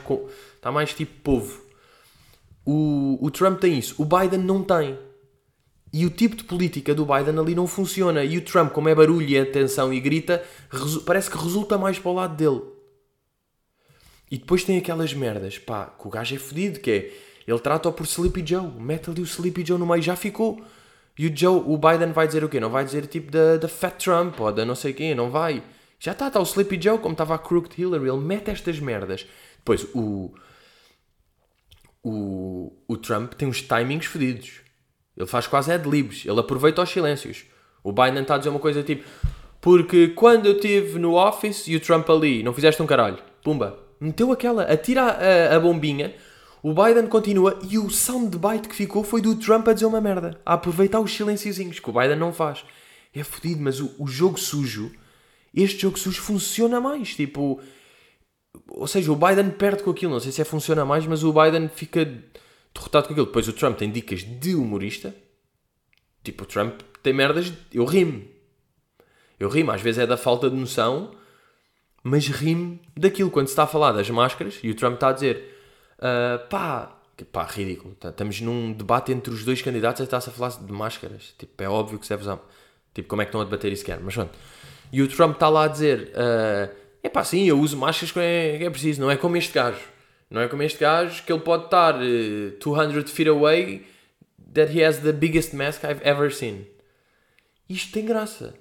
está 0.56 0.72
mais 0.72 0.94
tipo 0.94 1.14
povo. 1.24 1.62
O, 2.66 3.18
o 3.20 3.32
Trump 3.32 3.60
tem 3.60 3.80
isso. 3.80 3.96
O 4.02 4.06
Biden 4.06 4.40
não 4.40 4.64
tem. 4.64 4.98
E 5.94 6.06
o 6.06 6.10
tipo 6.10 6.36
de 6.36 6.44
política 6.44 6.96
do 6.96 7.06
Biden 7.06 7.38
ali 7.38 7.54
não 7.54 7.68
funciona. 7.68 8.24
E 8.24 8.38
o 8.38 8.42
Trump, 8.42 8.72
como 8.72 8.88
é 8.88 8.96
barulho 8.96 9.28
e 9.28 9.38
atenção 9.38 9.94
e 9.94 10.00
grita, 10.00 10.44
parece 11.06 11.30
que 11.30 11.38
resulta 11.38 11.78
mais 11.78 12.00
para 12.00 12.12
o 12.12 12.14
lado 12.14 12.36
dele. 12.36 12.62
E 14.30 14.38
depois 14.38 14.64
tem 14.64 14.78
aquelas 14.78 15.14
merdas, 15.14 15.60
pá, 15.60 15.88
que 15.88 16.08
o 16.08 16.10
gajo 16.10 16.34
é 16.34 16.40
fedido, 16.40 16.80
que 16.80 16.90
é, 16.90 17.12
ele 17.46 17.60
trata-o 17.60 17.92
por 17.92 18.06
Sleepy 18.06 18.42
Joe, 18.46 18.66
mete 18.80 19.10
ali 19.10 19.22
o 19.22 19.26
Sleepy 19.26 19.66
Joe 19.66 19.78
no 19.78 19.86
meio, 19.86 20.02
já 20.02 20.16
ficou. 20.16 20.64
E 21.20 21.28
o 21.28 21.38
Joe, 21.38 21.62
o 21.66 21.78
Biden 21.78 22.14
vai 22.14 22.28
dizer 22.28 22.42
o 22.42 22.48
quê? 22.48 22.58
Não 22.58 22.70
vai 22.70 22.86
dizer 22.86 23.06
tipo 23.08 23.30
da, 23.30 23.58
da 23.58 23.68
Fat 23.68 24.02
Trump 24.02 24.40
ou 24.40 24.50
da 24.54 24.66
não 24.66 24.74
sei 24.74 24.94
quem, 24.94 25.14
não 25.14 25.30
vai. 25.30 25.62
Já 26.00 26.14
está, 26.14 26.28
está 26.28 26.40
o 26.40 26.44
Sleepy 26.44 26.82
Joe, 26.82 26.98
como 26.98 27.12
estava 27.12 27.36
a 27.36 27.38
Crooked 27.38 27.80
Hillary, 27.80 28.08
ele 28.08 28.22
mete 28.22 28.50
estas 28.50 28.80
merdas. 28.80 29.28
Depois, 29.58 29.86
o, 29.94 30.34
o, 32.02 32.74
o 32.88 32.98
Trump 32.98 33.34
tem 33.34 33.50
uns 33.50 33.62
timings 33.62 34.06
fedidos. 34.06 34.62
Ele 35.16 35.28
faz 35.28 35.48
quase 35.48 35.72
ad-libs, 35.72 36.26
ele 36.26 36.40
aproveita 36.40 36.82
os 36.82 36.90
silêncios. 36.90 37.46
O 37.84 37.92
Biden 37.92 38.22
está 38.22 38.36
a 38.36 38.38
dizer 38.38 38.50
uma 38.50 38.60
coisa 38.60 38.84
tipo, 38.84 39.04
porque 39.60 40.10
quando 40.10 40.46
eu 40.46 40.54
estive 40.54 40.98
no 41.00 41.16
office 41.16 41.68
e 41.68 41.76
o 41.76 41.80
Trump 41.80 42.10
ali, 42.10 42.44
não 42.44 42.54
fizeste 42.54 42.82
um 42.82 42.88
caralho. 42.88 43.18
Pumba. 43.44 43.78
Meteu 44.00 44.32
aquela, 44.32 44.64
atira 44.64 45.02
a, 45.04 45.54
a, 45.54 45.56
a 45.56 45.60
bombinha, 45.60 46.16
o 46.64 46.74
Biden 46.74 47.08
continua 47.08 47.60
e 47.68 47.78
o 47.78 47.90
soundbite 47.90 48.70
que 48.70 48.76
ficou 48.76 49.04
foi 49.04 49.22
do 49.22 49.36
Trump 49.36 49.68
a 49.68 49.74
dizer 49.74 49.86
uma 49.86 50.02
merda. 50.02 50.40
A 50.46 50.54
aproveitar 50.54 51.00
os 51.00 51.12
silenciozinhos, 51.14 51.80
que 51.80 51.90
o 51.90 51.94
Biden 51.94 52.16
não 52.16 52.32
faz. 52.32 52.64
É 53.14 53.24
fodido, 53.24 53.62
mas 53.62 53.80
o, 53.80 53.94
o 54.00 54.08
jogo 54.08 54.40
sujo, 54.40 54.92
este 55.54 55.82
jogo 55.82 56.00
sujo 56.00 56.22
funciona 56.22 56.80
mais. 56.80 57.16
Tipo, 57.16 57.60
ou 58.68 58.88
seja, 58.88 59.12
o 59.12 59.16
Biden 59.16 59.50
perde 59.52 59.84
com 59.84 59.90
aquilo. 59.90 60.14
Não 60.14 60.20
sei 60.20 60.32
se 60.32 60.42
é 60.42 60.46
funciona 60.46 60.86
mais, 60.86 61.06
mas 61.06 61.24
o 61.24 61.34
Biden 61.34 61.68
fica 61.68 62.08
derrotado 62.74 63.08
com 63.08 63.14
aquilo. 63.14 63.28
Depois 63.28 63.48
o 63.48 63.54
Trump 63.54 63.78
tem 63.78 63.92
dicas 63.92 64.24
de 64.24 64.56
humorista. 64.56 65.16
Tipo, 66.24 66.44
o 66.44 66.48
Trump 66.48 66.82
tem 67.02 67.14
merdas. 67.14 67.52
Eu 67.74 67.86
rimo. 67.86 68.26
Eu 69.40 69.50
rimo. 69.50 69.72
Às 69.72 69.82
vezes 69.82 70.00
é 70.00 70.08
da 70.08 70.18
falta 70.18 70.50
de 70.50 70.56
noção, 70.56 71.12
mas 72.04 72.28
rimo 72.28 72.80
daquilo. 72.96 73.32
Quando 73.32 73.48
se 73.48 73.54
está 73.54 73.64
a 73.64 73.68
falar 73.68 73.92
das 73.92 74.10
máscaras 74.10 74.60
e 74.62 74.70
o 74.70 74.76
Trump 74.76 74.96
está 74.96 75.10
a 75.10 75.14
dizer 75.14 75.52
Uh, 76.02 76.48
pá, 76.50 76.98
pá, 77.32 77.44
ridículo. 77.44 77.96
Estamos 78.04 78.42
num 78.42 78.74
debate 78.74 79.12
entre 79.12 79.32
os 79.32 79.46
dois 79.46 79.62
candidatos 79.62 80.00
e 80.00 80.04
está-se 80.04 80.30
a 80.30 80.32
falar 80.34 80.50
de 80.50 80.74
máscaras. 80.74 81.36
Tipo, 81.38 81.64
é 81.64 81.70
óbvio 81.70 82.00
que 82.00 82.08
se 82.08 82.10
deve 82.10 82.24
usar. 82.24 82.40
Tipo, 82.92 83.08
como 83.08 83.22
é 83.22 83.26
que 83.26 83.30
estão 83.30 83.40
a 83.40 83.44
debater 83.44 83.72
isso? 83.72 83.86
Mas 84.02 84.16
pronto. 84.16 84.38
E 84.92 85.02
o 85.02 85.08
Trump 85.08 85.36
está 85.36 85.48
lá 85.48 85.66
a 85.66 85.68
dizer: 85.68 86.12
é 86.16 87.08
uh, 87.08 87.12
pá, 87.12 87.24
sim, 87.24 87.44
eu 87.48 87.60
uso 87.60 87.78
máscaras 87.78 88.12
quando 88.12 88.24
é, 88.24 88.64
é 88.64 88.70
preciso. 88.70 89.00
Não 89.00 89.12
é 89.12 89.16
como 89.16 89.38
este 89.38 89.54
gajo. 89.54 89.80
Não 90.32 90.40
é 90.40 90.48
como 90.48 90.64
este 90.64 90.80
gajo 90.80 91.24
que 91.24 91.32
ele 91.32 91.42
pode 91.42 91.66
estar 91.66 91.96
uh, 91.96 92.52
200 92.58 93.12
feet 93.12 93.28
away 93.28 93.86
that 94.54 94.76
he 94.76 94.84
has 94.84 95.00
the 95.00 95.12
biggest 95.12 95.54
mask 95.54 95.84
I've 95.84 96.02
ever 96.04 96.34
seen. 96.34 96.66
Isto 97.70 97.92
tem 97.92 98.06
graça. 98.06 98.56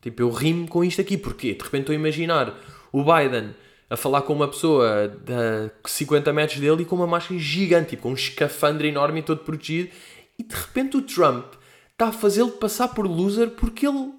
Tipo, 0.00 0.22
eu 0.22 0.30
rimo 0.30 0.68
com 0.68 0.84
isto 0.84 1.00
aqui. 1.00 1.18
Porquê? 1.18 1.54
De 1.54 1.64
repente 1.64 1.82
estou 1.82 1.92
a 1.92 1.96
imaginar 1.96 2.56
o 2.92 3.02
Biden 3.02 3.54
a 3.90 3.96
falar 3.96 4.22
com 4.22 4.32
uma 4.32 4.46
pessoa 4.46 5.08
de 5.08 5.70
50 5.84 6.32
metros 6.32 6.60
dele 6.60 6.82
e 6.82 6.84
com 6.84 6.94
uma 6.94 7.08
máscara 7.08 7.40
gigante, 7.40 7.90
tipo, 7.90 8.02
com 8.04 8.10
um 8.10 8.14
escafandre 8.14 8.86
enorme 8.86 9.18
e 9.18 9.22
todo 9.24 9.42
protegido, 9.42 9.90
e 10.38 10.44
de 10.44 10.54
repente 10.54 10.96
o 10.96 11.02
Trump 11.02 11.54
está 11.90 12.06
a 12.06 12.12
fazê-lo 12.12 12.52
passar 12.52 12.88
por 12.88 13.04
loser 13.04 13.50
porque 13.50 13.86
ele 13.86 14.12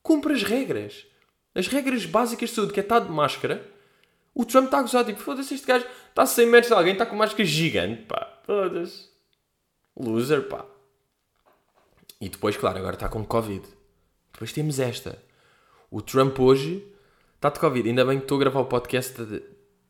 cumpre 0.00 0.32
as 0.32 0.44
regras. 0.44 1.04
As 1.56 1.66
regras 1.66 2.06
básicas 2.06 2.50
de 2.50 2.54
saúde, 2.54 2.72
que 2.72 2.78
é 2.78 2.82
estar 2.84 3.00
de 3.00 3.10
máscara. 3.10 3.66
O 4.36 4.44
Trump 4.44 4.66
está 4.66 4.78
a 4.78 4.82
gozar, 4.82 5.04
tipo, 5.04 5.18
foda-se, 5.18 5.54
este 5.54 5.66
gajo 5.66 5.86
está 6.08 6.26
100 6.26 6.46
metros 6.46 6.68
de 6.68 6.74
alguém, 6.74 6.92
está 6.92 7.06
com 7.06 7.16
máscara 7.16 7.44
gigante, 7.44 8.02
pá, 8.02 8.40
foda-se. 8.44 9.08
Loser, 9.98 10.46
pá. 10.46 10.64
E 12.20 12.28
depois, 12.28 12.56
claro, 12.56 12.78
agora 12.78 12.94
está 12.94 13.08
com 13.08 13.24
Covid. 13.24 13.66
Depois 14.32 14.52
temos 14.52 14.78
esta. 14.78 15.20
O 15.90 16.02
Trump 16.02 16.38
hoje 16.38 16.86
Está 17.36 17.50
de 17.50 17.60
Covid. 17.60 17.88
Ainda 17.88 18.04
bem 18.04 18.18
que 18.18 18.24
estou 18.24 18.36
a 18.36 18.40
gravar 18.40 18.60
o 18.60 18.64
podcast 18.64 19.22
de, 19.22 19.42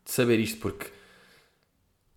saber 0.05 0.37
isto, 0.37 0.59
porque 0.59 0.87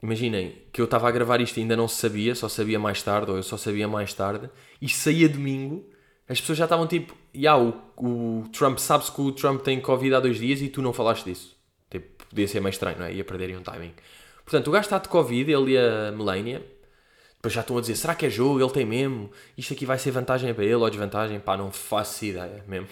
imaginem 0.02 0.54
que 0.72 0.80
eu 0.80 0.84
estava 0.84 1.08
a 1.08 1.10
gravar 1.10 1.40
isto 1.40 1.56
e 1.56 1.60
ainda 1.62 1.76
não 1.76 1.88
sabia, 1.88 2.34
só 2.34 2.48
sabia 2.48 2.78
mais 2.78 3.02
tarde, 3.02 3.30
ou 3.30 3.36
eu 3.36 3.42
só 3.42 3.56
sabia 3.56 3.88
mais 3.88 4.12
tarde, 4.12 4.50
e 4.82 4.88
saía 4.88 5.28
domingo, 5.28 5.88
as 6.28 6.40
pessoas 6.40 6.58
já 6.58 6.64
estavam 6.64 6.86
tipo, 6.86 7.16
yeah, 7.34 7.60
o, 7.62 7.72
o 7.96 8.48
Trump, 8.50 8.78
sabes 8.78 9.08
que 9.08 9.20
o 9.20 9.32
Trump 9.32 9.62
tem 9.62 9.80
Covid 9.80 10.14
há 10.16 10.20
dois 10.20 10.38
dias 10.38 10.60
e 10.60 10.68
tu 10.68 10.82
não 10.82 10.92
falaste 10.92 11.24
disso. 11.24 11.56
Podia 12.30 12.48
ser 12.48 12.60
meio 12.60 12.70
estranho, 12.70 12.98
não 12.98 13.06
é? 13.06 13.12
Ia 13.12 13.24
perderem 13.24 13.56
um 13.56 13.62
timing. 13.62 13.92
Portanto, 14.44 14.68
o 14.68 14.70
gajo 14.70 14.84
está 14.84 14.98
de 14.98 15.08
Covid, 15.08 15.52
ele 15.52 15.72
e 15.72 15.78
a 15.78 16.12
Melania. 16.12 16.64
Depois 17.36 17.52
já 17.52 17.60
estão 17.60 17.76
a 17.76 17.80
dizer, 17.80 17.96
será 17.96 18.14
que 18.14 18.26
é 18.26 18.30
jogo? 18.30 18.60
Ele 18.60 18.70
tem 18.70 18.84
mesmo? 18.84 19.30
Isto 19.56 19.72
aqui 19.72 19.84
vai 19.84 19.98
ser 19.98 20.10
vantagem 20.10 20.52
para 20.54 20.64
ele 20.64 20.74
ou 20.74 20.88
desvantagem? 20.88 21.40
Pá, 21.40 21.56
não 21.56 21.70
faço 21.70 22.24
ideia 22.24 22.64
mesmo. 22.68 22.86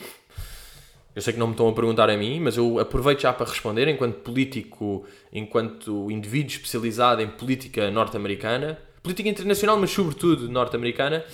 Eu 1.14 1.22
sei 1.22 1.32
que 1.32 1.38
não 1.38 1.48
me 1.48 1.52
estão 1.52 1.68
a 1.68 1.72
perguntar 1.72 2.08
a 2.08 2.16
mim, 2.16 2.38
mas 2.40 2.56
eu 2.56 2.78
aproveito 2.78 3.22
já 3.22 3.32
para 3.32 3.46
responder, 3.48 3.88
enquanto 3.88 4.18
político, 4.20 5.04
enquanto 5.32 6.10
indivíduo 6.10 6.52
especializado 6.52 7.20
em 7.20 7.28
política 7.28 7.90
norte-americana, 7.90 8.78
política 9.02 9.28
internacional, 9.28 9.76
mas 9.76 9.90
sobretudo 9.90 10.48
norte-americana, 10.48 11.24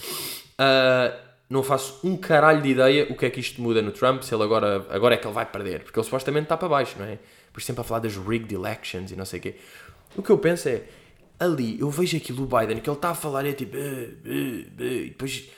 uh, 0.58 1.16
não 1.50 1.62
faço 1.62 2.00
um 2.02 2.16
caralho 2.16 2.62
de 2.62 2.70
ideia 2.70 3.06
o 3.10 3.14
que 3.14 3.26
é 3.26 3.30
que 3.30 3.40
isto 3.40 3.60
muda 3.60 3.82
no 3.82 3.92
Trump, 3.92 4.22
se 4.22 4.34
ele 4.34 4.42
agora, 4.42 4.86
agora 4.88 5.14
é 5.14 5.18
que 5.18 5.26
ele 5.26 5.34
vai 5.34 5.44
perder, 5.44 5.84
porque 5.84 5.98
ele 5.98 6.04
supostamente 6.04 6.44
está 6.44 6.56
para 6.56 6.68
baixo, 6.68 6.96
não 6.98 7.04
é? 7.04 7.18
Por 7.54 7.62
sempre 7.62 7.80
a 7.80 7.84
falar 7.84 8.00
das 8.00 8.16
rigged 8.16 8.54
elections 8.54 9.10
e 9.10 9.16
não 9.16 9.24
sei 9.24 9.38
o 9.38 9.42
quê. 9.42 9.54
O 10.16 10.22
que 10.22 10.30
eu 10.30 10.36
penso 10.36 10.68
é, 10.68 10.82
ali, 11.38 11.80
eu 11.80 11.88
vejo 11.88 12.16
aquilo, 12.16 12.42
o 12.42 12.46
Biden, 12.46 12.80
que 12.80 12.90
ele 12.90 12.96
está 12.96 13.10
a 13.10 13.14
falar, 13.14 13.46
é 13.46 13.52
tipo, 13.52 13.76
e 13.76 15.08
depois 15.08 15.48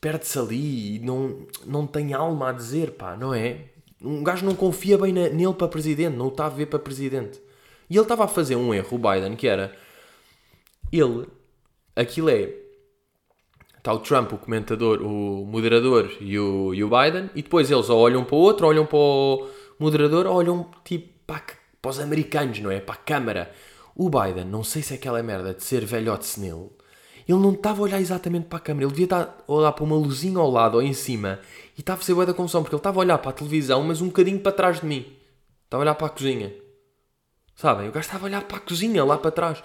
perde-se 0.00 0.38
ali 0.38 0.96
e 0.96 0.98
não, 1.00 1.46
não 1.66 1.86
tem 1.86 2.14
alma 2.14 2.50
a 2.50 2.52
dizer, 2.52 2.92
pá, 2.92 3.16
não 3.16 3.34
é? 3.34 3.64
Um 4.02 4.22
gajo 4.22 4.46
não 4.46 4.54
confia 4.54 4.96
bem 4.96 5.12
na, 5.12 5.28
nele 5.28 5.54
para 5.54 5.68
presidente, 5.68 6.16
não 6.16 6.26
o 6.26 6.28
está 6.28 6.46
a 6.46 6.50
ver 6.50 6.66
para 6.66 6.78
presidente. 6.78 7.40
E 7.88 7.96
ele 7.96 8.02
estava 8.02 8.24
a 8.24 8.28
fazer 8.28 8.56
um 8.56 8.72
erro, 8.72 8.96
o 8.96 8.98
Biden, 8.98 9.34
que 9.34 9.46
era 9.46 9.74
ele, 10.92 11.26
aquilo 11.96 12.30
é 12.30 12.54
está 13.80 13.92
o 13.94 13.98
Trump, 13.98 14.32
o 14.32 14.38
comentador, 14.38 15.02
o 15.02 15.44
moderador 15.46 16.10
e 16.20 16.38
o, 16.38 16.74
e 16.74 16.84
o 16.84 16.88
Biden, 16.88 17.30
e 17.34 17.42
depois 17.42 17.70
eles 17.70 17.88
olham 17.88 18.24
para 18.24 18.36
o 18.36 18.38
outro, 18.38 18.66
olham 18.66 18.86
para 18.86 18.98
o 18.98 19.48
moderador, 19.78 20.26
olham 20.26 20.70
tipo 20.84 21.09
para, 21.30 21.42
para 21.80 21.90
os 21.90 22.00
americanos, 22.00 22.58
não 22.58 22.72
é? 22.72 22.80
Para 22.80 22.96
a 22.96 22.98
câmara. 22.98 23.52
O 23.94 24.10
Biden, 24.10 24.46
não 24.46 24.64
sei 24.64 24.82
se 24.82 24.94
é 24.94 24.96
aquela 24.96 25.22
merda 25.22 25.54
de 25.54 25.62
ser 25.62 25.84
velhote 25.84 26.26
senil, 26.26 26.72
ele 27.28 27.38
não 27.38 27.52
estava 27.52 27.80
a 27.80 27.82
olhar 27.84 28.00
exatamente 28.00 28.46
para 28.46 28.58
a 28.58 28.60
câmera, 28.60 28.86
ele 28.86 28.90
devia 28.90 29.04
estar 29.04 29.44
a 29.46 29.52
olhar 29.52 29.72
para 29.72 29.84
uma 29.84 29.96
luzinha 29.96 30.38
ao 30.38 30.50
lado 30.50 30.74
ou 30.74 30.82
em 30.82 30.92
cima 30.92 31.38
e 31.76 31.80
estava 31.80 32.00
a 32.00 32.04
ser 32.04 32.14
da 32.26 32.34
confusão 32.34 32.62
porque 32.62 32.74
ele 32.74 32.80
estava 32.80 32.98
a 32.98 33.02
olhar 33.02 33.18
para 33.18 33.30
a 33.30 33.34
televisão, 33.34 33.82
mas 33.84 34.00
um 34.00 34.06
bocadinho 34.06 34.40
para 34.40 34.50
trás 34.50 34.80
de 34.80 34.86
mim. 34.86 35.06
Estava 35.64 35.82
a 35.82 35.84
olhar 35.84 35.94
para 35.94 36.06
a 36.08 36.10
cozinha. 36.10 36.52
Sabem? 37.54 37.88
O 37.88 37.92
gajo 37.92 38.06
estava 38.06 38.24
a 38.24 38.28
olhar 38.28 38.42
para 38.42 38.56
a 38.56 38.60
cozinha 38.60 39.04
lá 39.04 39.16
para 39.16 39.30
trás. 39.30 39.62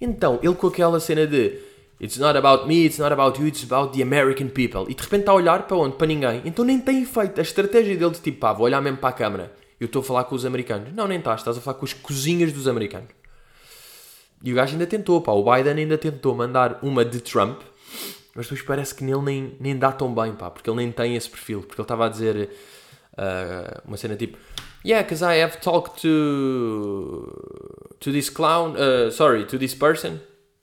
Então, 0.00 0.38
ele 0.42 0.54
com 0.54 0.66
aquela 0.66 1.00
cena 1.00 1.26
de 1.26 1.58
It's 2.00 2.18
not 2.18 2.36
about 2.36 2.66
me, 2.66 2.86
it's 2.86 2.98
not 2.98 3.12
about 3.12 3.38
you, 3.40 3.46
it's 3.46 3.62
about 3.62 3.96
the 3.96 4.02
American 4.02 4.48
people. 4.48 4.86
E 4.88 4.94
de 4.94 5.02
repente 5.02 5.20
está 5.20 5.32
a 5.32 5.36
olhar 5.36 5.66
para 5.66 5.76
onde? 5.76 5.96
Para 5.96 6.06
ninguém. 6.06 6.42
Então 6.44 6.64
nem 6.64 6.80
tem 6.80 7.02
efeito. 7.02 7.38
A 7.38 7.42
estratégia 7.42 7.96
dele 7.96 8.10
de 8.10 8.20
tipo, 8.20 8.40
pá, 8.40 8.52
vou 8.52 8.64
olhar 8.64 8.80
mesmo 8.80 8.98
para 8.98 9.10
a 9.10 9.12
câmera. 9.12 9.59
Eu 9.80 9.86
estou 9.86 10.00
a 10.00 10.04
falar 10.04 10.24
com 10.24 10.34
os 10.34 10.44
americanos. 10.44 10.92
Não, 10.92 11.08
nem 11.08 11.18
estás. 11.18 11.40
Estás 11.40 11.56
a 11.56 11.60
falar 11.60 11.78
com 11.78 11.86
as 11.86 11.94
cozinhas 11.94 12.52
dos 12.52 12.68
americanos. 12.68 13.08
E 14.42 14.52
o 14.52 14.54
gajo 14.54 14.72
ainda 14.72 14.86
tentou, 14.86 15.22
pá. 15.22 15.32
O 15.32 15.42
Biden 15.42 15.78
ainda 15.78 15.96
tentou 15.96 16.34
mandar 16.34 16.78
uma 16.82 17.04
de 17.04 17.20
Trump, 17.20 17.62
mas 18.34 18.46
depois 18.46 18.62
parece 18.62 18.94
que 18.94 19.02
nele 19.02 19.22
nem, 19.22 19.56
nem 19.58 19.78
dá 19.78 19.90
tão 19.90 20.14
bem, 20.14 20.34
pá, 20.34 20.50
porque 20.50 20.68
ele 20.68 20.76
nem 20.76 20.92
tem 20.92 21.16
esse 21.16 21.28
perfil. 21.28 21.60
Porque 21.60 21.80
ele 21.80 21.84
estava 21.84 22.06
a 22.06 22.08
dizer 22.08 22.50
uh, 23.14 23.82
uma 23.86 23.96
cena 23.96 24.16
tipo: 24.16 24.36
Yeah, 24.84 25.02
because 25.02 25.24
I 25.24 25.42
have 25.42 25.58
talked 25.60 26.00
to, 26.02 27.26
to 28.00 28.12
this 28.12 28.28
clown, 28.28 28.76
uh, 28.76 29.10
sorry, 29.10 29.46
to 29.46 29.58
this 29.58 29.74
person. 29.74 30.20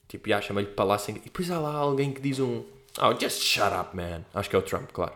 Tipo, 0.08 0.30
yeah, 0.30 0.46
chama-lhe 0.46 0.68
palácio. 0.68 1.16
E 1.16 1.20
depois 1.20 1.50
há 1.52 1.60
lá 1.60 1.74
alguém 1.74 2.12
que 2.12 2.22
diz 2.22 2.40
um: 2.40 2.64
Oh, 3.00 3.14
just 3.20 3.42
shut 3.42 3.74
up, 3.74 3.96
man. 3.96 4.26
Acho 4.34 4.50
que 4.50 4.56
é 4.56 4.60
o 4.60 4.64
Trump, 4.64 4.92
claro. 4.92 5.14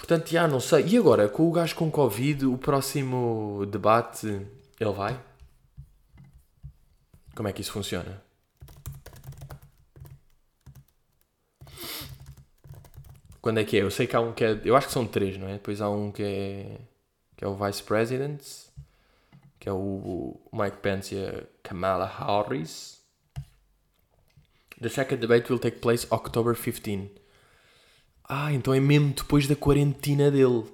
Portanto, 0.00 0.30
já 0.30 0.48
não 0.48 0.60
sei. 0.60 0.86
E 0.86 0.96
agora, 0.96 1.28
com 1.28 1.46
o 1.46 1.52
gajo 1.52 1.76
com 1.76 1.90
Covid, 1.90 2.46
o 2.46 2.56
próximo 2.56 3.66
debate, 3.66 4.26
ele 4.80 4.92
vai? 4.92 5.20
Como 7.36 7.46
é 7.46 7.52
que 7.52 7.60
isso 7.60 7.70
funciona? 7.70 8.22
Quando 13.42 13.60
é 13.60 13.64
que 13.64 13.76
é? 13.76 13.82
Eu 13.82 13.90
sei 13.90 14.06
que 14.06 14.16
há 14.16 14.20
um 14.20 14.32
que 14.32 14.42
é. 14.42 14.58
Eu 14.64 14.74
acho 14.74 14.86
que 14.86 14.92
são 14.94 15.06
três, 15.06 15.36
não 15.36 15.46
é? 15.48 15.52
Depois 15.52 15.82
há 15.82 15.90
um 15.90 16.10
que 16.10 16.22
é. 16.22 16.80
que 17.36 17.44
é 17.44 17.46
o 17.46 17.54
Vice 17.54 17.82
President, 17.82 18.40
que 19.58 19.68
é 19.68 19.72
o 19.72 20.40
Mike 20.50 20.78
Pence 20.78 21.14
e 21.14 21.26
a 21.26 21.44
Kamala 21.62 22.06
Harris. 22.06 22.98
The 24.80 24.88
second 24.88 25.20
debate 25.20 25.52
will 25.52 25.60
take 25.60 25.78
place 25.78 26.06
October 26.10 26.56
15. 26.56 27.19
Ah, 28.32 28.52
então 28.52 28.72
é 28.72 28.78
mesmo 28.78 29.12
depois 29.12 29.48
da 29.48 29.56
quarentena 29.56 30.30
dele. 30.30 30.64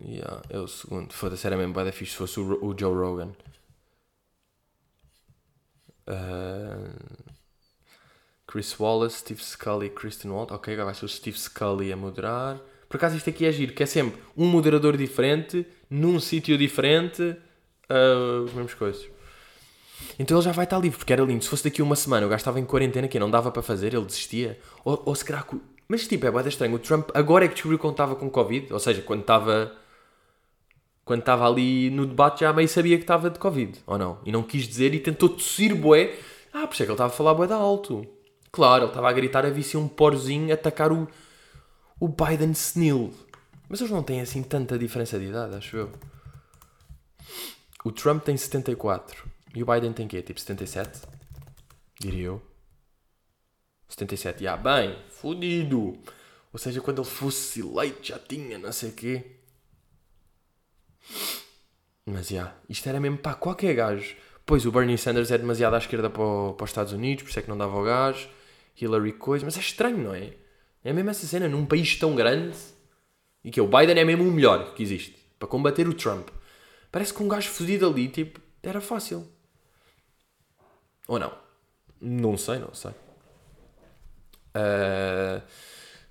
Yeah, 0.00 0.42
é 0.48 0.58
o 0.58 0.66
segundo. 0.66 1.12
Foda-se, 1.12 1.46
era 1.46 1.54
mesmo 1.54 1.74
bada 1.74 1.92
fixe 1.92 2.12
se 2.12 2.16
fosse 2.16 2.40
o, 2.40 2.64
o 2.64 2.74
Joe 2.78 2.94
Rogan. 2.94 3.32
Uh, 6.08 7.32
Chris 8.46 8.74
Wallace, 8.80 9.18
Steve 9.18 9.44
Scully, 9.44 9.90
Kristen 9.90 10.30
Walt. 10.30 10.50
Ok, 10.50 10.72
agora 10.72 10.86
vai 10.86 10.94
ser 10.94 11.04
o 11.04 11.08
Steve 11.08 11.38
Scully 11.38 11.92
a 11.92 11.96
moderar. 11.96 12.58
Por 12.88 12.96
acaso 12.96 13.18
isto 13.18 13.28
aqui 13.28 13.44
é 13.44 13.52
giro, 13.52 13.74
que 13.74 13.82
é 13.82 13.86
sempre 13.86 14.18
um 14.34 14.46
moderador 14.46 14.96
diferente, 14.96 15.66
num 15.90 16.18
sítio 16.18 16.56
diferente, 16.56 17.22
uh, 17.22 18.46
as 18.46 18.52
mesmas 18.54 18.72
coisas. 18.72 19.06
Então 20.18 20.36
ele 20.36 20.44
já 20.44 20.52
vai 20.52 20.64
estar 20.64 20.78
livre, 20.78 20.98
porque 20.98 21.12
era 21.12 21.22
lindo. 21.22 21.42
Se 21.42 21.50
fosse 21.50 21.64
daqui 21.64 21.82
uma 21.82 21.96
semana, 21.96 22.26
o 22.26 22.28
gajo 22.28 22.40
estava 22.40 22.60
em 22.60 22.64
quarentena, 22.64 23.08
que 23.08 23.18
não 23.18 23.30
dava 23.30 23.50
para 23.50 23.62
fazer, 23.62 23.94
ele 23.94 24.04
desistia. 24.04 24.58
Ou, 24.84 25.02
ou 25.04 25.14
se 25.14 25.24
calhar. 25.24 25.46
Mas 25.88 26.06
tipo, 26.06 26.26
é 26.26 26.30
bem 26.30 26.48
estranho. 26.48 26.74
O 26.74 26.78
Trump 26.78 27.10
agora 27.14 27.44
é 27.44 27.48
que 27.48 27.54
descobriu 27.54 27.78
quando 27.78 27.94
estava 27.94 28.14
com 28.16 28.30
Covid, 28.30 28.72
ou 28.72 28.78
seja, 28.78 29.02
quando 29.02 29.20
estava. 29.20 29.72
Quando 31.04 31.20
estava 31.20 31.46
ali 31.46 31.90
no 31.90 32.06
debate 32.06 32.40
já 32.40 32.52
meio 32.52 32.68
sabia 32.68 32.96
que 32.96 33.02
estava 33.02 33.28
de 33.28 33.38
Covid, 33.38 33.80
ou 33.86 33.98
não? 33.98 34.18
E 34.24 34.30
não 34.30 34.42
quis 34.42 34.68
dizer 34.68 34.94
e 34.94 35.00
tentou 35.00 35.28
tossir 35.28 35.74
bué. 35.74 36.16
Ah, 36.52 36.66
por 36.66 36.74
isso 36.74 36.82
é 36.82 36.86
que 36.86 36.90
ele 36.90 36.94
estava 36.94 37.12
a 37.12 37.16
falar 37.16 37.34
bué 37.34 37.46
da 37.46 37.56
alto. 37.56 38.06
Claro, 38.52 38.84
ele 38.84 38.90
estava 38.90 39.08
a 39.08 39.12
gritar 39.12 39.44
a 39.44 39.50
vir 39.50 39.76
um 39.76 39.88
porzinho 39.88 40.52
atacar 40.52 40.92
o, 40.92 41.08
o 41.98 42.08
Biden 42.08 42.54
senil. 42.54 43.12
Mas 43.68 43.80
eles 43.80 43.90
não 43.90 44.02
têm 44.02 44.20
assim 44.20 44.42
tanta 44.42 44.78
diferença 44.78 45.18
de 45.18 45.24
idade, 45.24 45.56
acho 45.56 45.76
eu. 45.76 45.90
O 47.84 47.90
Trump 47.90 48.22
tem 48.22 48.36
74. 48.36 49.31
E 49.54 49.62
o 49.62 49.66
Biden 49.66 49.92
tem 49.92 50.08
quê? 50.08 50.22
Tipo 50.22 50.40
77? 50.40 51.02
Diria 52.00 52.26
eu. 52.26 52.42
77, 53.88 54.42
já 54.42 54.56
bem, 54.56 54.96
fodido. 55.10 55.98
Ou 56.52 56.58
seja, 56.58 56.80
quando 56.80 57.02
ele 57.02 57.08
fosse 57.08 57.60
eleito 57.60 58.06
já 58.06 58.18
tinha, 58.18 58.58
não 58.58 58.72
sei 58.72 58.90
o 58.90 58.92
quê. 58.92 59.24
Mas 62.06 62.28
já, 62.28 62.54
isto 62.68 62.88
era 62.88 62.98
mesmo 62.98 63.18
para 63.18 63.34
qualquer 63.34 63.74
gajo. 63.74 64.16
Pois 64.44 64.66
o 64.66 64.72
Bernie 64.72 64.98
Sanders 64.98 65.30
é 65.30 65.38
demasiado 65.38 65.74
à 65.74 65.78
esquerda 65.78 66.10
para, 66.10 66.22
o, 66.22 66.54
para 66.54 66.64
os 66.64 66.70
Estados 66.70 66.92
Unidos, 66.92 67.22
por 67.22 67.30
isso 67.30 67.38
é 67.38 67.42
que 67.42 67.48
não 67.48 67.56
dava 67.56 67.78
o 67.78 67.84
gajo. 67.84 68.28
Hillary 68.80 69.12
coisa, 69.12 69.44
mas 69.44 69.56
é 69.56 69.60
estranho, 69.60 69.98
não 69.98 70.14
é? 70.14 70.32
É 70.82 70.92
mesmo 70.92 71.10
essa 71.10 71.26
cena, 71.26 71.48
num 71.48 71.64
país 71.64 71.96
tão 71.96 72.16
grande, 72.16 72.56
e 73.44 73.50
que 73.50 73.60
é, 73.60 73.62
o 73.62 73.68
Biden 73.68 73.98
é 73.98 74.04
mesmo 74.04 74.24
o 74.24 74.32
melhor 74.32 74.74
que 74.74 74.82
existe, 74.82 75.14
para 75.38 75.46
combater 75.46 75.86
o 75.86 75.94
Trump. 75.94 76.28
Parece 76.90 77.14
que 77.14 77.22
um 77.22 77.28
gajo 77.28 77.48
fodido 77.48 77.86
ali, 77.86 78.08
tipo, 78.08 78.40
era 78.62 78.80
fácil. 78.80 79.26
Ou 81.08 81.18
não? 81.18 81.32
Não 82.00 82.36
sei, 82.36 82.58
não 82.58 82.74
sei. 82.74 82.92
Uh, 84.54 85.42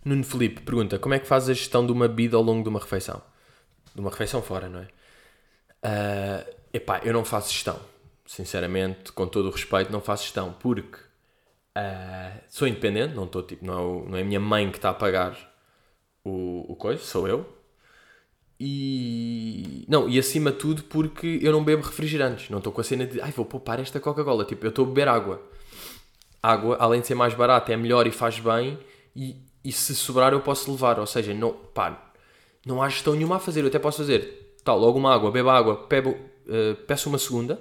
Nuno 0.04 0.24
Felipe 0.24 0.62
pergunta: 0.62 0.98
como 1.00 1.14
é 1.14 1.20
que 1.20 1.28
faz 1.28 1.50
a 1.50 1.54
gestão 1.54 1.86
de 1.86 1.92
uma 1.92 2.08
bebida 2.08 2.38
ao 2.38 2.44
longo 2.44 2.64
de 2.64 2.70
uma 2.70 2.80
refeição? 2.80 3.22
De 3.94 4.02
uma 4.02 4.10
refeição 4.10 4.42
fora, 4.42 4.70
não 4.70 4.80
é? 4.80 4.88
Uh, 5.84 6.56
epá, 6.74 7.02
eu 7.04 7.14
não 7.14 7.26
faço 7.26 7.52
gestão. 7.52 7.80
Sinceramente, 8.26 9.12
com 9.12 9.28
todo 9.28 9.48
o 9.50 9.52
respeito, 9.52 9.92
não 9.92 10.00
faço 10.00 10.24
gestão 10.24 10.54
porque 10.54 10.98
uh, 11.78 12.42
sou 12.48 12.68
independente, 12.68 13.14
não, 13.14 13.26
estou, 13.26 13.44
tipo, 13.44 13.66
não, 13.66 14.06
é 14.06 14.10
não 14.10 14.18
é 14.18 14.22
a 14.22 14.26
minha 14.26 14.40
mãe 14.40 14.72
que 14.72 14.78
está 14.78 14.90
a 14.92 14.94
pagar 14.94 15.38
o, 16.24 16.72
o 16.72 16.76
coisa, 16.76 17.04
sou 17.04 17.28
eu. 17.28 17.61
E. 18.64 19.86
Não, 19.88 20.08
e 20.08 20.20
acima 20.20 20.52
de 20.52 20.58
tudo 20.60 20.84
porque 20.84 21.40
eu 21.42 21.52
não 21.52 21.64
bebo 21.64 21.82
refrigerantes. 21.82 22.48
Não 22.52 22.60
estou 22.60 22.72
com 22.72 22.80
a 22.80 22.84
cena 22.84 23.08
de. 23.08 23.20
Ai, 23.20 23.32
vou 23.32 23.44
poupar 23.44 23.80
esta 23.80 24.00
Coca-Cola. 24.00 24.46
Tipo, 24.46 24.68
eu 24.68 24.70
estou 24.70 24.86
a 24.86 24.88
beber 24.88 25.08
água. 25.08 25.42
Água, 26.44 26.78
além 26.80 27.02
de 27.02 27.08
ser 27.08 27.16
mais 27.16 27.34
barata, 27.34 27.74
é 27.74 27.78
melhor 27.78 28.06
e 28.06 28.12
faz 28.12 28.40
bem. 28.40 28.78
E, 29.16 29.36
e 29.66 29.72
se 29.72 29.96
sobrar, 29.96 30.32
eu 30.32 30.42
posso 30.42 30.70
levar. 30.72 31.00
Ou 31.00 31.08
seja, 31.08 31.34
não, 31.34 31.54
pá, 31.54 32.14
não 32.64 32.84
há 32.84 32.88
gestão 32.88 33.16
nenhuma 33.16 33.38
a 33.38 33.40
fazer. 33.40 33.62
Eu 33.62 33.68
até 33.68 33.80
posso 33.80 33.98
fazer. 33.98 34.60
Tal, 34.64 34.78
logo 34.78 35.00
uma 35.00 35.12
água, 35.12 35.32
bebo 35.32 35.50
água, 35.50 35.76
pebo, 35.88 36.12
uh, 36.12 36.76
peço 36.86 37.10
uma 37.10 37.18
segunda. 37.18 37.60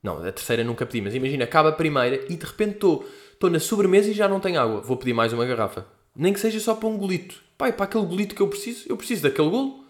Não, 0.00 0.18
a 0.18 0.30
terceira 0.30 0.62
nunca 0.62 0.86
pedi, 0.86 1.00
mas 1.00 1.16
imagina, 1.16 1.42
acaba 1.44 1.70
a 1.70 1.72
primeira 1.72 2.24
e 2.28 2.36
de 2.36 2.46
repente 2.46 2.74
estou 2.74 3.50
na 3.50 3.58
sobremesa 3.58 4.08
e 4.08 4.14
já 4.14 4.28
não 4.28 4.38
tenho 4.38 4.60
água. 4.60 4.80
Vou 4.80 4.96
pedir 4.96 5.14
mais 5.14 5.32
uma 5.32 5.44
garrafa. 5.44 5.84
Nem 6.14 6.32
que 6.32 6.38
seja 6.38 6.60
só 6.60 6.76
para 6.76 6.88
um 6.88 6.96
golito. 6.96 7.42
Pai, 7.62 7.72
para 7.72 7.84
aquele 7.84 8.04
golito 8.04 8.34
que 8.34 8.42
eu 8.42 8.48
preciso, 8.48 8.88
eu 8.88 8.96
preciso 8.96 9.22
daquele 9.22 9.48
golo. 9.48 9.84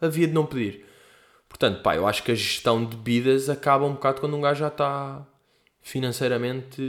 Havia 0.00 0.26
de 0.26 0.32
não 0.32 0.44
pedir. 0.44 0.84
Portanto, 1.48 1.80
pá, 1.80 1.94
eu 1.94 2.04
acho 2.04 2.20
que 2.24 2.32
a 2.32 2.34
gestão 2.34 2.84
de 2.84 2.96
bebidas 2.96 3.48
acaba 3.48 3.86
um 3.86 3.92
bocado 3.92 4.20
quando 4.20 4.36
um 4.36 4.40
gajo 4.40 4.58
já 4.58 4.66
está 4.66 5.24
financeiramente 5.80 6.82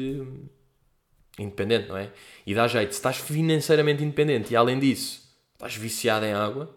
independente, 1.38 1.88
não 1.88 1.98
é? 1.98 2.12
E 2.48 2.56
dá 2.56 2.68
jeito. 2.68 2.94
Se 2.94 2.98
estás 2.98 3.18
financeiramente 3.18 4.04
independente 4.04 4.52
e 4.52 4.56
além 4.56 4.80
disso 4.80 5.22
estás 5.54 5.76
viciado 5.76 6.26
em 6.26 6.34
água, 6.34 6.76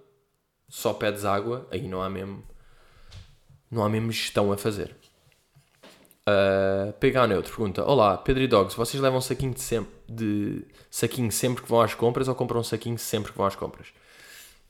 só 0.68 0.92
pedes 0.92 1.24
água, 1.24 1.66
aí 1.70 1.88
não 1.88 2.02
há 2.02 2.10
mesmo, 2.10 2.44
não 3.70 3.82
há 3.82 3.88
mesmo 3.88 4.12
gestão 4.12 4.52
a 4.52 4.58
fazer. 4.58 4.94
Uh, 6.28 6.92
PH 6.94 7.28
Neutro 7.28 7.54
pergunta: 7.54 7.84
Olá, 7.84 8.18
Pedro 8.18 8.42
e 8.42 8.48
Dogs, 8.48 8.76
vocês 8.76 9.00
levam 9.00 9.20
saquinho 9.20 9.54
de, 9.54 9.60
sempre, 9.60 9.94
de 10.08 10.64
saquinho 10.90 11.30
sempre 11.30 11.62
que 11.62 11.68
vão 11.68 11.80
às 11.80 11.94
compras 11.94 12.26
ou 12.26 12.34
compram 12.34 12.64
saquinho 12.64 12.98
sempre 12.98 13.30
que 13.30 13.38
vão 13.38 13.46
às 13.46 13.54
compras? 13.54 13.92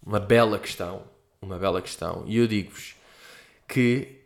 Uma 0.05 0.21
bela 0.21 0.59
questão, 0.59 1.05
uma 1.41 1.59
bela 1.59 1.81
questão. 1.81 2.25
E 2.27 2.37
eu 2.37 2.47
digo-vos 2.47 2.95
que, 3.67 4.21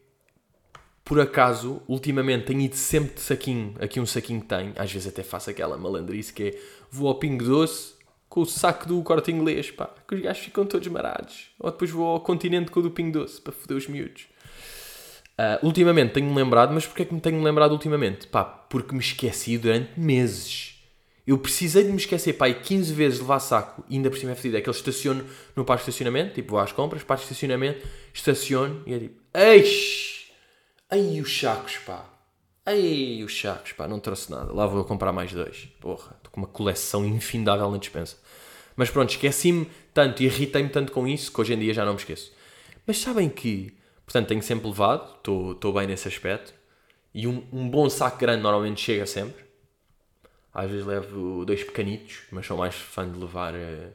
por 1.05 1.21
acaso, 1.21 1.81
ultimamente 1.87 2.47
tenho 2.47 2.63
ido 2.63 2.75
sempre 2.75 3.15
de 3.15 3.21
saquinho. 3.21 3.77
Aqui 3.79 4.01
um 4.01 4.07
saquinho 4.07 4.41
que 4.41 4.49
tenho, 4.49 4.73
às 4.77 4.93
vezes 4.93 5.07
até 5.07 5.23
faço 5.23 5.51
aquela 5.51 5.79
malandrice 5.79 6.33
que 6.33 6.43
é: 6.43 6.61
vou 6.91 7.07
ao 7.07 7.15
Pingo 7.15 7.45
Doce 7.45 7.95
com 8.29 8.41
o 8.41 8.47
saco 8.47 8.89
do 8.89 9.01
corte 9.05 9.31
inglês, 9.31 9.71
pá, 9.71 9.89
que 10.09 10.17
os 10.17 10.21
gajos 10.21 10.43
ficam 10.43 10.67
todos 10.67 10.89
marados. 10.89 11.51
Ou 11.61 11.71
depois 11.71 11.93
vou 11.93 12.09
ao 12.09 12.21
continente 12.21 12.73
com 12.73 12.81
o 12.81 12.83
do 12.83 12.91
Pingo 12.91 13.21
Doce 13.21 13.41
para 13.41 13.53
foder 13.53 13.77
os 13.77 13.87
miúdos. 13.87 14.27
Uh, 15.41 15.65
ultimamente 15.65 16.13
tenho-me 16.13 16.37
lembrado, 16.37 16.71
mas 16.75 16.85
porquê 16.85 17.01
é 17.01 17.05
que 17.07 17.15
me 17.15 17.21
tenho 17.21 17.43
lembrado 17.43 17.73
ultimamente? 17.73 18.27
Pá, 18.27 18.45
porque 18.45 18.93
me 18.93 19.01
esqueci 19.01 19.57
durante 19.57 19.99
meses. 19.99 20.75
Eu 21.27 21.39
precisei 21.39 21.83
de 21.83 21.89
me 21.89 21.97
esquecer, 21.97 22.35
pá, 22.35 22.47
e 22.47 22.55
15 22.55 22.93
vezes 22.93 23.21
levar 23.21 23.41
saco, 23.41 23.83
e 23.89 23.97
ainda 23.97 24.11
por 24.11 24.19
cima 24.19 24.33
é 24.33 24.35
fedido. 24.35 24.59
É 24.59 24.61
que 24.61 24.69
estaciono 24.69 25.25
no 25.57 25.65
parque 25.65 25.85
de 25.85 25.91
estacionamento, 25.91 26.35
tipo, 26.35 26.51
vou 26.51 26.61
às 26.61 26.73
compras, 26.73 27.03
parque 27.03 27.25
de 27.25 27.33
estacionamento, 27.33 27.87
estaciono, 28.13 28.83
e 28.85 28.93
é 28.93 28.99
tipo, 28.99 29.19
eixe! 29.33 30.27
Ai, 30.91 31.19
os 31.23 31.41
sacos, 31.41 31.79
pá. 31.87 32.05
Ai, 32.67 33.23
os 33.25 33.41
sacos, 33.41 33.73
pá, 33.73 33.89
não 33.89 33.99
trouxe 33.99 34.31
nada. 34.31 34.53
Lá 34.53 34.67
vou 34.67 34.85
comprar 34.85 35.11
mais 35.11 35.33
dois. 35.33 35.69
Porra, 35.81 36.17
estou 36.19 36.31
com 36.33 36.41
uma 36.43 36.49
coleção 36.49 37.07
infindável 37.07 37.71
na 37.71 37.79
dispensa. 37.79 38.19
Mas 38.77 38.91
pronto, 38.91 39.09
esqueci-me 39.09 39.71
tanto 39.95 40.23
e 40.23 40.27
irritei-me 40.27 40.69
tanto 40.69 40.93
com 40.93 41.09
isso 41.09 41.33
que 41.33 41.41
hoje 41.41 41.55
em 41.55 41.59
dia 41.59 41.73
já 41.73 41.87
não 41.87 41.95
me 41.95 41.99
esqueço. 41.99 42.31
Mas 42.87 42.99
sabem 42.99 43.31
que 43.31 43.80
Portanto, 44.11 44.27
tenho 44.27 44.43
sempre 44.43 44.67
levado, 44.67 45.09
estou 45.19 45.73
bem 45.73 45.87
nesse 45.87 46.09
aspecto. 46.09 46.53
E 47.15 47.29
um, 47.29 47.47
um, 47.53 47.71
bom 47.71 47.89
saco 47.89 48.19
grande 48.19 48.43
normalmente 48.43 48.81
chega 48.81 49.07
sempre. 49.07 49.45
Às 50.53 50.69
vezes 50.69 50.85
levo 50.85 51.45
dois 51.45 51.63
pequenitos, 51.63 52.23
mas 52.33 52.45
sou 52.45 52.57
mais 52.57 52.75
fã 52.75 53.09
de 53.09 53.17
levar. 53.17 53.55
Uh... 53.55 53.93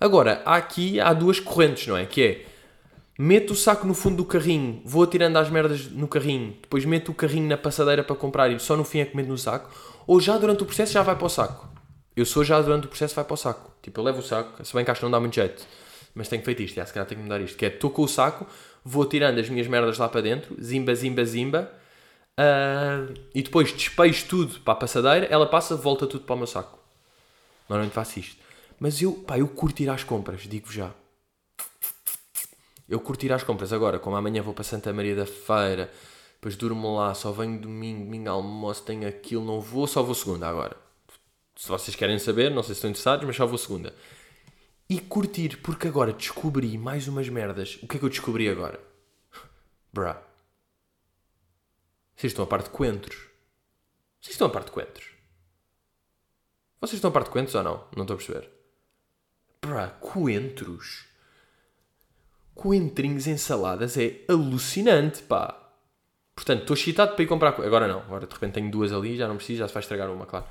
Agora, 0.00 0.42
aqui 0.44 0.98
há 0.98 1.12
duas 1.12 1.38
correntes, 1.38 1.86
não 1.86 1.96
é? 1.96 2.04
Que 2.06 2.22
é 2.24 2.44
meto 3.16 3.52
o 3.52 3.56
saco 3.56 3.86
no 3.86 3.94
fundo 3.94 4.16
do 4.16 4.24
carrinho, 4.24 4.82
vou 4.84 5.04
atirando 5.04 5.38
as 5.38 5.48
merdas 5.48 5.86
no 5.86 6.08
carrinho, 6.08 6.56
depois 6.60 6.84
meto 6.84 7.12
o 7.12 7.14
carrinho 7.14 7.46
na 7.46 7.56
passadeira 7.56 8.02
para 8.02 8.16
comprar 8.16 8.50
e 8.50 8.58
só 8.58 8.76
no 8.76 8.82
fim 8.82 8.98
é 8.98 9.04
que 9.04 9.14
meto 9.14 9.28
no 9.28 9.38
saco, 9.38 9.70
ou 10.08 10.20
já 10.20 10.36
durante 10.38 10.64
o 10.64 10.66
processo 10.66 10.92
já 10.92 11.04
vai 11.04 11.14
para 11.14 11.26
o 11.26 11.30
saco. 11.30 11.68
Eu 12.16 12.26
sou 12.26 12.42
já 12.42 12.60
durante 12.60 12.86
o 12.86 12.88
processo 12.88 13.14
vai 13.14 13.24
para 13.24 13.34
o 13.34 13.36
saco. 13.36 13.72
Tipo, 13.80 14.00
eu 14.00 14.04
levo 14.04 14.18
o 14.18 14.22
saco, 14.22 14.64
se 14.64 14.74
bem 14.74 14.84
que 14.84 14.90
acho 14.90 14.98
que 14.98 15.04
não 15.04 15.10
dá 15.12 15.20
muito 15.20 15.36
jeito, 15.36 15.64
mas 16.14 16.28
tenho 16.28 16.42
feito 16.42 16.62
isto, 16.62 16.76
já, 16.76 16.86
se 16.86 16.92
calhar 16.92 17.06
tenho 17.06 17.20
que 17.20 17.24
mudar 17.24 17.40
isto, 17.40 17.56
que 17.56 17.64
é 17.64 17.68
estou 17.68 17.90
com 17.90 18.02
o 18.02 18.08
saco, 18.08 18.46
vou 18.84 19.04
tirando 19.06 19.38
as 19.38 19.48
minhas 19.48 19.66
merdas 19.66 19.98
lá 19.98 20.08
para 20.08 20.20
dentro, 20.20 20.56
zimba, 20.62 20.94
zimba, 20.94 21.24
zimba, 21.24 21.72
uh, 22.38 23.14
e 23.34 23.42
depois 23.42 23.72
despejo 23.72 24.26
tudo 24.26 24.60
para 24.60 24.74
a 24.74 24.76
passadeira, 24.76 25.26
ela 25.26 25.46
passa, 25.46 25.76
volta 25.76 26.06
tudo 26.06 26.24
para 26.24 26.34
o 26.34 26.38
meu 26.38 26.46
saco. 26.46 26.78
Normalmente 27.68 27.94
faço 27.94 28.18
isto. 28.18 28.36
Mas 28.78 29.00
eu, 29.00 29.12
pá, 29.12 29.38
eu 29.38 29.48
curto 29.48 29.80
ir 29.80 29.88
às 29.88 30.04
compras, 30.04 30.42
digo 30.42 30.70
já. 30.70 30.90
Eu 32.88 33.00
curto 33.00 33.24
ir 33.24 33.32
às 33.32 33.42
compras 33.42 33.72
agora, 33.72 33.98
como 33.98 34.16
amanhã 34.16 34.42
vou 34.42 34.52
para 34.52 34.64
Santa 34.64 34.92
Maria 34.92 35.14
da 35.14 35.24
Feira, 35.24 35.90
depois 36.34 36.56
durmo 36.56 36.96
lá, 36.96 37.14
só 37.14 37.30
venho 37.30 37.58
domingo, 37.58 38.04
domingo 38.04 38.28
almoço, 38.28 38.82
tenho 38.82 39.08
aquilo, 39.08 39.44
não 39.44 39.60
vou, 39.60 39.86
só 39.86 40.02
vou 40.02 40.14
segunda 40.14 40.48
agora. 40.48 40.76
Se 41.54 41.68
vocês 41.68 41.94
querem 41.94 42.18
saber, 42.18 42.50
não 42.50 42.62
sei 42.62 42.74
se 42.74 42.78
estão 42.78 42.90
interessados, 42.90 43.24
mas 43.24 43.36
só 43.36 43.46
vou 43.46 43.56
segunda. 43.56 43.94
E 44.92 45.00
curtir, 45.00 45.56
porque 45.62 45.88
agora 45.88 46.12
descobri 46.12 46.76
mais 46.76 47.08
umas 47.08 47.26
merdas. 47.26 47.78
O 47.82 47.88
que 47.88 47.96
é 47.96 47.98
que 47.98 48.04
eu 48.04 48.10
descobri 48.10 48.46
agora? 48.46 48.78
Bruh. 49.90 50.18
Vocês 52.14 52.32
estão 52.32 52.44
a 52.44 52.46
par 52.46 52.62
de 52.62 52.68
coentros? 52.68 53.16
Vocês 54.20 54.34
estão 54.34 54.48
a 54.48 54.50
par 54.50 54.64
de 54.64 54.70
coentros? 54.70 55.06
Vocês 56.78 56.98
estão 56.98 57.08
a 57.08 57.12
par 57.14 57.24
de 57.24 57.30
coentros 57.30 57.54
ou 57.54 57.62
não? 57.62 57.84
Não 57.96 58.02
estou 58.02 58.12
a 58.12 58.16
perceber. 58.18 58.50
Bruh, 59.62 59.88
coentros. 59.98 61.06
Coentrinhos 62.54 63.26
em 63.26 63.38
saladas 63.38 63.96
é 63.96 64.20
alucinante, 64.28 65.22
pá. 65.22 65.58
Portanto, 66.34 66.60
estou 66.60 66.76
excitado 66.76 67.14
para 67.14 67.24
ir 67.24 67.28
comprar. 67.28 67.58
Agora 67.62 67.88
não, 67.88 68.00
agora 68.00 68.26
de 68.26 68.34
repente 68.34 68.52
tenho 68.52 68.70
duas 68.70 68.92
ali, 68.92 69.16
já 69.16 69.26
não 69.26 69.36
preciso, 69.36 69.60
já 69.60 69.68
se 69.68 69.72
vai 69.72 69.80
estragar 69.80 70.10
uma, 70.10 70.26
claro. 70.26 70.44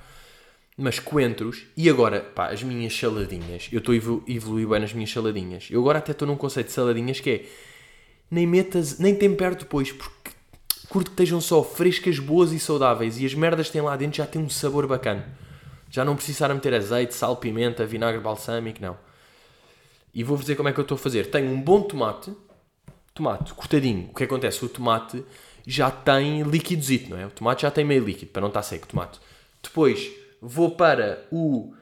Mas 0.78 1.00
coentros, 1.00 1.66
e 1.76 1.90
agora, 1.90 2.22
pá, 2.22 2.48
as 2.48 2.64
minhas 2.64 2.98
saladinhas. 2.98 3.68
Eu 3.72 3.80
estou 3.80 3.94
a 3.94 3.98
evoluir 4.32 4.68
bem 4.68 4.80
nas 4.80 4.94
minhas 4.94 5.12
saladinhas. 5.12 5.68
Eu 5.70 5.82
agora 5.82 6.00
até 6.00 6.12
estou 6.12 6.28
num 6.28 6.38
conceito 6.38 6.68
de 6.68 6.74
saladinhas 6.74 7.20
que 7.20 7.30
é 7.30 7.46
nem 8.30 8.48
metas, 8.48 8.98
nem 8.98 9.14
tempero 9.14 9.56
depois, 9.56 9.92
porque 9.92 10.32
curto 10.88 11.12
que 11.12 11.14
estejam 11.14 11.42
só 11.42 11.64
frescas, 11.64 12.20
boas 12.20 12.52
e 12.52 12.60
saudáveis 12.60 13.20
e 13.20 13.26
as 13.26 13.34
merdas 13.34 13.68
que 13.68 13.74
têm 13.74 13.82
lá 13.82 13.96
dentro 13.96 14.18
já 14.18 14.26
têm 14.26 14.42
um 14.42 14.50
sabor 14.50 14.88
bacana. 14.88 15.28
Já 15.90 16.06
não 16.06 16.16
precisaram 16.16 16.56
meter 16.56 16.74
azeite, 16.74 17.14
sal, 17.14 17.36
pimenta, 17.36 17.86
vinagre 17.86 18.22
balsâmico, 18.22 18.82
não. 18.82 18.98
E 20.14 20.24
vou-vos 20.24 20.46
dizer 20.46 20.56
como 20.56 20.70
é 20.70 20.74
que 20.74 20.80
eu 20.80 20.84
estou 20.84 20.96
a 20.96 21.00
fazer. 21.00 21.30
Tenho 21.30 21.52
um 21.52 21.62
bom 21.62 21.82
tomate, 21.82 22.34
tomate 23.14 23.54
cortadinho. 23.54 24.10
O 24.10 24.16
que 24.16 24.24
acontece? 24.24 24.64
O 24.64 24.70
tomate 24.70 25.24
já 25.68 25.92
tem 25.92 26.44
líquidozito, 26.44 27.10
não 27.10 27.18
é? 27.18 27.26
O 27.26 27.30
tomate 27.30 27.64
já 27.64 27.72
tem 27.72 27.84
meio 27.84 28.04
líquido, 28.04 28.32
para 28.32 28.42
não 28.42 28.48
estar 28.48 28.64
seco 28.64 28.86
o 28.86 28.88
tomate. 28.88 29.20
Depois 29.62 30.12
vou 30.42 30.72
para 30.72 31.26
o, 31.32 31.74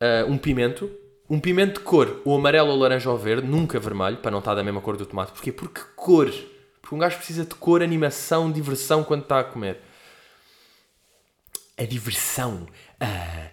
uh, 0.00 0.26
um 0.26 0.38
pimento, 0.38 0.90
um 1.28 1.38
pimento 1.38 1.78
de 1.78 1.84
cor, 1.84 2.22
o 2.24 2.34
amarelo, 2.34 2.70
ou 2.70 2.78
laranja 2.78 3.10
ou 3.10 3.18
verde, 3.18 3.46
nunca 3.46 3.78
vermelho, 3.78 4.16
para 4.16 4.30
não 4.30 4.38
estar 4.38 4.54
da 4.54 4.64
mesma 4.64 4.80
cor 4.80 4.96
do 4.96 5.04
tomate. 5.04 5.32
Porquê? 5.32 5.52
Porque 5.52 5.82
cor. 5.94 6.32
Porque 6.80 6.94
um 6.94 6.98
gajo 6.98 7.18
precisa 7.18 7.44
de 7.44 7.54
cor, 7.54 7.82
animação, 7.82 8.50
diversão 8.50 9.04
quando 9.04 9.22
está 9.22 9.40
a 9.40 9.44
comer. 9.44 9.80
A 11.76 11.84
diversão, 11.84 12.66
a, 12.98 13.50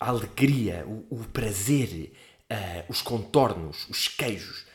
alegria, 0.00 0.84
o, 0.86 1.04
o 1.10 1.24
prazer, 1.32 2.12
a, 2.48 2.84
os 2.88 3.02
contornos, 3.02 3.86
os 3.90 4.08
queijos. 4.08 4.66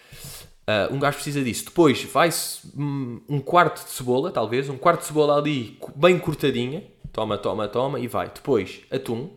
Uh, 0.65 0.93
um 0.93 0.99
gajo 0.99 1.15
precisa 1.15 1.43
disso. 1.43 1.65
Depois 1.65 2.03
vai-se 2.03 2.59
um 2.78 3.39
quarto 3.39 3.84
de 3.84 3.91
cebola, 3.91 4.32
talvez, 4.32 4.69
um 4.69 4.78
quarto 4.78 5.01
de 5.01 5.07
cebola 5.07 5.38
ali 5.38 5.78
bem 5.95 6.19
cortadinha. 6.19 6.84
Toma, 7.14 7.38
toma, 7.38 7.68
toma 7.68 7.99
e 7.99 8.07
vai. 8.07 8.28
Depois 8.30 8.82
atum. 8.91 9.30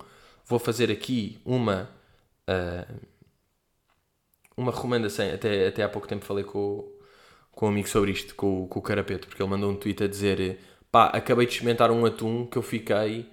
Vou 0.48 0.58
fazer 0.58 0.90
aqui 0.90 1.40
uma 1.44 1.90
uh, 2.48 3.06
uma 4.56 4.72
recomendação. 4.72 5.32
Até, 5.32 5.68
até 5.68 5.82
há 5.82 5.88
pouco 5.88 6.08
tempo 6.08 6.24
falei 6.24 6.44
com, 6.44 6.88
com 7.52 7.66
um 7.66 7.68
amigo 7.68 7.88
sobre 7.88 8.10
isto, 8.12 8.34
com, 8.34 8.66
com 8.66 8.78
o 8.78 8.82
Carapeto, 8.82 9.28
porque 9.28 9.42
ele 9.42 9.50
mandou 9.50 9.70
um 9.70 9.76
tweet 9.76 10.02
a 10.02 10.08
dizer: 10.08 10.58
pá, 10.90 11.06
acabei 11.06 11.46
de 11.46 11.52
experimentar 11.52 11.90
um 11.90 12.04
atum 12.06 12.46
que 12.46 12.56
eu 12.56 12.62
fiquei. 12.62 13.28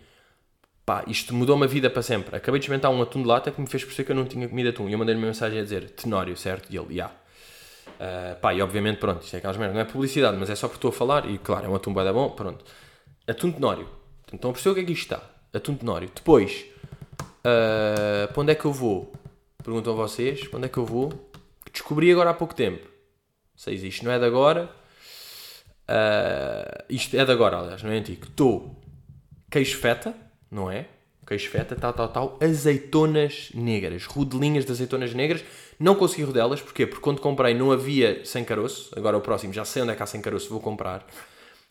Pá, 0.86 1.06
isto 1.08 1.34
mudou-me 1.34 1.64
a 1.64 1.68
vida 1.68 1.89
para 1.89 2.02
sempre. 2.02 2.36
Acabei 2.36 2.60
de 2.60 2.66
experimentar 2.66 2.91
um 2.91 3.02
atum 3.02 3.22
de 3.22 3.28
lata 3.28 3.52
que 3.52 3.62
me 3.62 3.68
fez 3.68 3.86
perceber 3.86 4.06
que 4.06 4.12
eu 4.12 4.16
não 4.16 4.26
tinha 4.26 4.50
comido 4.50 4.70
atum. 4.70 4.89
E 4.89 4.91
eu 4.91 5.00
mandei-lhe 5.00 5.20
uma 5.20 5.28
mensagem 5.28 5.60
a 5.60 5.64
dizer: 5.64 5.91
Tenório, 5.91 6.36
certo? 6.36 6.70
E 6.70 6.78
ele, 6.78 6.88
já. 6.88 6.94
Yeah. 6.94 7.16
Uh, 7.94 8.39
pá, 8.41 8.54
e 8.54 8.62
obviamente, 8.62 8.98
pronto, 8.98 9.24
isto 9.24 9.36
é 9.36 9.38
aquelas 9.38 9.56
merdas, 9.56 9.76
não 9.76 9.82
é 9.82 9.86
publicidade, 9.86 10.36
mas 10.38 10.50
é 10.50 10.56
só 10.56 10.68
porque 10.68 10.78
estou 10.78 10.89
a 10.89 10.91
falar, 10.91 11.30
e 11.30 11.38
claro, 11.38 11.68
é 11.68 11.70
um 11.70 11.76
atum 11.76 11.94
bem 11.94 12.12
bom, 12.12 12.30
pronto. 12.32 12.66
Atum 13.28 13.52
tenório. 13.52 13.88
Então 14.34 14.50
a 14.50 14.54
perceber 14.54 14.72
o 14.72 14.76
que 14.76 14.82
é 14.82 14.86
que 14.86 14.92
isto 14.94 15.04
está. 15.04 15.24
Atum 15.54 15.76
tenório. 15.76 16.10
Depois, 16.14 16.66
uh, 17.22 18.34
para 18.34 18.42
onde 18.42 18.52
é 18.52 18.56
que 18.56 18.66
eu 18.66 18.74
vou? 18.74 19.14
Perguntam 19.64 19.96
vocês, 19.96 20.48
para 20.48 20.58
onde 20.58 20.66
é 20.66 20.70
que 20.70 20.78
eu 20.78 20.86
vou? 20.86 21.32
Descobri 21.72 22.12
agora 22.12 22.32
há 22.32 22.34
pouco 22.34 22.54
tempo. 22.54 22.88
Sei 23.56 23.76
isto 23.76 24.04
não 24.04 24.12
é 24.12 24.20
de 24.20 24.26
agora. 24.26 24.70
Uh, 25.84 26.84
isto 26.90 27.16
é 27.16 27.24
de 27.24 27.32
agora, 27.32 27.60
aliás, 27.60 27.84
não 27.84 27.92
é 27.92 27.98
antigo. 27.98 28.26
Estou 28.26 28.76
queijo 29.50 29.78
feta, 29.78 30.16
não 30.50 30.72
é? 30.72 30.88
Queijo 31.28 31.50
feta, 31.50 31.76
tal, 31.76 31.94
tal, 31.94 32.10
tal. 32.10 32.40
Azeitonas 32.42 33.52
negras, 33.54 34.06
rodelinhas 34.06 34.66
de 34.66 34.72
azeitonas 34.72 35.14
negras 35.14 35.44
não 35.80 35.96
consegui 35.96 36.24
rodelas, 36.24 36.62
porquê? 36.62 36.88
Porque 36.88 37.02
quando 37.02 37.22
comprei 37.22 37.54
não 37.54 37.72
havia 37.72 38.26
sem 38.26 38.44
caroço, 38.44 38.92
agora 38.98 39.16
o 39.16 39.22
próximo 39.22 39.54
já 39.54 39.64
sei 39.64 39.84
onde 39.84 39.92
é 39.92 39.96
que 39.96 40.04
há 40.04 40.06
sem 40.06 40.22
caroço, 40.22 40.50
vou 40.50 40.60
comprar. 40.60 41.06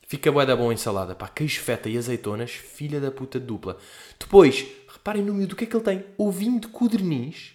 Fica 0.06 0.30
bué 0.30 0.44
da 0.44 0.54
bom 0.54 0.70
em 0.70 0.76
salada, 0.76 1.14
pá, 1.14 1.28
queijo 1.28 1.60
feta 1.60 1.88
e 1.88 1.96
azeitonas, 1.96 2.50
filha 2.50 3.00
da 3.00 3.10
puta 3.10 3.40
dupla. 3.40 3.78
Depois, 4.18 4.66
reparem 4.92 5.22
no 5.22 5.32
miúdo, 5.32 5.54
o 5.54 5.56
que 5.56 5.64
é 5.64 5.66
que 5.66 5.74
ele 5.74 5.84
tem? 5.84 6.04
Ovinho 6.18 6.60
de 6.60 6.68
codorniz, 6.68 7.52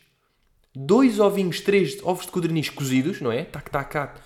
dois 0.75 1.19
ovinhos, 1.19 1.61
três 1.61 2.01
ovos 2.03 2.25
de 2.25 2.31
codorniz 2.31 2.69
cozidos, 2.69 3.21
não 3.21 3.31
é? 3.31 3.43
Tac, 3.43 3.69
tac, 3.69 3.91
tac, 3.91 4.21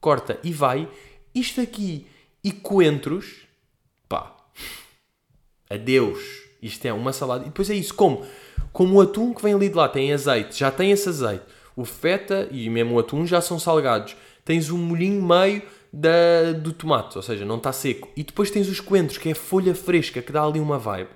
corta 0.00 0.40
e 0.42 0.52
vai. 0.52 0.88
Isto 1.34 1.60
aqui 1.60 2.06
e 2.42 2.50
coentros, 2.50 3.46
pá, 4.08 4.36
adeus. 5.70 6.44
Isto 6.60 6.86
é 6.86 6.92
uma 6.92 7.12
salada. 7.12 7.44
E 7.44 7.48
depois 7.48 7.70
é 7.70 7.74
isso, 7.74 7.94
como? 7.94 8.26
Como 8.72 8.96
o 8.96 9.00
atum 9.00 9.32
que 9.32 9.42
vem 9.42 9.54
ali 9.54 9.68
de 9.68 9.74
lá 9.74 9.88
tem 9.88 10.12
azeite, 10.12 10.58
já 10.58 10.70
tem 10.70 10.90
esse 10.90 11.08
azeite 11.08 11.44
o 11.76 11.84
feta 11.84 12.48
e 12.50 12.70
mesmo 12.70 12.94
o 12.94 12.98
atum 12.98 13.26
já 13.26 13.40
são 13.40 13.58
salgados. 13.58 14.16
Tens 14.44 14.70
um 14.70 14.78
molhinho 14.78 15.22
meio 15.22 15.62
da, 15.92 16.52
do 16.52 16.72
tomate, 16.72 17.16
ou 17.16 17.22
seja, 17.22 17.44
não 17.44 17.56
está 17.56 17.72
seco. 17.72 18.10
E 18.16 18.22
depois 18.22 18.50
tens 18.50 18.68
os 18.68 18.80
coentros, 18.80 19.18
que 19.18 19.28
é 19.28 19.34
folha 19.34 19.74
fresca, 19.74 20.22
que 20.22 20.32
dá 20.32 20.42
ali 20.42 20.60
uma 20.60 20.78
vibe. 20.78 21.10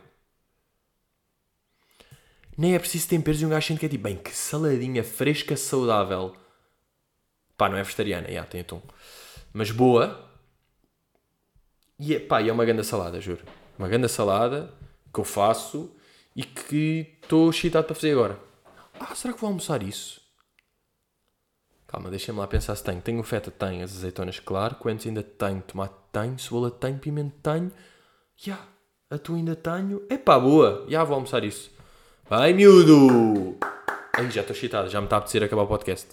Nem 2.57 2.75
é 2.75 2.79
preciso 2.79 3.09
temperos 3.09 3.41
e 3.41 3.47
um 3.47 3.49
gajo 3.49 3.67
sente 3.67 3.81
que 3.81 3.87
é 3.87 3.89
tipo, 3.89 4.05
bem, 4.05 4.17
que 4.17 4.37
saladinha 4.37 5.03
fresca, 5.03 5.57
saudável. 5.57 6.35
Pá, 7.57 7.69
não 7.69 7.77
é 7.77 7.83
vegetariana, 7.83 8.31
já, 8.31 8.45
tem 8.45 8.61
atum. 8.61 8.83
Mas 9.53 9.71
boa. 9.71 10.29
E 11.99 12.15
é, 12.15 12.21
pá, 12.21 12.43
é 12.43 12.53
uma 12.53 12.65
grande 12.65 12.85
salada, 12.85 13.21
juro. 13.21 13.45
Uma 13.79 13.89
grande 13.89 14.09
salada 14.09 14.73
que 15.13 15.21
eu 15.21 15.25
faço 15.25 15.91
e 16.37 16.43
que 16.43 17.19
estou 17.23 17.51
excitado 17.51 17.87
para 17.87 17.95
fazer 17.95 18.13
agora. 18.13 18.39
Ah, 18.99 19.15
será 19.15 19.33
que 19.33 19.41
vou 19.41 19.49
almoçar 19.49 19.83
isso? 19.83 20.20
Calma, 21.91 22.09
deixa-me 22.09 22.39
lá 22.39 22.47
pensar 22.47 22.77
se 22.77 22.85
tenho. 22.85 23.01
Tenho 23.01 23.21
feta, 23.25 23.51
tenho. 23.51 23.83
As 23.83 23.91
azeitonas, 23.97 24.39
claro. 24.39 24.77
Coentros 24.77 25.09
ainda 25.09 25.25
tenho. 25.25 25.61
Tomate 25.61 25.95
tenho. 26.13 26.39
Cebola 26.39 26.71
tenho. 26.71 26.97
Pimento 26.99 27.35
tenho. 27.43 27.73
Já. 28.37 28.53
Yeah. 28.53 28.69
Atum 29.11 29.35
ainda 29.35 29.57
tenho. 29.57 30.01
Epá, 30.09 30.39
boa. 30.39 30.87
Já 30.89 31.03
vou 31.03 31.17
almoçar 31.17 31.43
isso. 31.43 31.69
Vai, 32.29 32.53
miúdo! 32.53 33.57
Ai, 34.17 34.31
já 34.31 34.43
estou 34.43 34.55
excitado. 34.55 34.89
Já 34.89 35.01
me 35.01 35.07
está 35.09 35.17
a 35.17 35.19
apetecer 35.19 35.43
acabar 35.43 35.63
o 35.63 35.67
podcast. 35.67 36.07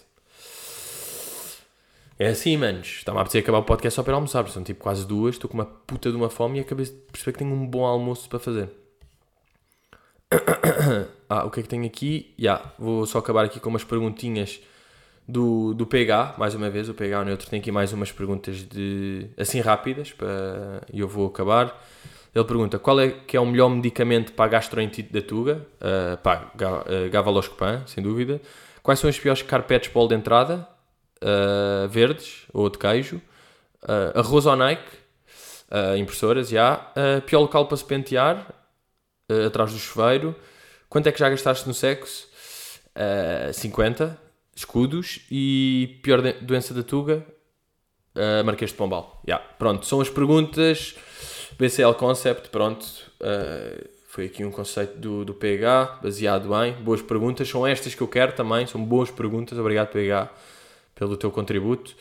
É 2.18 2.26
assim, 2.26 2.56
manos. 2.56 2.88
Está-me 2.88 3.18
a 3.18 3.20
apetecer 3.20 3.44
acabar 3.44 3.58
o 3.58 3.64
podcast 3.64 3.94
só 3.94 4.02
para 4.02 4.14
almoçar. 4.14 4.48
São 4.48 4.64
tipo 4.64 4.82
quase 4.82 5.06
duas. 5.06 5.36
Estou 5.36 5.48
com 5.48 5.54
uma 5.54 5.64
puta 5.64 6.10
de 6.10 6.16
uma 6.16 6.28
fome 6.28 6.58
e 6.58 6.62
acabei 6.62 6.86
de 6.86 6.90
perceber 6.90 7.34
que 7.34 7.38
tenho 7.38 7.54
um 7.54 7.64
bom 7.64 7.84
almoço 7.84 8.28
para 8.28 8.40
fazer. 8.40 8.68
ah, 11.30 11.44
o 11.46 11.52
que 11.52 11.60
é 11.60 11.62
que 11.62 11.68
tenho 11.68 11.86
aqui? 11.86 12.34
Já. 12.36 12.56
Yeah. 12.56 12.72
Vou 12.80 13.06
só 13.06 13.18
acabar 13.18 13.44
aqui 13.44 13.60
com 13.60 13.68
umas 13.68 13.84
perguntinhas 13.84 14.60
do, 15.28 15.74
do 15.74 15.86
PH, 15.86 16.36
mais 16.38 16.54
uma 16.54 16.70
vez, 16.70 16.88
o 16.88 16.94
PH 16.94 17.24
Neutro 17.24 17.50
tem 17.50 17.60
aqui 17.60 17.70
mais 17.70 17.92
umas 17.92 18.10
perguntas 18.10 18.56
de 18.66 19.28
assim 19.36 19.60
rápidas 19.60 20.14
e 20.90 21.00
eu 21.00 21.06
vou 21.06 21.26
acabar. 21.26 21.78
Ele 22.34 22.44
pergunta 22.44 22.78
qual 22.78 22.98
é 23.00 23.10
que 23.10 23.36
é 23.36 23.40
o 23.40 23.44
melhor 23.44 23.68
medicamento 23.68 24.32
para 24.32 24.46
a 24.46 24.48
gastroenterite 24.48 25.12
da 25.12 25.20
tuga? 25.20 25.66
Uh, 25.80 26.16
pá, 26.18 26.50
uh, 26.54 27.10
Gavaloscopan, 27.10 27.82
sem 27.86 28.02
dúvida. 28.02 28.40
Quais 28.82 29.00
são 29.00 29.10
os 29.10 29.18
piores 29.18 29.42
carpetes 29.42 29.90
para 29.90 30.08
de 30.08 30.14
entrada? 30.14 30.68
Uh, 31.22 31.88
verdes 31.88 32.46
ou 32.52 32.70
de 32.70 32.78
queijo? 32.78 33.20
Uh, 33.82 34.18
arroz 34.18 34.46
ou 34.46 34.56
Nike? 34.56 34.82
Uh, 35.70 35.96
impressoras, 35.96 36.48
já. 36.48 36.90
Uh, 36.96 37.20
pior 37.22 37.40
local 37.40 37.66
para 37.66 37.76
se 37.76 37.84
pentear? 37.84 38.54
atrás 39.46 39.70
do 39.74 39.78
chuveiro. 39.78 40.34
Quanto 40.88 41.06
é 41.06 41.12
que 41.12 41.18
já 41.18 41.28
gastaste 41.28 41.68
no 41.68 41.74
sexo? 41.74 42.26
50 43.52 44.18
escudos 44.58 45.20
e 45.30 46.00
pior 46.02 46.20
doença 46.42 46.74
da 46.74 46.82
Tuga, 46.82 47.24
uh, 48.14 48.44
Marquês 48.44 48.70
de 48.70 48.76
Pombal. 48.76 49.22
Yeah. 49.26 49.44
Pronto, 49.58 49.86
são 49.86 50.00
as 50.00 50.10
perguntas. 50.10 50.96
BCL 51.58 51.94
Concept, 51.94 52.48
pronto. 52.50 52.84
Uh, 53.20 53.88
foi 54.08 54.26
aqui 54.26 54.44
um 54.44 54.50
conceito 54.50 54.98
do, 54.98 55.24
do 55.24 55.34
PH, 55.34 56.00
baseado 56.02 56.50
em 56.64 56.72
boas 56.72 57.00
perguntas. 57.00 57.48
São 57.48 57.66
estas 57.66 57.94
que 57.94 58.00
eu 58.00 58.08
quero 58.08 58.32
também, 58.32 58.66
são 58.66 58.84
boas 58.84 59.10
perguntas. 59.10 59.56
Obrigado, 59.58 59.92
PH, 59.92 60.28
pelo 60.94 61.16
teu 61.16 61.30
contributo. 61.30 61.94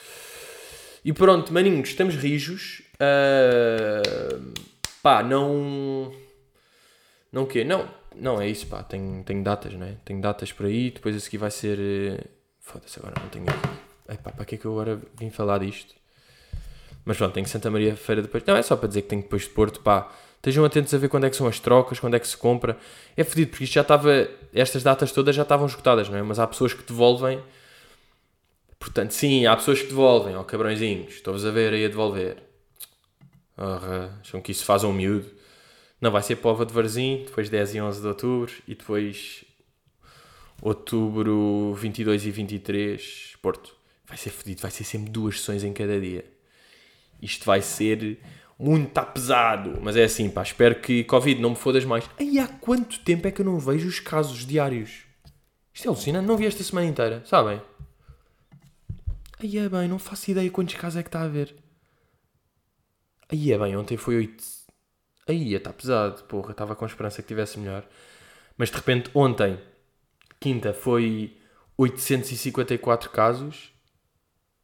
E 1.06 1.14
pronto, 1.14 1.54
maninhos, 1.54 1.90
estamos 1.90 2.16
rijos. 2.16 2.82
Uh, 2.96 4.52
pá, 5.04 5.22
não. 5.22 6.12
Não 7.32 7.44
o 7.44 7.48
quê? 7.48 7.64
Não, 7.64 7.88
não 8.16 8.42
é 8.42 8.50
isso, 8.50 8.66
pá. 8.66 8.82
Tenho, 8.82 9.24
tenho 9.24 9.44
datas, 9.44 9.74
né? 9.74 9.98
Tenho 10.04 10.20
datas 10.20 10.52
por 10.52 10.66
aí. 10.66 10.90
Depois 10.90 11.16
a 11.16 11.20
seguir 11.20 11.38
vai 11.38 11.52
ser 11.52 12.37
Foda-se, 12.68 13.00
agora 13.00 13.16
não 13.22 13.30
tenho. 13.30 13.46
Epá, 14.10 14.30
para 14.30 14.44
que 14.44 14.56
é 14.56 14.58
que 14.58 14.66
eu 14.66 14.74
agora 14.74 15.02
vim 15.18 15.30
falar 15.30 15.60
disto? 15.60 15.96
Mas 17.06 17.16
pronto, 17.16 17.34
tenho 17.34 17.48
Santa 17.48 17.72
Maria 17.72 17.96
Feira 17.96 18.22
depois. 18.22 18.44
Não, 18.46 18.58
é 18.58 18.62
só 18.62 18.76
para 18.76 18.90
dizer 18.90 19.04
que 19.04 19.08
tenho 19.08 19.22
depois 19.22 19.44
de 19.44 19.50
Porto, 19.50 19.80
pá. 19.80 20.12
Estejam 20.36 20.66
atentos 20.66 20.94
a 20.94 20.98
ver 20.98 21.08
quando 21.08 21.26
é 21.26 21.30
que 21.30 21.36
são 21.38 21.48
as 21.48 21.62
trocas, 21.62 21.98
quando 21.98 22.16
é 22.16 22.20
que 22.20 22.28
se 22.28 22.36
compra. 22.36 22.78
É 23.16 23.24
fedido, 23.24 23.52
porque 23.52 23.64
isto 23.64 23.74
já 23.74 23.82
estava. 23.82 24.12
Estas 24.54 24.84
datas 24.84 25.14
todas 25.14 25.34
já 25.34 25.44
estavam 25.44 25.66
esgotadas, 25.66 26.10
não 26.10 26.18
é? 26.18 26.22
Mas 26.22 26.40
há 26.40 26.46
pessoas 26.46 26.74
que 26.74 26.84
devolvem. 26.84 27.42
Portanto, 28.78 29.12
sim, 29.12 29.46
há 29.46 29.56
pessoas 29.56 29.82
que 29.82 29.88
devolvem, 29.88 30.36
ó 30.36 30.44
cabrõezinhos. 30.44 31.14
Estou-vos 31.14 31.46
a 31.46 31.52
ver 31.52 31.74
aí 31.74 31.86
a 31.86 31.88
devolver. 31.88 32.44
Orra, 33.58 34.20
acham 34.20 34.42
que 34.42 34.52
isso 34.52 34.66
faz 34.66 34.84
um 34.84 34.92
miúdo. 34.92 35.32
Não, 36.02 36.12
vai 36.12 36.22
ser 36.22 36.36
Pova 36.36 36.66
de 36.66 36.74
Varzim, 36.74 37.24
depois 37.26 37.50
10 37.50 37.76
e 37.76 37.82
11 37.82 38.02
de 38.02 38.08
outubro 38.08 38.52
e 38.68 38.76
depois 38.76 39.47
outubro 40.62 41.74
22 41.76 42.26
e 42.26 42.32
23, 42.32 43.38
Porto. 43.42 43.76
Vai 44.06 44.18
ser 44.18 44.30
fedido, 44.30 44.62
vai 44.62 44.72
ser 44.72 44.84
sempre 44.84 45.10
duas 45.12 45.40
sessões 45.40 45.64
em 45.64 45.74
cada 45.74 46.00
dia. 46.00 46.26
Isto 47.22 47.46
vai 47.46 47.62
ser 47.62 48.20
muito 48.58 49.02
pesado. 49.06 49.80
Mas 49.82 49.96
é 49.96 50.04
assim, 50.04 50.30
pá, 50.30 50.44
espero 50.44 50.76
que 50.80 51.04
Covid 51.04 51.42
não 51.42 51.52
me 51.52 51.56
fodas 51.56 51.86
mais. 51.86 52.10
Aí 52.18 52.40
há 52.40 52.48
quanto 52.48 53.00
tempo 53.00 53.28
é 53.28 53.32
que 53.32 53.42
eu 53.42 53.46
não 53.46 53.60
vejo 53.60 53.88
os 53.88 54.00
casos 54.00 54.46
diários? 54.46 55.04
Isto 55.74 55.86
é 55.86 55.90
alucinante, 55.90 56.28
não 56.28 56.38
vi 56.38 56.46
esta 56.46 56.64
semana 56.64 56.88
inteira, 56.88 57.24
sabem? 57.26 57.62
Aí 59.40 59.58
é 59.60 59.70
bem, 59.70 59.88
não 59.88 60.00
faço 60.00 60.32
ideia 60.32 60.50
quantos 60.50 60.74
casos 60.74 60.98
é 60.98 61.04
que 61.04 61.10
está 61.10 61.20
a 61.20 61.26
haver. 61.26 61.56
Aí 63.30 63.52
é 63.52 63.58
bem, 63.58 63.76
ontem 63.76 63.98
foi 63.98 64.16
8. 64.16 64.44
Aí 65.28 65.54
está 65.54 65.72
pesado, 65.72 66.24
porra, 66.24 66.52
estava 66.52 66.76
com 66.76 66.86
esperança 66.86 67.22
que 67.22 67.28
tivesse 67.28 67.60
melhor. 67.60 67.86
Mas 68.58 68.72
de 68.72 68.78
repente, 68.78 69.12
ontem, 69.14 69.60
quinta, 70.40 70.74
foi 70.74 71.38
854 71.78 73.10
casos 73.10 73.74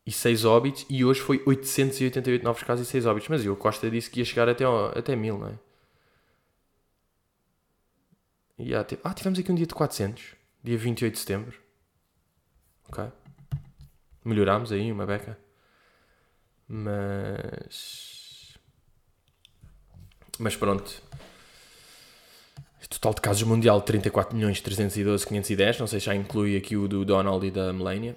e 0.05 0.11
6 0.11 0.45
óbitos, 0.45 0.86
e 0.89 1.05
hoje 1.05 1.21
foi 1.21 1.41
888 1.45 2.43
novos 2.43 2.63
casos 2.63 2.88
e 2.88 2.91
6 2.91 3.05
óbitos. 3.05 3.30
Mas 3.30 3.45
eu, 3.45 3.55
Costa 3.55 3.89
disse 3.89 4.09
que 4.09 4.19
ia 4.19 4.26
chegar 4.26 4.49
até, 4.49 4.65
até 4.95 5.15
1000, 5.15 5.38
não 5.38 5.47
é? 5.47 5.59
E 8.57 8.74
há, 8.76 8.86
ah, 9.03 9.13
tivemos 9.13 9.39
aqui 9.39 9.51
um 9.51 9.55
dia 9.55 9.65
de 9.65 9.74
400, 9.74 10.36
dia 10.63 10.78
28 10.78 11.13
de 11.13 11.19
setembro. 11.19 11.59
Ok. 12.89 13.05
Melhorámos 14.24 14.71
aí 14.71 14.91
uma 14.91 15.05
beca. 15.05 15.38
Mas. 16.67 18.57
Mas 20.39 20.55
pronto. 20.55 21.03
Total 22.89 23.13
de 23.13 23.21
casos 23.21 23.43
mundial 23.43 23.81
34 23.81 24.36
milhões 24.36 24.61
312 24.61 25.25
510. 25.25 25.79
Não 25.79 25.88
sei 25.88 25.99
se 25.99 26.05
já 26.05 26.15
inclui 26.15 26.55
aqui 26.55 26.75
o 26.75 26.88
do 26.88 27.03
Donald 27.03 27.45
e 27.45 27.51
da 27.51 27.73
Melania. 27.73 28.15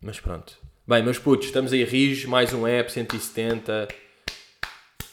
Mas 0.00 0.20
pronto. 0.20 0.56
Bem, 0.86 1.02
meus 1.02 1.18
putos, 1.18 1.46
estamos 1.46 1.72
aí 1.72 1.84
rijo. 1.84 2.28
Mais 2.28 2.52
um 2.52 2.66
app, 2.66 2.90
170. 2.90 3.88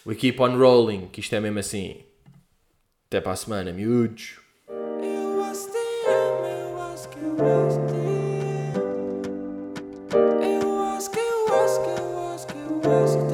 We 0.06 0.16
keep 0.16 0.42
on 0.42 0.58
rolling. 0.58 1.08
Que 1.08 1.20
isto 1.20 1.36
é 1.36 1.40
mesmo 1.40 1.60
assim. 1.60 2.04
Até 3.08 3.22
para 3.22 3.34
a 3.34 3.36
semana, 3.36 3.72
miúdos. 3.72 4.40
It 13.02 13.29